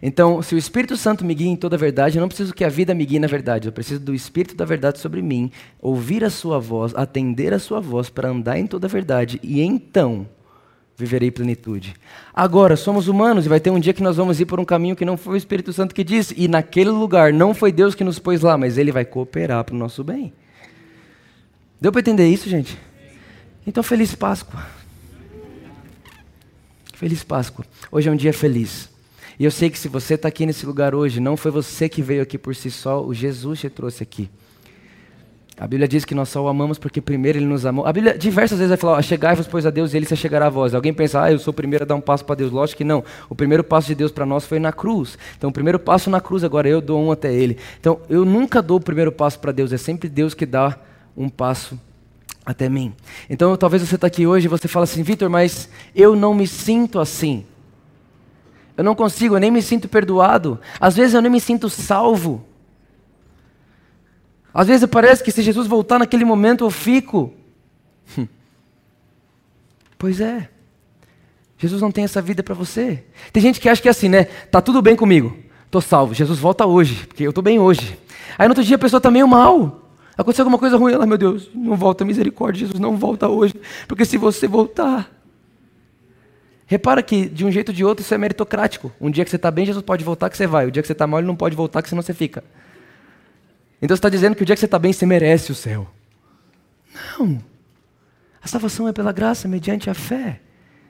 Então, 0.01 0.41
se 0.41 0.55
o 0.55 0.57
Espírito 0.57 0.97
Santo 0.97 1.23
me 1.23 1.35
guia 1.35 1.49
em 1.49 1.55
toda 1.55 1.75
a 1.75 1.79
verdade, 1.79 2.17
eu 2.17 2.21
não 2.21 2.27
preciso 2.27 2.53
que 2.53 2.63
a 2.63 2.69
vida 2.69 2.93
me 2.93 3.05
guie 3.05 3.19
na 3.19 3.27
verdade. 3.27 3.67
Eu 3.67 3.71
preciso 3.71 3.99
do 3.99 4.15
Espírito 4.15 4.55
da 4.55 4.65
verdade 4.65 4.97
sobre 4.99 5.21
mim, 5.21 5.51
ouvir 5.79 6.23
a 6.23 6.29
sua 6.29 6.59
voz, 6.59 6.93
atender 6.95 7.53
a 7.53 7.59
sua 7.59 7.79
voz 7.79 8.09
para 8.09 8.29
andar 8.29 8.57
em 8.57 8.65
toda 8.65 8.87
a 8.87 8.89
verdade. 8.89 9.39
E 9.43 9.61
então 9.61 10.27
viverei 10.97 11.29
plenitude. 11.29 11.93
Agora, 12.33 12.75
somos 12.75 13.07
humanos 13.07 13.45
e 13.45 13.49
vai 13.49 13.59
ter 13.59 13.69
um 13.69 13.79
dia 13.79 13.93
que 13.93 14.03
nós 14.03 14.17
vamos 14.17 14.39
ir 14.39 14.45
por 14.45 14.59
um 14.59 14.65
caminho 14.65 14.95
que 14.95 15.05
não 15.05 15.17
foi 15.17 15.35
o 15.35 15.37
Espírito 15.37 15.71
Santo 15.71 15.93
que 15.93 16.03
disse. 16.03 16.33
E 16.37 16.47
naquele 16.47 16.89
lugar 16.89 17.31
não 17.31 17.53
foi 17.53 17.71
Deus 17.71 17.93
que 17.93 18.03
nos 18.03 18.17
pôs 18.17 18.41
lá, 18.41 18.57
mas 18.57 18.77
Ele 18.79 18.91
vai 18.91 19.05
cooperar 19.05 19.63
para 19.63 19.75
o 19.75 19.77
nosso 19.77 20.03
bem. 20.03 20.33
Deu 21.79 21.91
para 21.91 22.01
entender 22.01 22.27
isso, 22.27 22.49
gente? 22.49 22.77
Então, 23.65 23.83
feliz 23.83 24.13
Páscoa. 24.15 24.63
Feliz 26.93 27.23
Páscoa. 27.23 27.65
Hoje 27.91 28.09
é 28.09 28.11
um 28.11 28.15
dia 28.15 28.33
feliz. 28.33 28.90
E 29.41 29.43
eu 29.43 29.49
sei 29.49 29.71
que 29.71 29.79
se 29.79 29.87
você 29.87 30.13
está 30.13 30.27
aqui 30.27 30.45
nesse 30.45 30.67
lugar 30.67 30.93
hoje, 30.93 31.19
não 31.19 31.35
foi 31.35 31.49
você 31.49 31.89
que 31.89 31.99
veio 31.99 32.21
aqui 32.21 32.37
por 32.37 32.55
si 32.55 32.69
só, 32.69 33.03
o 33.03 33.11
Jesus 33.11 33.59
te 33.59 33.71
trouxe 33.71 34.03
aqui. 34.03 34.29
A 35.57 35.65
Bíblia 35.65 35.87
diz 35.87 36.05
que 36.05 36.13
nós 36.13 36.29
só 36.29 36.43
o 36.43 36.47
amamos 36.47 36.77
porque 36.77 37.01
primeiro 37.01 37.39
ele 37.39 37.47
nos 37.47 37.65
amou. 37.65 37.87
A 37.87 37.91
Bíblia 37.91 38.15
diversas 38.15 38.59
vezes 38.59 38.69
vai 38.69 38.77
falar: 38.77 39.01
chegai-vos, 39.01 39.47
pois, 39.47 39.65
a 39.65 39.71
Deus 39.71 39.95
e 39.95 39.97
ele 39.97 40.05
se 40.05 40.15
chegará 40.15 40.45
a 40.45 40.49
vós. 40.51 40.75
Alguém 40.75 40.93
pensa, 40.93 41.23
ah, 41.23 41.31
eu 41.31 41.39
sou 41.39 41.49
o 41.49 41.55
primeiro 41.55 41.85
a 41.85 41.87
dar 41.87 41.95
um 41.95 42.01
passo 42.01 42.23
para 42.23 42.35
Deus. 42.35 42.51
Lógico 42.51 42.77
que 42.77 42.83
não. 42.83 43.03
O 43.29 43.33
primeiro 43.33 43.63
passo 43.63 43.87
de 43.87 43.95
Deus 43.95 44.11
para 44.11 44.27
nós 44.27 44.45
foi 44.45 44.59
na 44.59 44.71
cruz. 44.71 45.17
Então, 45.35 45.49
o 45.49 45.53
primeiro 45.53 45.79
passo 45.79 46.11
na 46.11 46.21
cruz, 46.21 46.43
agora 46.43 46.69
eu 46.69 46.79
dou 46.79 47.01
um 47.03 47.11
até 47.11 47.33
ele. 47.33 47.57
Então, 47.79 47.99
eu 48.07 48.23
nunca 48.23 48.61
dou 48.61 48.77
o 48.77 48.81
primeiro 48.81 49.11
passo 49.11 49.39
para 49.39 49.51
Deus, 49.51 49.73
é 49.73 49.77
sempre 49.77 50.07
Deus 50.07 50.35
que 50.35 50.45
dá 50.45 50.77
um 51.17 51.27
passo 51.27 51.79
até 52.45 52.69
mim. 52.69 52.93
Então, 53.27 53.57
talvez 53.57 53.81
você 53.81 53.95
está 53.95 54.05
aqui 54.05 54.27
hoje 54.27 54.45
e 54.45 54.49
você 54.49 54.67
fala 54.67 54.83
assim, 54.83 55.01
Vitor, 55.01 55.31
mas 55.31 55.67
eu 55.95 56.15
não 56.15 56.31
me 56.31 56.45
sinto 56.45 56.99
assim. 56.99 57.43
Eu 58.77 58.83
não 58.83 58.95
consigo, 58.95 59.35
eu 59.35 59.39
nem 59.39 59.51
me 59.51 59.61
sinto 59.61 59.87
perdoado. 59.87 60.59
Às 60.79 60.95
vezes 60.95 61.13
eu 61.13 61.21
nem 61.21 61.31
me 61.31 61.39
sinto 61.39 61.69
salvo. 61.69 62.45
Às 64.53 64.67
vezes 64.67 64.87
parece 64.89 65.23
que 65.23 65.31
se 65.31 65.41
Jesus 65.41 65.67
voltar 65.67 65.99
naquele 65.99 66.25
momento 66.25 66.63
eu 66.63 66.71
fico. 66.71 67.33
Pois 69.97 70.19
é. 70.19 70.49
Jesus 71.57 71.79
não 71.79 71.91
tem 71.91 72.03
essa 72.03 72.19
vida 72.21 72.41
para 72.41 72.55
você. 72.55 73.03
Tem 73.31 73.41
gente 73.41 73.59
que 73.59 73.69
acha 73.69 73.79
que 73.79 73.87
é 73.87 73.91
assim, 73.91 74.09
né? 74.09 74.23
Tá 74.23 74.59
tudo 74.59 74.81
bem 74.81 74.95
comigo. 74.95 75.37
Tô 75.69 75.79
salvo. 75.79 76.15
Jesus 76.15 76.39
volta 76.39 76.65
hoje, 76.65 77.05
porque 77.05 77.21
eu 77.21 77.31
tô 77.31 77.41
bem 77.41 77.59
hoje. 77.59 77.99
Aí 78.35 78.47
no 78.47 78.51
outro 78.51 78.63
dia 78.63 78.77
a 78.77 78.79
pessoa 78.79 78.99
tá 78.99 79.11
meio 79.11 79.27
mal. 79.27 79.81
Aconteceu 80.17 80.43
alguma 80.43 80.57
coisa 80.57 80.75
ruim, 80.77 80.93
ela, 80.93 81.05
meu 81.05 81.17
Deus, 81.17 81.49
não 81.53 81.75
volta, 81.75 82.03
misericórdia, 82.03 82.61
Jesus, 82.61 82.79
não 82.79 82.97
volta 82.97 83.29
hoje, 83.29 83.55
porque 83.87 84.05
se 84.05 84.17
você 84.17 84.47
voltar. 84.47 85.20
Repara 86.71 87.03
que, 87.03 87.27
de 87.27 87.45
um 87.45 87.51
jeito 87.51 87.67
ou 87.67 87.75
de 87.75 87.83
outro, 87.83 88.01
isso 88.01 88.13
é 88.13 88.17
meritocrático. 88.17 88.93
Um 89.01 89.11
dia 89.11 89.25
que 89.25 89.29
você 89.29 89.35
está 89.35 89.51
bem, 89.51 89.65
Jesus 89.65 89.83
pode 89.83 90.05
voltar 90.05 90.29
que 90.29 90.37
você 90.37 90.47
vai. 90.47 90.65
O 90.65 90.71
dia 90.71 90.81
que 90.81 90.87
você 90.87 90.93
está 90.93 91.05
mal, 91.05 91.19
ele 91.19 91.27
não 91.27 91.35
pode 91.35 91.53
voltar, 91.53 91.81
que 91.81 91.89
senão 91.89 92.01
você 92.01 92.13
fica. 92.13 92.41
Então 93.81 93.93
você 93.93 93.99
está 93.99 94.07
dizendo 94.07 94.37
que 94.37 94.43
o 94.43 94.45
dia 94.45 94.55
que 94.55 94.59
você 94.61 94.67
está 94.67 94.79
bem, 94.79 94.93
você 94.93 95.05
merece 95.05 95.51
o 95.51 95.55
céu. 95.55 95.85
Não. 97.19 97.43
A 98.41 98.47
salvação 98.47 98.87
é 98.87 98.93
pela 98.93 99.11
graça, 99.11 99.49
mediante 99.49 99.89
a 99.89 99.93
fé. 99.93 100.39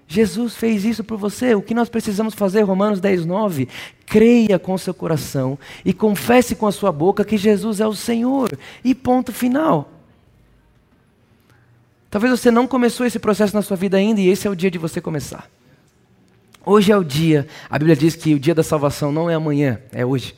Jesus 0.08 0.56
fez 0.56 0.86
isso 0.86 1.04
por 1.04 1.18
você. 1.18 1.56
O 1.56 1.64
que 1.64 1.74
nós 1.74 1.90
precisamos 1.90 2.36
fazer, 2.36 2.62
Romanos 2.62 3.00
10, 3.00 3.26
9? 3.26 3.68
Creia 4.06 4.60
com 4.60 4.78
seu 4.78 4.94
coração 4.94 5.58
e 5.84 5.92
confesse 5.94 6.54
com 6.54 6.68
a 6.68 6.72
sua 6.72 6.92
boca 6.92 7.26
que 7.26 7.38
Jesus 7.38 7.80
é 7.80 7.88
o 7.88 7.96
Senhor. 7.96 8.56
E 8.84 8.94
ponto 8.94 9.34
final. 9.34 9.92
Talvez 12.12 12.40
você 12.40 12.52
não 12.52 12.68
começou 12.68 13.04
esse 13.04 13.18
processo 13.18 13.56
na 13.56 13.64
sua 13.64 13.76
vida 13.76 13.98
ainda 13.98 14.22
e 14.22 14.30
esse 14.30 14.48
é 14.48 14.52
o 14.52 14.56
dia 14.56 14.70
de 14.70 14.78
você 14.78 15.02
começar. 15.02 15.50
Hoje 16.66 16.92
é 16.92 16.98
o 16.98 17.04
dia, 17.04 17.48
a 17.70 17.80
Bíblia 17.80 17.96
diz 17.96 18.16
que 18.16 18.36
o 18.36 18.40
dia 18.40 18.54
da 18.54 18.64
salvação 18.64 19.12
não 19.12 19.30
é 19.30 19.34
amanhã, 19.34 19.82
é 19.92 20.06
hoje. 20.06 20.36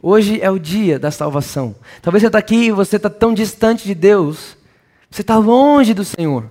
Hoje 0.00 0.40
é 0.40 0.50
o 0.50 0.58
dia 0.58 0.98
da 0.98 1.10
salvação. 1.10 1.74
Talvez 2.00 2.22
você 2.22 2.28
está 2.28 2.38
aqui 2.38 2.66
e 2.66 2.72
você 2.72 2.96
está 2.96 3.10
tão 3.10 3.34
distante 3.34 3.84
de 3.84 3.94
Deus, 3.94 4.56
você 5.10 5.22
está 5.22 5.36
longe 5.36 5.92
do 5.92 6.04
Senhor. 6.04 6.50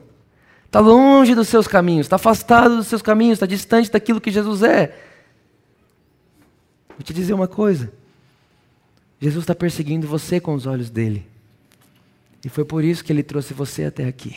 Está 0.65 0.81
longe 0.81 1.33
dos 1.33 1.47
seus 1.47 1.67
caminhos, 1.67 2.05
está 2.05 2.17
afastado 2.17 2.75
dos 2.75 2.85
seus 2.85 3.01
caminhos, 3.01 3.37
está 3.37 3.47
distante 3.47 3.89
daquilo 3.89 4.21
que 4.21 4.29
Jesus 4.29 4.61
é. 4.61 4.95
Vou 6.89 7.01
te 7.01 7.11
dizer 7.11 7.33
uma 7.33 7.47
coisa: 7.47 7.91
Jesus 9.19 9.43
está 9.43 9.55
perseguindo 9.55 10.07
você 10.07 10.39
com 10.39 10.53
os 10.53 10.67
olhos 10.67 10.91
dele. 10.91 11.25
E 12.45 12.49
foi 12.49 12.63
por 12.63 12.83
isso 12.83 13.03
que 13.03 13.11
ele 13.11 13.23
trouxe 13.23 13.51
você 13.51 13.85
até 13.85 14.05
aqui. 14.05 14.35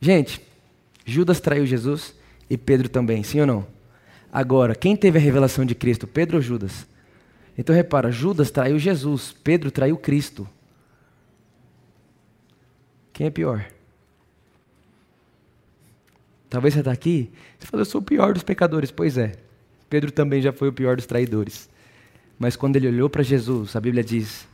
Gente, 0.00 0.40
Judas 1.04 1.40
traiu 1.40 1.66
Jesus 1.66 2.14
e 2.48 2.56
Pedro 2.56 2.88
também, 2.88 3.22
sim 3.22 3.40
ou 3.40 3.46
não? 3.46 3.66
Agora, 4.32 4.74
quem 4.74 4.96
teve 4.96 5.18
a 5.18 5.20
revelação 5.20 5.64
de 5.64 5.74
Cristo, 5.74 6.06
Pedro 6.06 6.36
ou 6.36 6.42
Judas? 6.42 6.86
Então 7.56 7.74
repara, 7.74 8.10
Judas 8.10 8.50
traiu 8.50 8.78
Jesus, 8.78 9.34
Pedro 9.44 9.70
traiu 9.70 9.96
Cristo. 9.96 10.48
Quem 13.12 13.28
é 13.28 13.30
pior? 13.30 13.64
Talvez 16.50 16.74
você 16.74 16.80
está 16.80 16.92
aqui, 16.92 17.32
você 17.58 17.66
fala, 17.66 17.80
eu 17.82 17.84
sou 17.84 18.00
o 18.00 18.04
pior 18.04 18.32
dos 18.32 18.42
pecadores. 18.42 18.90
Pois 18.90 19.16
é, 19.18 19.32
Pedro 19.88 20.10
também 20.10 20.42
já 20.42 20.52
foi 20.52 20.68
o 20.68 20.72
pior 20.72 20.96
dos 20.96 21.06
traidores. 21.06 21.68
Mas 22.38 22.56
quando 22.56 22.76
ele 22.76 22.88
olhou 22.88 23.08
para 23.08 23.22
Jesus, 23.22 23.76
a 23.76 23.80
Bíblia 23.80 24.02
diz 24.02 24.46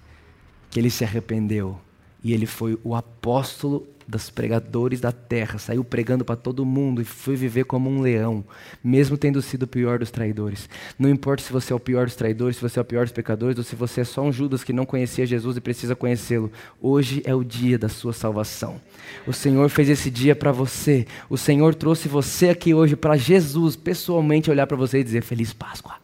que 0.70 0.78
ele 0.78 0.90
se 0.90 1.04
arrependeu 1.04 1.80
e 2.22 2.32
ele 2.32 2.46
foi 2.46 2.78
o 2.84 2.94
apóstolo 2.94 3.86
dos 4.10 4.28
pregadores 4.28 5.00
da 5.00 5.12
terra, 5.12 5.58
saiu 5.58 5.84
pregando 5.84 6.24
para 6.24 6.36
todo 6.36 6.66
mundo 6.66 7.00
e 7.00 7.04
foi 7.04 7.36
viver 7.36 7.64
como 7.64 7.88
um 7.88 8.00
leão, 8.00 8.44
mesmo 8.82 9.16
tendo 9.16 9.40
sido 9.40 9.62
o 9.62 9.66
pior 9.68 10.00
dos 10.00 10.10
traidores. 10.10 10.68
Não 10.98 11.08
importa 11.08 11.42
se 11.42 11.52
você 11.52 11.72
é 11.72 11.76
o 11.76 11.80
pior 11.80 12.06
dos 12.06 12.16
traidores, 12.16 12.56
se 12.56 12.62
você 12.62 12.78
é 12.78 12.82
o 12.82 12.84
pior 12.84 13.04
dos 13.04 13.12
pecadores, 13.12 13.56
ou 13.56 13.64
se 13.64 13.76
você 13.76 14.00
é 14.00 14.04
só 14.04 14.22
um 14.22 14.32
Judas 14.32 14.64
que 14.64 14.72
não 14.72 14.84
conhecia 14.84 15.24
Jesus 15.24 15.56
e 15.56 15.60
precisa 15.60 15.94
conhecê-lo. 15.94 16.50
Hoje 16.80 17.22
é 17.24 17.34
o 17.34 17.44
dia 17.44 17.78
da 17.78 17.88
sua 17.88 18.12
salvação. 18.12 18.80
O 19.26 19.32
Senhor 19.32 19.68
fez 19.68 19.88
esse 19.88 20.10
dia 20.10 20.34
para 20.34 20.52
você. 20.52 21.06
O 21.28 21.36
Senhor 21.36 21.74
trouxe 21.74 22.08
você 22.08 22.48
aqui 22.48 22.74
hoje 22.74 22.96
para 22.96 23.16
Jesus 23.16 23.76
pessoalmente 23.76 24.50
olhar 24.50 24.66
para 24.66 24.76
você 24.76 24.98
e 24.98 25.04
dizer: 25.04 25.22
Feliz 25.22 25.52
Páscoa. 25.52 25.94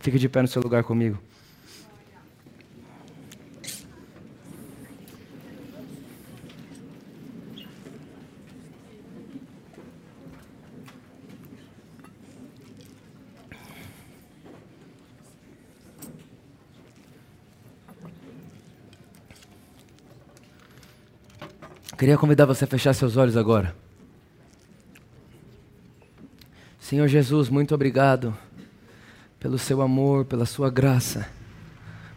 Fique 0.00 0.18
de 0.18 0.28
pé 0.28 0.42
no 0.42 0.48
seu 0.48 0.60
lugar 0.60 0.84
comigo. 0.84 1.18
Queria 21.96 22.18
convidar 22.18 22.44
você 22.44 22.64
a 22.64 22.66
fechar 22.66 22.92
seus 22.92 23.16
olhos 23.16 23.36
agora. 23.36 23.74
Senhor 26.80 27.06
Jesus, 27.06 27.48
muito 27.48 27.72
obrigado 27.72 28.36
pelo 29.38 29.56
seu 29.58 29.80
amor, 29.80 30.24
pela 30.24 30.44
sua 30.44 30.68
graça. 30.68 31.28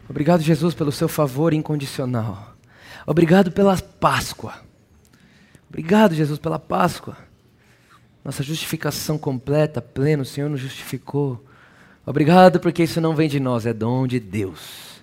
Obrigado, 0.08 0.42
Jesus, 0.42 0.74
pelo 0.74 0.90
seu 0.90 1.08
favor 1.08 1.54
incondicional. 1.54 2.56
Obrigado 3.06 3.52
pela 3.52 3.76
Páscoa. 3.76 4.54
Obrigado, 5.68 6.12
Jesus, 6.12 6.40
pela 6.40 6.58
Páscoa. 6.58 7.16
Nossa 8.24 8.42
justificação 8.42 9.16
completa, 9.16 9.80
plena, 9.80 10.22
o 10.22 10.26
Senhor 10.26 10.50
nos 10.50 10.60
justificou. 10.60 11.44
Obrigado 12.04 12.58
porque 12.58 12.82
isso 12.82 13.00
não 13.00 13.14
vem 13.14 13.28
de 13.28 13.38
nós, 13.38 13.64
é 13.64 13.72
dom 13.72 14.08
de 14.08 14.18
Deus. 14.18 15.02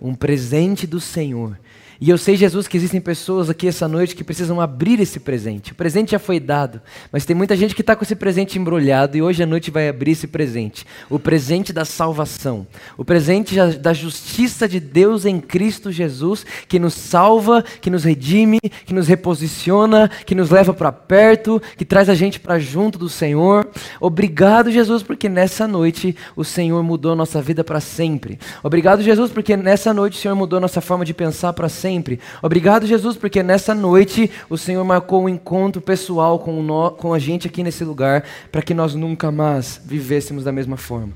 Um 0.00 0.14
presente 0.14 0.88
do 0.88 1.00
Senhor 1.00 1.56
e 2.00 2.10
eu 2.10 2.16
sei, 2.16 2.36
Jesus, 2.36 2.68
que 2.68 2.76
existem 2.76 3.00
pessoas 3.00 3.50
aqui 3.50 3.66
essa 3.66 3.88
noite 3.88 4.14
que 4.14 4.22
precisam 4.22 4.60
abrir 4.60 5.00
esse 5.00 5.18
presente. 5.18 5.72
O 5.72 5.74
presente 5.74 6.12
já 6.12 6.18
foi 6.20 6.38
dado, 6.38 6.80
mas 7.10 7.24
tem 7.24 7.34
muita 7.34 7.56
gente 7.56 7.74
que 7.74 7.80
está 7.80 7.96
com 7.96 8.04
esse 8.04 8.14
presente 8.14 8.56
embrulhado 8.56 9.16
e 9.16 9.22
hoje 9.22 9.42
à 9.42 9.46
noite 9.46 9.68
vai 9.68 9.88
abrir 9.88 10.12
esse 10.12 10.28
presente. 10.28 10.86
O 11.10 11.18
presente 11.18 11.72
da 11.72 11.84
salvação. 11.84 12.64
O 12.96 13.04
presente 13.04 13.56
da 13.78 13.92
justiça 13.92 14.68
de 14.68 14.78
Deus 14.78 15.26
em 15.26 15.40
Cristo 15.40 15.90
Jesus, 15.90 16.46
que 16.68 16.78
nos 16.78 16.94
salva, 16.94 17.64
que 17.80 17.90
nos 17.90 18.04
redime, 18.04 18.60
que 18.60 18.94
nos 18.94 19.08
reposiciona, 19.08 20.08
que 20.24 20.36
nos 20.36 20.50
leva 20.50 20.72
para 20.72 20.92
perto, 20.92 21.60
que 21.76 21.84
traz 21.84 22.08
a 22.08 22.14
gente 22.14 22.38
para 22.38 22.60
junto 22.60 22.96
do 22.96 23.08
Senhor. 23.08 23.68
Obrigado, 24.00 24.70
Jesus, 24.70 25.02
porque 25.02 25.28
nessa 25.28 25.66
noite 25.66 26.14
o 26.36 26.44
Senhor 26.44 26.80
mudou 26.84 27.10
a 27.10 27.16
nossa 27.16 27.42
vida 27.42 27.64
para 27.64 27.80
sempre. 27.80 28.38
Obrigado, 28.62 29.02
Jesus, 29.02 29.32
porque 29.32 29.56
nessa 29.56 29.92
noite 29.92 30.16
o 30.16 30.20
Senhor 30.20 30.36
mudou 30.36 30.58
a 30.58 30.60
nossa 30.60 30.80
forma 30.80 31.04
de 31.04 31.12
pensar 31.12 31.52
para 31.52 31.68
sempre 31.68 31.87
sempre. 31.88 32.20
Obrigado, 32.42 32.86
Jesus, 32.86 33.16
porque 33.16 33.42
nessa 33.42 33.74
noite 33.74 34.30
o 34.50 34.58
Senhor 34.58 34.84
marcou 34.84 35.22
um 35.22 35.28
encontro 35.28 35.80
pessoal 35.80 36.38
com, 36.38 36.62
no, 36.62 36.90
com 36.90 37.14
a 37.14 37.18
gente 37.18 37.46
aqui 37.46 37.62
nesse 37.62 37.82
lugar, 37.82 38.24
para 38.52 38.60
que 38.60 38.74
nós 38.74 38.94
nunca 38.94 39.32
mais 39.32 39.80
vivêssemos 39.82 40.44
da 40.44 40.52
mesma 40.52 40.76
forma. 40.76 41.14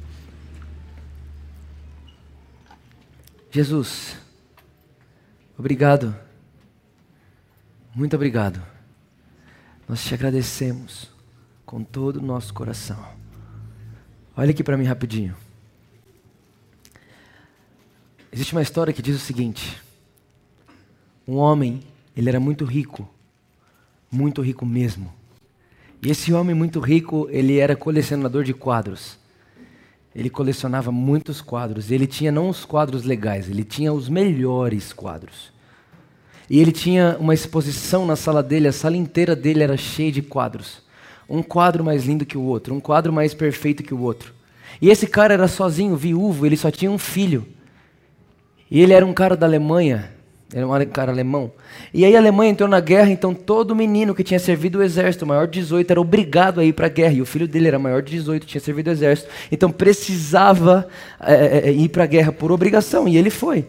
Jesus, 3.51 4.17
obrigado. 5.59 6.17
Muito 7.95 8.17
obrigado. 8.17 8.63
Nós 9.87 10.03
te 10.03 10.15
agradecemos 10.15 11.11
com 11.67 11.85
todo 11.85 12.17
o 12.17 12.23
nosso 12.23 12.55
coração. 12.55 12.99
Olha 14.35 14.53
aqui 14.53 14.65
para 14.65 14.79
mim 14.79 14.85
rapidinho. 14.85 15.37
Existe 18.33 18.55
uma 18.55 18.63
história 18.63 18.95
que 18.95 19.03
diz 19.03 19.15
o 19.15 19.19
seguinte: 19.19 19.79
um 21.27 21.37
homem, 21.37 21.81
ele 22.17 22.29
era 22.29 22.41
muito 22.41 22.65
rico, 22.65 23.09
muito 24.11 24.43
rico 24.43 24.67
mesmo. 24.67 25.13
E 26.03 26.11
esse 26.11 26.33
homem 26.33 26.55
muito 26.55 26.81
rico, 26.81 27.29
ele 27.31 27.59
era 27.59 27.77
colecionador 27.77 28.43
de 28.43 28.53
quadros. 28.53 29.17
Ele 30.15 30.29
colecionava 30.29 30.91
muitos 30.91 31.41
quadros. 31.41 31.91
Ele 31.91 32.07
tinha 32.07 32.33
não 32.33 32.49
os 32.49 32.65
quadros 32.65 33.05
legais, 33.05 33.49
ele 33.49 33.63
tinha 33.63 33.93
os 33.93 34.09
melhores 34.09 34.93
quadros. 34.93 35.53
E 36.51 36.59
ele 36.59 36.73
tinha 36.73 37.17
uma 37.21 37.33
exposição 37.33 38.05
na 38.05 38.17
sala 38.17 38.43
dele, 38.43 38.69
a 38.69 38.73
sala 38.73 38.97
inteira 38.97 39.37
dele 39.37 39.63
era 39.63 39.77
cheia 39.77 40.11
de 40.11 40.21
quadros. 40.21 40.83
Um 41.29 41.43
quadro 41.43 41.85
mais 41.85 42.05
lindo 42.05 42.27
que 42.27 42.37
o 42.37 42.43
outro, 42.43 42.75
um 42.75 42.81
quadro 42.81 43.13
mais 43.13 43.33
perfeito 43.33 43.83
que 43.83 43.95
o 43.95 44.01
outro. 44.01 44.35
E 44.81 44.91
esse 44.91 45.07
cara 45.07 45.33
era 45.33 45.47
sozinho, 45.47 45.97
viúvo, 45.97 46.45
ele 46.45 46.57
só 46.57 46.71
tinha 46.71 46.91
um 46.91 46.99
filho. 46.99 47.47
E 48.69 48.81
ele 48.81 48.93
era 48.93 49.07
um 49.07 49.15
cara 49.15 49.37
da 49.37 49.47
Alemanha, 49.47 50.11
era 50.55 50.67
um 50.67 50.87
cara 50.87 51.11
alemão. 51.11 51.51
E 51.95 52.05
aí 52.05 52.15
a 52.15 52.19
Alemanha 52.19 52.51
entrou 52.51 52.69
na 52.69 52.79
guerra, 52.79 53.09
então 53.11 53.33
todo 53.33 53.75
menino 53.75 54.15
que 54.15 54.23
tinha 54.23 54.39
servido 54.39 54.81
o 54.81 54.83
exército, 54.83 55.27
maior 55.27 55.47
de 55.47 55.61
18, 55.61 55.91
era 55.91 56.01
obrigado 56.01 56.61
a 56.61 56.65
ir 56.65 56.75
para 56.75 56.87
a 56.87 56.91
guerra. 56.91 57.15
E 57.15 57.23
o 57.23 57.27
filho 57.27 57.49
dele 57.49 57.69
era 57.69 57.79
maior 57.79 58.03
de 58.03 58.13
18, 58.13 58.47
tinha 58.47 58.61
servido 58.61 58.91
o 58.91 58.93
exército. 58.93 59.31
Então 59.51 59.71
precisava 59.71 60.87
é, 61.21 61.69
é, 61.69 61.73
ir 61.73 61.89
para 61.89 62.05
a 62.05 62.07
guerra 62.07 62.33
por 62.33 62.53
obrigação. 62.53 63.09
E 63.09 63.17
ele 63.17 63.31
foi. 63.31 63.67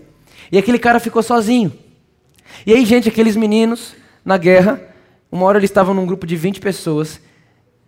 E 0.52 0.58
aquele 0.58 0.78
cara 0.78 1.00
ficou 1.00 1.24
sozinho. 1.24 1.72
E 2.66 2.74
aí, 2.74 2.86
gente, 2.86 3.08
aqueles 3.08 3.38
meninos 3.38 3.96
na 4.24 4.38
guerra, 4.38 4.82
uma 5.32 5.46
hora 5.46 5.58
eles 5.58 5.70
estavam 5.70 5.94
num 5.94 6.06
grupo 6.06 6.28
de 6.28 6.36
20 6.36 6.60
pessoas. 6.60 7.20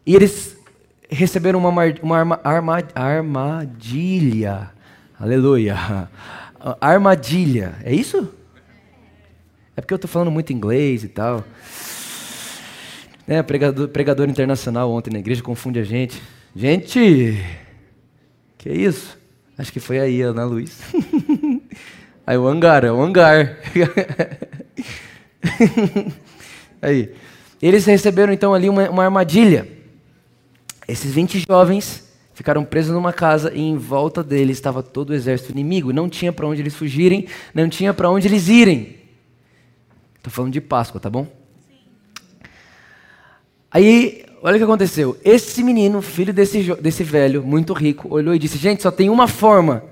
E 0.05 0.15
eles 0.15 0.55
receberam 1.09 1.59
uma, 1.59 1.69
uma 2.01 2.17
arma, 2.17 2.39
arma, 2.43 2.83
armadilha. 2.95 4.71
Aleluia. 5.19 5.77
Armadilha. 6.81 7.75
É 7.83 7.93
isso? 7.93 8.27
É 9.77 9.81
porque 9.81 9.93
eu 9.93 9.97
estou 9.97 10.09
falando 10.09 10.31
muito 10.31 10.53
inglês 10.53 11.03
e 11.03 11.09
tal. 11.09 11.43
É, 13.27 13.43
pregador, 13.43 13.89
pregador 13.89 14.29
internacional 14.29 14.89
ontem 14.89 15.11
na 15.11 15.19
igreja 15.19 15.43
confunde 15.43 15.79
a 15.79 15.83
gente. 15.83 16.21
Gente, 16.55 17.37
que 18.57 18.69
isso? 18.69 19.17
Acho 19.57 19.73
que 19.73 19.81
foi 19.81 19.99
aí, 19.99 20.21
Ana 20.21 20.45
Luiz. 20.45 20.79
aí 22.25 22.37
o 22.37 22.47
hangar, 22.47 22.85
é 22.85 22.91
o 22.91 23.01
hangar. 23.01 23.57
aí. 26.81 27.11
Eles 27.61 27.85
receberam 27.85 28.31
então 28.31 28.53
ali 28.53 28.69
uma, 28.69 28.89
uma 28.89 29.03
armadilha. 29.03 29.67
Esses 30.87 31.11
20 31.11 31.45
jovens 31.49 32.07
ficaram 32.33 32.63
presos 32.63 32.93
numa 32.93 33.11
casa 33.11 33.51
e 33.53 33.59
em 33.59 33.77
volta 33.77 34.23
deles 34.23 34.55
estava 34.55 34.81
todo 34.81 35.09
o 35.09 35.13
exército 35.13 35.51
inimigo. 35.51 35.91
Não 35.91 36.07
tinha 36.07 36.31
para 36.31 36.47
onde 36.47 36.61
eles 36.61 36.75
fugirem, 36.75 37.27
não 37.53 37.67
tinha 37.67 37.93
para 37.93 38.09
onde 38.09 38.27
eles 38.27 38.47
irem. 38.47 39.04
Estou 40.25 40.33
falando 40.33 40.53
de 40.53 40.59
Páscoa, 40.61 40.99
tá 40.99 41.07
bom? 41.07 41.27
Sim. 41.67 41.75
Aí, 43.69 44.25
olha 44.41 44.55
o 44.55 44.57
que 44.57 44.63
aconteceu. 44.63 45.15
Esse 45.23 45.61
menino, 45.61 46.01
filho 46.01 46.33
desse, 46.33 46.63
desse 46.81 47.03
velho, 47.03 47.43
muito 47.43 47.73
rico, 47.73 48.11
olhou 48.11 48.33
e 48.33 48.39
disse: 48.39 48.57
Gente, 48.57 48.81
só 48.81 48.89
tem 48.89 49.07
uma 49.07 49.27
forma 49.27 49.83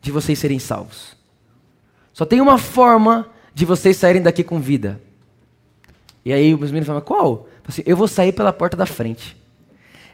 de 0.00 0.10
vocês 0.10 0.38
serem 0.38 0.58
salvos. 0.58 1.14
Só 2.10 2.24
tem 2.24 2.40
uma 2.40 2.56
forma 2.56 3.28
de 3.52 3.66
vocês 3.66 3.98
saírem 3.98 4.22
daqui 4.22 4.42
com 4.42 4.58
vida. 4.58 4.98
E 6.24 6.32
aí 6.32 6.54
os 6.54 6.70
meninos 6.70 6.86
falaram: 6.86 7.04
Qual? 7.04 7.46
Assim, 7.68 7.82
eu 7.84 7.94
vou 7.94 8.08
sair 8.08 8.32
pela 8.32 8.50
porta 8.50 8.78
da 8.78 8.86
frente. 8.86 9.36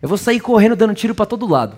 Eu 0.02 0.08
vou 0.08 0.18
sair 0.18 0.40
correndo 0.40 0.74
dando 0.74 0.92
tiro 0.92 1.14
para 1.14 1.24
todo 1.24 1.46
lado. 1.46 1.76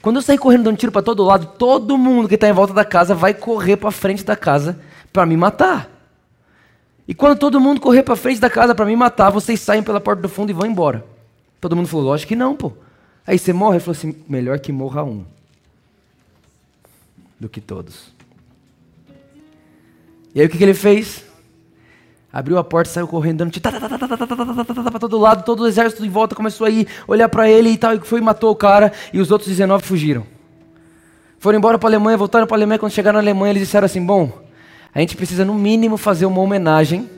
Quando 0.00 0.16
eu 0.16 0.22
sair 0.22 0.38
correndo 0.38 0.64
dando 0.64 0.78
tiro 0.78 0.90
para 0.90 1.02
todo 1.02 1.22
lado, 1.22 1.52
todo 1.58 1.98
mundo 1.98 2.28
que 2.28 2.34
está 2.34 2.48
em 2.48 2.52
volta 2.52 2.72
da 2.72 2.84
casa 2.84 3.14
vai 3.14 3.34
correr 3.34 3.76
para 3.76 3.90
frente 3.90 4.24
da 4.24 4.34
casa 4.34 4.80
para 5.12 5.26
me 5.26 5.36
matar. 5.36 5.93
E 7.06 7.14
quando 7.14 7.38
todo 7.38 7.60
mundo 7.60 7.80
correr 7.80 8.02
para 8.02 8.16
frente 8.16 8.40
da 8.40 8.48
casa 8.48 8.74
para 8.74 8.86
me 8.86 8.96
matar, 8.96 9.30
vocês 9.30 9.60
saem 9.60 9.82
pela 9.82 10.00
porta 10.00 10.22
do 10.22 10.28
fundo 10.28 10.50
e 10.50 10.52
vão 10.52 10.66
embora. 10.66 11.04
Todo 11.60 11.76
mundo 11.76 11.88
falou, 11.88 12.06
lógico 12.06 12.28
que 12.28 12.36
não, 12.36 12.54
pô. 12.54 12.72
Aí 13.26 13.38
você 13.38 13.52
morre? 13.52 13.76
Ele 13.76 13.84
falou 13.84 13.96
assim, 13.96 14.14
melhor 14.28 14.58
que 14.58 14.72
morra 14.72 15.02
um 15.02 15.24
do 17.38 17.48
que 17.48 17.60
todos. 17.60 18.12
E 20.34 20.40
aí 20.40 20.46
o 20.46 20.50
que, 20.50 20.58
que 20.58 20.64
ele 20.64 20.74
fez? 20.74 21.24
Abriu 22.32 22.58
a 22.58 22.64
porta, 22.64 22.90
saiu 22.90 23.06
correndo, 23.06 23.38
dando 23.38 23.60
para 23.60 24.98
todo 24.98 25.18
lado, 25.18 25.44
todo 25.44 25.60
o 25.60 25.68
exército 25.68 26.04
em 26.04 26.08
volta 26.08 26.34
começou 26.34 26.66
a 26.66 26.70
ir, 26.70 26.88
olhar 27.06 27.28
para 27.28 27.48
ele 27.48 27.70
e 27.70 27.78
tal, 27.78 27.94
e 27.94 28.00
foi 28.00 28.18
e 28.18 28.22
matou 28.22 28.50
o 28.50 28.56
cara, 28.56 28.92
e 29.12 29.20
os 29.20 29.30
outros 29.30 29.48
19 29.48 29.84
fugiram. 29.84 30.26
Foram 31.38 31.58
embora 31.58 31.78
para 31.78 31.88
a 31.88 31.90
Alemanha, 31.90 32.16
voltaram 32.16 32.44
para 32.46 32.56
a 32.56 32.58
Alemanha, 32.58 32.78
quando 32.78 32.90
chegaram 32.90 33.18
na 33.18 33.22
Alemanha 33.22 33.52
eles 33.52 33.62
disseram 33.62 33.86
assim, 33.86 34.04
bom, 34.04 34.43
a 34.94 35.00
gente 35.00 35.16
precisa, 35.16 35.44
no 35.44 35.54
mínimo, 35.54 35.96
fazer 35.96 36.24
uma 36.24 36.40
homenagem. 36.40 37.10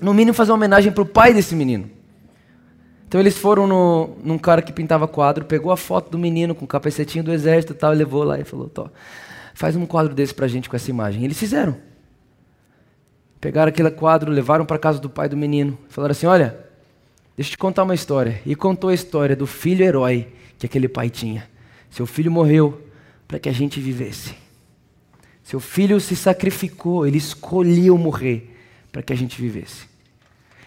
No 0.00 0.14
mínimo, 0.14 0.34
fazer 0.34 0.52
uma 0.52 0.56
homenagem 0.56 0.92
para 0.92 1.02
o 1.02 1.06
pai 1.06 1.34
desse 1.34 1.54
menino. 1.54 1.90
Então 3.08 3.20
eles 3.20 3.36
foram 3.36 3.66
no, 3.66 4.16
num 4.24 4.38
cara 4.38 4.62
que 4.62 4.72
pintava 4.72 5.06
quadro, 5.06 5.44
pegou 5.44 5.70
a 5.70 5.76
foto 5.76 6.10
do 6.10 6.18
menino 6.18 6.54
com 6.54 6.64
o 6.64 6.68
capacetinho 6.68 7.22
do 7.22 7.30
exército 7.30 7.74
e 7.74 7.76
tal, 7.76 7.92
e 7.92 7.96
levou 7.96 8.22
lá 8.22 8.38
e 8.38 8.44
falou: 8.44 8.70
Tó, 8.70 8.88
faz 9.52 9.76
um 9.76 9.84
quadro 9.84 10.14
desse 10.14 10.32
para 10.32 10.46
a 10.46 10.48
gente 10.48 10.70
com 10.70 10.76
essa 10.76 10.88
imagem. 10.88 11.20
E 11.20 11.24
eles 11.26 11.38
fizeram. 11.38 11.76
Pegaram 13.38 13.68
aquele 13.68 13.90
quadro, 13.90 14.30
levaram 14.30 14.64
para 14.64 14.78
casa 14.78 14.98
do 14.98 15.10
pai 15.10 15.28
do 15.28 15.36
menino. 15.36 15.76
Falaram 15.90 16.12
assim: 16.12 16.26
Olha, 16.26 16.56
deixa 17.36 17.50
eu 17.50 17.52
te 17.52 17.58
contar 17.58 17.82
uma 17.82 17.94
história. 17.94 18.40
E 18.46 18.54
contou 18.54 18.88
a 18.88 18.94
história 18.94 19.36
do 19.36 19.46
filho 19.46 19.84
herói 19.84 20.28
que 20.56 20.64
aquele 20.64 20.88
pai 20.88 21.10
tinha. 21.10 21.46
Seu 21.90 22.06
filho 22.06 22.30
morreu 22.30 22.80
para 23.28 23.38
que 23.38 23.48
a 23.48 23.52
gente 23.52 23.78
vivesse. 23.78 24.41
Seu 25.42 25.60
filho 25.60 26.00
se 26.00 26.14
sacrificou, 26.14 27.06
ele 27.06 27.18
escolheu 27.18 27.98
morrer 27.98 28.56
para 28.90 29.02
que 29.02 29.12
a 29.12 29.16
gente 29.16 29.40
vivesse. 29.40 29.86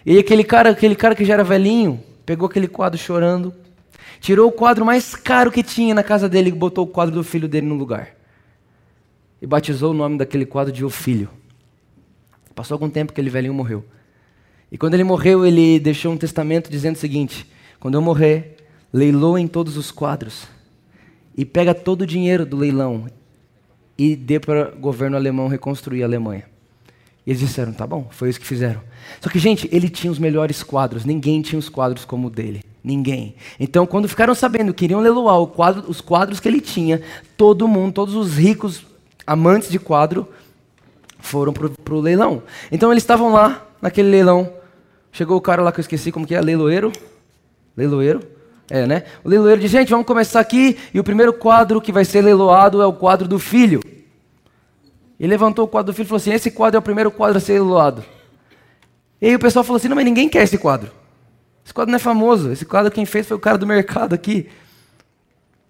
E 0.06 0.18
aquele 0.18 0.44
cara, 0.44 0.72
aquele 0.72 0.96
cara 0.96 1.16
que 1.16 1.26
já 1.26 1.34
era 1.34 1.44
velhinho, 1.44 2.04
pegou 2.26 2.48
aquele 2.48 2.68
quadro 2.68 3.00
chorando, 3.00 3.54
tirou 4.20 4.50
o 4.50 4.52
quadro 4.52 4.86
mais 4.86 5.16
caro 5.16 5.52
que 5.52 5.64
tinha 5.64 5.96
na 5.96 6.04
casa 6.04 6.28
dele 6.28 6.50
e 6.50 6.54
botou 6.54 6.86
o 6.86 6.88
quadro 6.88 7.16
do 7.16 7.24
filho 7.24 7.48
dele 7.48 7.66
no 7.66 7.76
lugar. 7.76 8.10
E 9.42 9.48
batizou 9.48 9.92
o 9.92 9.94
nome 9.94 10.18
daquele 10.18 10.46
quadro 10.46 10.72
de 10.72 10.84
O 10.84 10.90
Filho. 10.90 11.30
Passou 12.54 12.76
algum 12.76 12.90
tempo 12.90 13.12
que 13.12 13.20
aquele 13.20 13.30
velhinho 13.30 13.54
morreu. 13.54 13.84
E 14.72 14.78
quando 14.78 14.94
ele 14.94 15.04
morreu, 15.04 15.46
ele 15.46 15.80
deixou 15.80 16.12
um 16.12 16.18
testamento 16.18 16.70
dizendo 16.70 16.96
o 16.96 17.00
seguinte: 17.00 17.50
quando 17.80 17.96
eu 17.96 18.02
morrer, 18.02 18.58
leiloem 18.92 19.48
todos 19.48 19.78
os 19.78 19.92
quadros 19.92 20.48
e 21.38 21.44
pega 21.44 21.74
todo 21.74 22.02
o 22.02 22.08
dinheiro 22.08 22.46
do 22.46 22.56
leilão 22.56 23.08
e 23.98 24.16
dê 24.16 24.40
para 24.40 24.74
o 24.76 24.80
governo 24.80 25.16
alemão 25.16 25.48
reconstruir 25.48 26.04
a 26.04 26.06
Alemanha. 26.06 26.44
E 27.26 27.32
eles 27.32 27.40
disseram, 27.40 27.74
tá 27.74 27.88
bom, 27.88 28.08
foi 28.12 28.30
isso 28.30 28.40
que 28.40 28.46
fizeram. 28.46 28.82
Só 29.20 29.30
que, 29.30 29.40
gente, 29.40 29.68
ele 29.72 29.90
tinha 29.90 30.12
os 30.12 30.20
melhores 30.20 30.62
quadros, 30.62 31.06
ninguém 31.06 31.42
tinha 31.42 31.58
os 31.58 31.70
quadros 31.70 32.06
como 32.06 32.28
o 32.28 32.30
dele. 32.30 32.64
Ninguém. 32.84 33.36
Então, 33.60 33.88
quando 33.88 34.08
ficaram 34.08 34.36
sabendo 34.36 34.74
que 34.74 34.86
iriam 34.86 35.00
leiloar 35.02 35.44
quadro, 35.48 35.86
os 35.88 36.02
quadros 36.02 36.40
que 36.40 36.48
ele 36.48 36.62
tinha, 36.62 37.02
todo 37.36 37.68
mundo, 37.68 37.94
todos 37.94 38.14
os 38.14 38.38
ricos 38.38 38.86
amantes 39.26 39.72
de 39.72 39.80
quadro, 39.80 40.28
foram 41.18 41.52
para 41.52 41.94
o 41.96 42.00
leilão. 42.00 42.44
Então, 42.72 42.92
eles 42.92 43.02
estavam 43.02 43.34
lá, 43.34 43.66
naquele 43.82 44.10
leilão. 44.10 44.54
Chegou 45.12 45.36
o 45.36 45.42
cara 45.42 45.64
lá 45.64 45.72
que 45.72 45.80
eu 45.80 45.84
esqueci 45.84 46.12
como 46.12 46.28
que 46.28 46.36
é, 46.36 46.42
leiloeiro. 46.42 46.92
Leiloeiro. 47.76 48.35
É, 48.70 48.86
né? 48.86 49.04
O 49.24 49.30
leiloeiro 49.30 49.62
diz, 49.62 49.70
gente, 49.70 49.90
vamos 49.90 50.08
começar 50.08 50.40
aqui, 50.40 50.78
e 50.94 51.00
o 51.00 51.04
primeiro 51.04 51.34
quadro 51.34 51.82
que 51.82 51.92
vai 51.92 52.04
ser 52.04 52.22
leiloado 52.22 52.82
é 52.82 52.86
o 52.86 52.94
quadro 52.94 53.28
do 53.28 53.38
filho. 53.38 53.82
Ele 55.20 55.30
levantou 55.30 55.66
o 55.66 55.68
quadro 55.68 55.92
do 55.92 55.96
filho 55.96 56.06
e 56.06 56.10
falou 56.10 56.18
assim: 56.18 56.34
esse 56.34 56.52
quadro 56.52 56.78
é 56.78 56.80
o 56.80 56.82
primeiro 56.82 57.10
quadro 57.12 57.38
a 57.38 57.42
ser 57.42 57.54
leiloado. 57.54 58.04
E 59.22 59.28
aí 59.28 59.36
o 59.36 59.40
pessoal 59.40 59.64
falou 59.64 59.78
assim: 59.78 59.88
não, 59.88 59.96
mas 59.96 60.06
ninguém 60.06 60.28
quer 60.28 60.44
esse 60.44 60.58
quadro. 60.58 60.92
Esse 61.64 61.74
quadro 61.74 61.92
não 61.92 61.98
é 61.98 62.00
famoso. 62.00 62.52
Esse 62.52 62.66
quadro 62.66 62.92
quem 62.92 63.06
fez 63.06 63.28
foi 63.28 63.38
o 63.38 63.40
cara 63.40 63.58
do 63.58 63.66
mercado 63.66 64.14
aqui. 64.14 64.50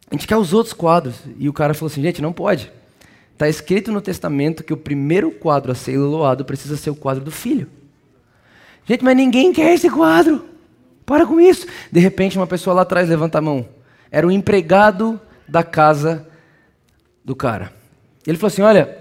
A 0.09 0.15
gente 0.15 0.27
quer 0.27 0.37
os 0.37 0.53
outros 0.53 0.73
quadros. 0.73 1.15
E 1.37 1.47
o 1.47 1.53
cara 1.53 1.73
falou 1.73 1.91
assim: 1.91 2.01
gente, 2.01 2.21
não 2.21 2.33
pode. 2.33 2.71
Está 3.33 3.47
escrito 3.47 3.91
no 3.91 4.01
testamento 4.01 4.63
que 4.63 4.73
o 4.73 4.77
primeiro 4.77 5.29
quadro 5.29 5.71
a 5.71 5.75
ser 5.75 5.97
leiloado 5.97 6.43
precisa 6.43 6.75
ser 6.75 6.89
o 6.89 6.95
quadro 6.95 7.23
do 7.23 7.31
filho. 7.31 7.69
Gente, 8.85 9.03
mas 9.03 9.15
ninguém 9.15 9.51
quer 9.53 9.73
esse 9.73 9.89
quadro. 9.89 10.45
Para 11.05 11.25
com 11.25 11.39
isso. 11.39 11.67
De 11.91 11.99
repente, 11.99 12.37
uma 12.37 12.47
pessoa 12.47 12.73
lá 12.73 12.81
atrás 12.81 13.07
levanta 13.07 13.37
a 13.37 13.41
mão. 13.41 13.65
Era 14.11 14.25
o 14.25 14.31
empregado 14.31 15.19
da 15.47 15.63
casa 15.63 16.27
do 17.23 17.35
cara. 17.35 17.71
Ele 18.25 18.37
falou 18.37 18.47
assim: 18.47 18.61
Olha, 18.61 18.97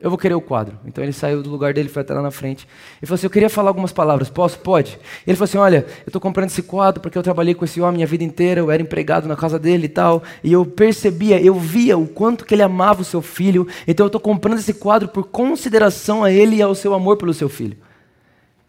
eu 0.00 0.10
vou 0.10 0.18
querer 0.18 0.34
o 0.34 0.40
quadro. 0.40 0.78
Então 0.84 1.02
ele 1.02 1.12
saiu 1.12 1.42
do 1.42 1.48
lugar 1.48 1.72
dele, 1.72 1.88
foi 1.88 2.02
até 2.02 2.12
lá 2.12 2.20
na 2.20 2.30
frente. 2.30 2.68
Ele 3.00 3.06
falou 3.06 3.14
assim: 3.14 3.26
Eu 3.26 3.30
queria 3.30 3.48
falar 3.48 3.70
algumas 3.70 3.92
palavras. 3.92 4.28
Posso? 4.28 4.58
Pode. 4.58 4.98
Ele 5.26 5.36
falou 5.36 5.44
assim: 5.44 5.58
Olha, 5.58 5.86
eu 6.00 6.08
estou 6.08 6.20
comprando 6.20 6.50
esse 6.50 6.62
quadro 6.62 7.00
porque 7.00 7.16
eu 7.16 7.22
trabalhei 7.22 7.54
com 7.54 7.64
esse 7.64 7.80
homem 7.80 8.02
a 8.02 8.06
vida 8.06 8.22
inteira, 8.22 8.60
eu 8.60 8.70
era 8.70 8.82
empregado 8.82 9.26
na 9.26 9.34
casa 9.34 9.58
dele 9.58 9.86
e 9.86 9.88
tal. 9.88 10.22
E 10.42 10.52
eu 10.52 10.64
percebia, 10.64 11.40
eu 11.40 11.54
via 11.54 11.96
o 11.96 12.06
quanto 12.06 12.44
que 12.44 12.54
ele 12.54 12.62
amava 12.62 13.02
o 13.02 13.04
seu 13.04 13.22
filho. 13.22 13.66
Então 13.88 14.04
eu 14.04 14.08
estou 14.08 14.20
comprando 14.20 14.58
esse 14.58 14.74
quadro 14.74 15.08
por 15.08 15.24
consideração 15.24 16.22
a 16.22 16.30
ele 16.30 16.56
e 16.56 16.62
ao 16.62 16.74
seu 16.74 16.94
amor 16.94 17.16
pelo 17.16 17.32
seu 17.32 17.48
filho. 17.48 17.76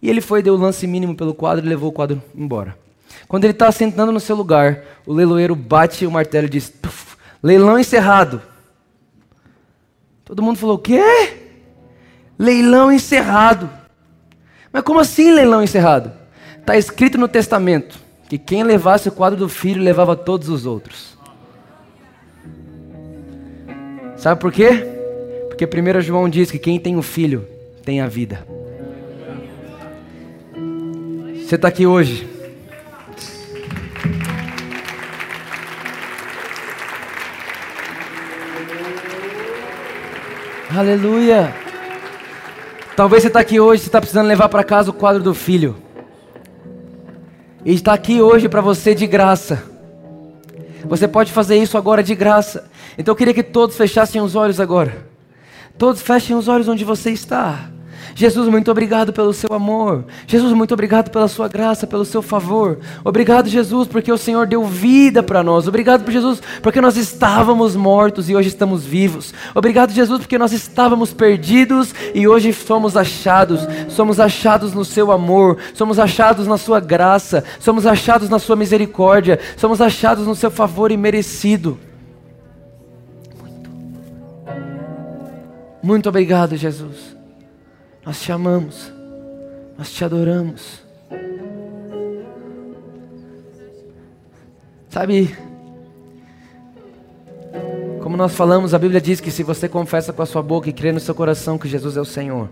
E 0.02 0.10
ele 0.10 0.22
foi, 0.22 0.42
deu 0.42 0.54
o 0.54 0.58
lance 0.58 0.86
mínimo 0.86 1.16
pelo 1.16 1.34
quadro 1.34 1.66
e 1.66 1.70
levou 1.70 1.90
o 1.90 1.94
quadro 1.94 2.22
embora. 2.36 2.78
Quando 3.28 3.46
ele 3.46 3.54
está 3.54 3.72
sentando 3.72 4.12
no 4.12 4.20
seu 4.20 4.36
lugar, 4.36 4.84
o 5.06 5.14
leiloeiro 5.14 5.56
bate 5.56 6.06
o 6.06 6.12
martelo 6.12 6.48
e 6.48 6.50
diz: 6.50 6.72
Leilão 7.42 7.80
encerrado. 7.80 8.42
Todo 10.24 10.42
mundo 10.42 10.58
falou: 10.58 10.76
O 10.76 10.80
quê? 10.80 11.02
Leilão 12.38 12.92
encerrado. 12.92 13.70
Mas 14.72 14.84
como 14.84 15.00
assim 15.00 15.32
leilão 15.32 15.64
encerrado? 15.64 16.12
Está 16.60 16.76
escrito 16.76 17.18
no 17.18 17.28
testamento 17.28 17.98
que 18.28 18.38
quem 18.38 18.64
levasse 18.64 19.08
o 19.08 19.12
quadro 19.12 19.38
do 19.38 19.48
filho 19.48 19.82
levava 19.82 20.16
todos 20.16 20.50
os 20.50 20.66
outros. 20.66 21.16
Sabe 24.18 24.42
por 24.42 24.52
quê? 24.52 24.86
Porque 25.48 25.66
1 25.66 26.02
João 26.02 26.28
diz 26.28 26.50
que 26.52 26.60
quem 26.60 26.80
tem 26.80 26.98
o 26.98 27.02
filho 27.02 27.48
tem 27.84 28.02
a 28.02 28.08
vida. 28.08 28.46
Você 31.46 31.54
está 31.54 31.68
aqui 31.68 31.86
hoje. 31.86 32.28
Aleluia. 40.76 41.54
Talvez 42.96 43.22
você 43.22 43.28
está 43.28 43.42
aqui 43.42 43.60
hoje, 43.60 43.84
você 43.84 43.90
está 43.90 44.02
precisando 44.02 44.26
levar 44.26 44.50
para 44.50 44.64
casa 44.64 44.90
o 44.90 44.94
quadro 44.94 45.22
do 45.22 45.36
filho. 45.36 45.76
E 47.64 47.76
está 47.76 47.94
aqui 47.94 48.20
hoje 48.20 48.50
para 48.50 48.62
você 48.62 48.96
de 48.96 49.06
graça. 49.06 49.64
Você 50.86 51.08
pode 51.08 51.32
fazer 51.32 51.58
isso 51.58 51.78
agora 51.78 52.02
de 52.02 52.16
graça. 52.16 52.68
Então 52.98 53.12
eu 53.12 53.16
queria 53.16 53.36
que 53.36 53.44
todos 53.44 53.78
fechassem 53.78 54.20
os 54.20 54.36
olhos 54.36 54.60
agora. 54.60 55.06
Todos 55.78 56.02
fechem 56.02 56.36
os 56.36 56.48
olhos 56.48 56.68
onde 56.68 56.84
você 56.84 57.12
está. 57.12 57.70
Jesus, 58.18 58.48
muito 58.48 58.72
obrigado 58.72 59.12
pelo 59.12 59.34
seu 59.34 59.52
amor. 59.54 60.06
Jesus, 60.26 60.54
muito 60.54 60.74
obrigado 60.74 61.12
pela 61.12 61.28
sua 61.28 61.50
graça, 61.50 61.86
pelo 61.86 62.06
seu 62.06 62.22
favor. 62.22 62.80
Obrigado, 63.04 63.50
Jesus, 63.50 63.90
porque 63.90 64.10
o 64.10 64.18
Senhor 64.18 64.48
deu 64.48 64.64
vida 64.64 65.22
para 65.22 65.44
nós. 65.44 65.68
Obrigado, 65.68 66.10
Jesus, 66.10 66.42
porque 66.64 66.80
nós 66.80 66.96
estávamos 66.96 67.76
mortos 67.76 68.30
e 68.30 68.36
hoje 68.36 68.48
estamos 68.48 68.86
vivos. 68.86 69.34
Obrigado, 69.54 69.92
Jesus, 69.92 70.20
porque 70.20 70.38
nós 70.38 70.54
estávamos 70.54 71.12
perdidos 71.12 71.94
e 72.14 72.26
hoje 72.26 72.54
somos 72.54 72.96
achados. 72.96 73.68
Somos 73.90 74.18
achados 74.18 74.74
no 74.74 74.86
seu 74.86 75.12
amor, 75.12 75.58
somos 75.74 76.00
achados 76.00 76.48
na 76.48 76.58
sua 76.58 76.80
graça, 76.80 77.44
somos 77.60 77.86
achados 77.86 78.30
na 78.30 78.40
sua 78.40 78.56
misericórdia, 78.56 79.42
somos 79.58 79.82
achados 79.82 80.26
no 80.26 80.36
seu 80.36 80.50
favor 80.50 80.90
imerecido. 80.90 81.78
Muito, 83.42 83.70
muito 85.84 86.08
obrigado, 86.08 86.56
Jesus. 86.56 87.15
Nós 88.06 88.22
te 88.22 88.32
amamos, 88.32 88.92
nós 89.78 89.92
te 89.92 90.06
adoramos. 90.06 90.84
Sabe, 94.90 95.36
como 98.02 98.16
nós 98.16 98.34
falamos, 98.34 98.74
a 98.74 98.80
Bíblia 98.80 99.02
diz 99.02 99.20
que 99.20 99.32
se 99.32 99.42
você 99.42 99.68
confessa 99.68 100.14
com 100.14 100.22
a 100.22 100.26
sua 100.26 100.44
boca 100.44 100.70
e 100.70 100.74
crê 100.74 100.92
no 100.92 101.00
seu 101.00 101.16
coração 101.16 101.58
que 101.58 101.68
Jesus 101.68 101.98
é 101.98 102.02
o 102.02 102.06
Senhor, 102.06 102.48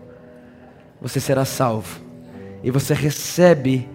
você 0.99 1.19
será 1.19 1.45
salvo. 1.45 2.01
E 2.63 2.71
você 2.71 2.93
recebe 2.95 3.87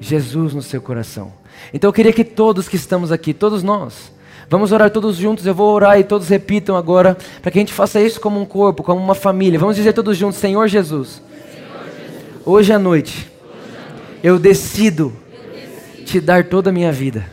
Jesus 0.00 0.54
no 0.54 0.62
seu 0.62 0.82
coração. 0.82 1.32
Então 1.72 1.88
eu 1.88 1.92
queria 1.92 2.12
que 2.12 2.24
todos 2.24 2.68
que 2.68 2.76
estamos 2.76 3.12
aqui, 3.12 3.32
todos 3.32 3.62
nós, 3.62 4.12
Vamos 4.48 4.72
orar 4.72 4.90
todos 4.90 5.16
juntos, 5.16 5.46
eu 5.46 5.54
vou 5.54 5.72
orar 5.72 5.98
e 5.98 6.04
todos 6.04 6.28
repitam 6.28 6.76
agora, 6.76 7.16
para 7.40 7.50
que 7.50 7.58
a 7.58 7.62
gente 7.62 7.72
faça 7.72 8.00
isso 8.00 8.20
como 8.20 8.40
um 8.40 8.44
corpo, 8.44 8.82
como 8.82 9.00
uma 9.00 9.14
família. 9.14 9.58
Vamos 9.58 9.76
dizer 9.76 9.92
todos 9.92 10.16
juntos: 10.16 10.38
Senhor 10.38 10.68
Jesus, 10.68 11.22
hoje 12.44 12.72
à 12.72 12.78
noite, 12.78 13.30
eu 14.22 14.38
decido 14.38 15.12
te 16.04 16.20
dar 16.20 16.44
toda 16.44 16.70
a 16.70 16.72
minha 16.72 16.92
vida. 16.92 17.26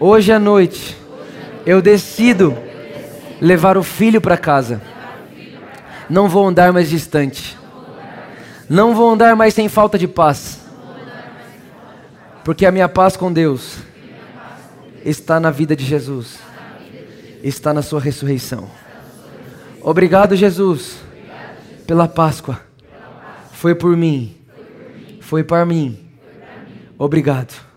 Hoje 0.00 0.32
à 0.32 0.38
noite, 0.38 0.96
eu 1.66 1.82
decido 1.82 2.56
levar 3.40 3.76
o 3.76 3.82
filho 3.82 4.20
para 4.20 4.36
casa. 4.36 4.80
Não 6.08 6.28
vou 6.28 6.46
andar 6.46 6.72
mais 6.72 6.88
distante. 6.88 7.58
Não 8.68 8.94
vou 8.94 9.10
andar 9.10 9.36
mais 9.36 9.54
sem 9.54 9.68
falta 9.68 9.98
de 9.98 10.08
paz. 10.08 10.60
Porque 12.44 12.64
a 12.64 12.72
minha 12.72 12.88
paz 12.88 13.16
com 13.16 13.32
Deus 13.32 13.87
está 15.04 15.38
na 15.38 15.50
vida 15.50 15.74
de 15.74 15.84
Jesus, 15.84 16.38
está 17.42 17.72
na 17.72 17.82
sua 17.82 18.00
ressurreição. 18.00 18.68
Obrigado, 19.80 20.34
Jesus, 20.34 20.98
pela 21.86 22.08
Páscoa. 22.08 22.60
Foi 23.52 23.74
por 23.74 23.96
mim, 23.96 24.36
foi 25.20 25.42
para 25.42 25.64
mim. 25.64 25.98
Obrigado. 26.98 27.67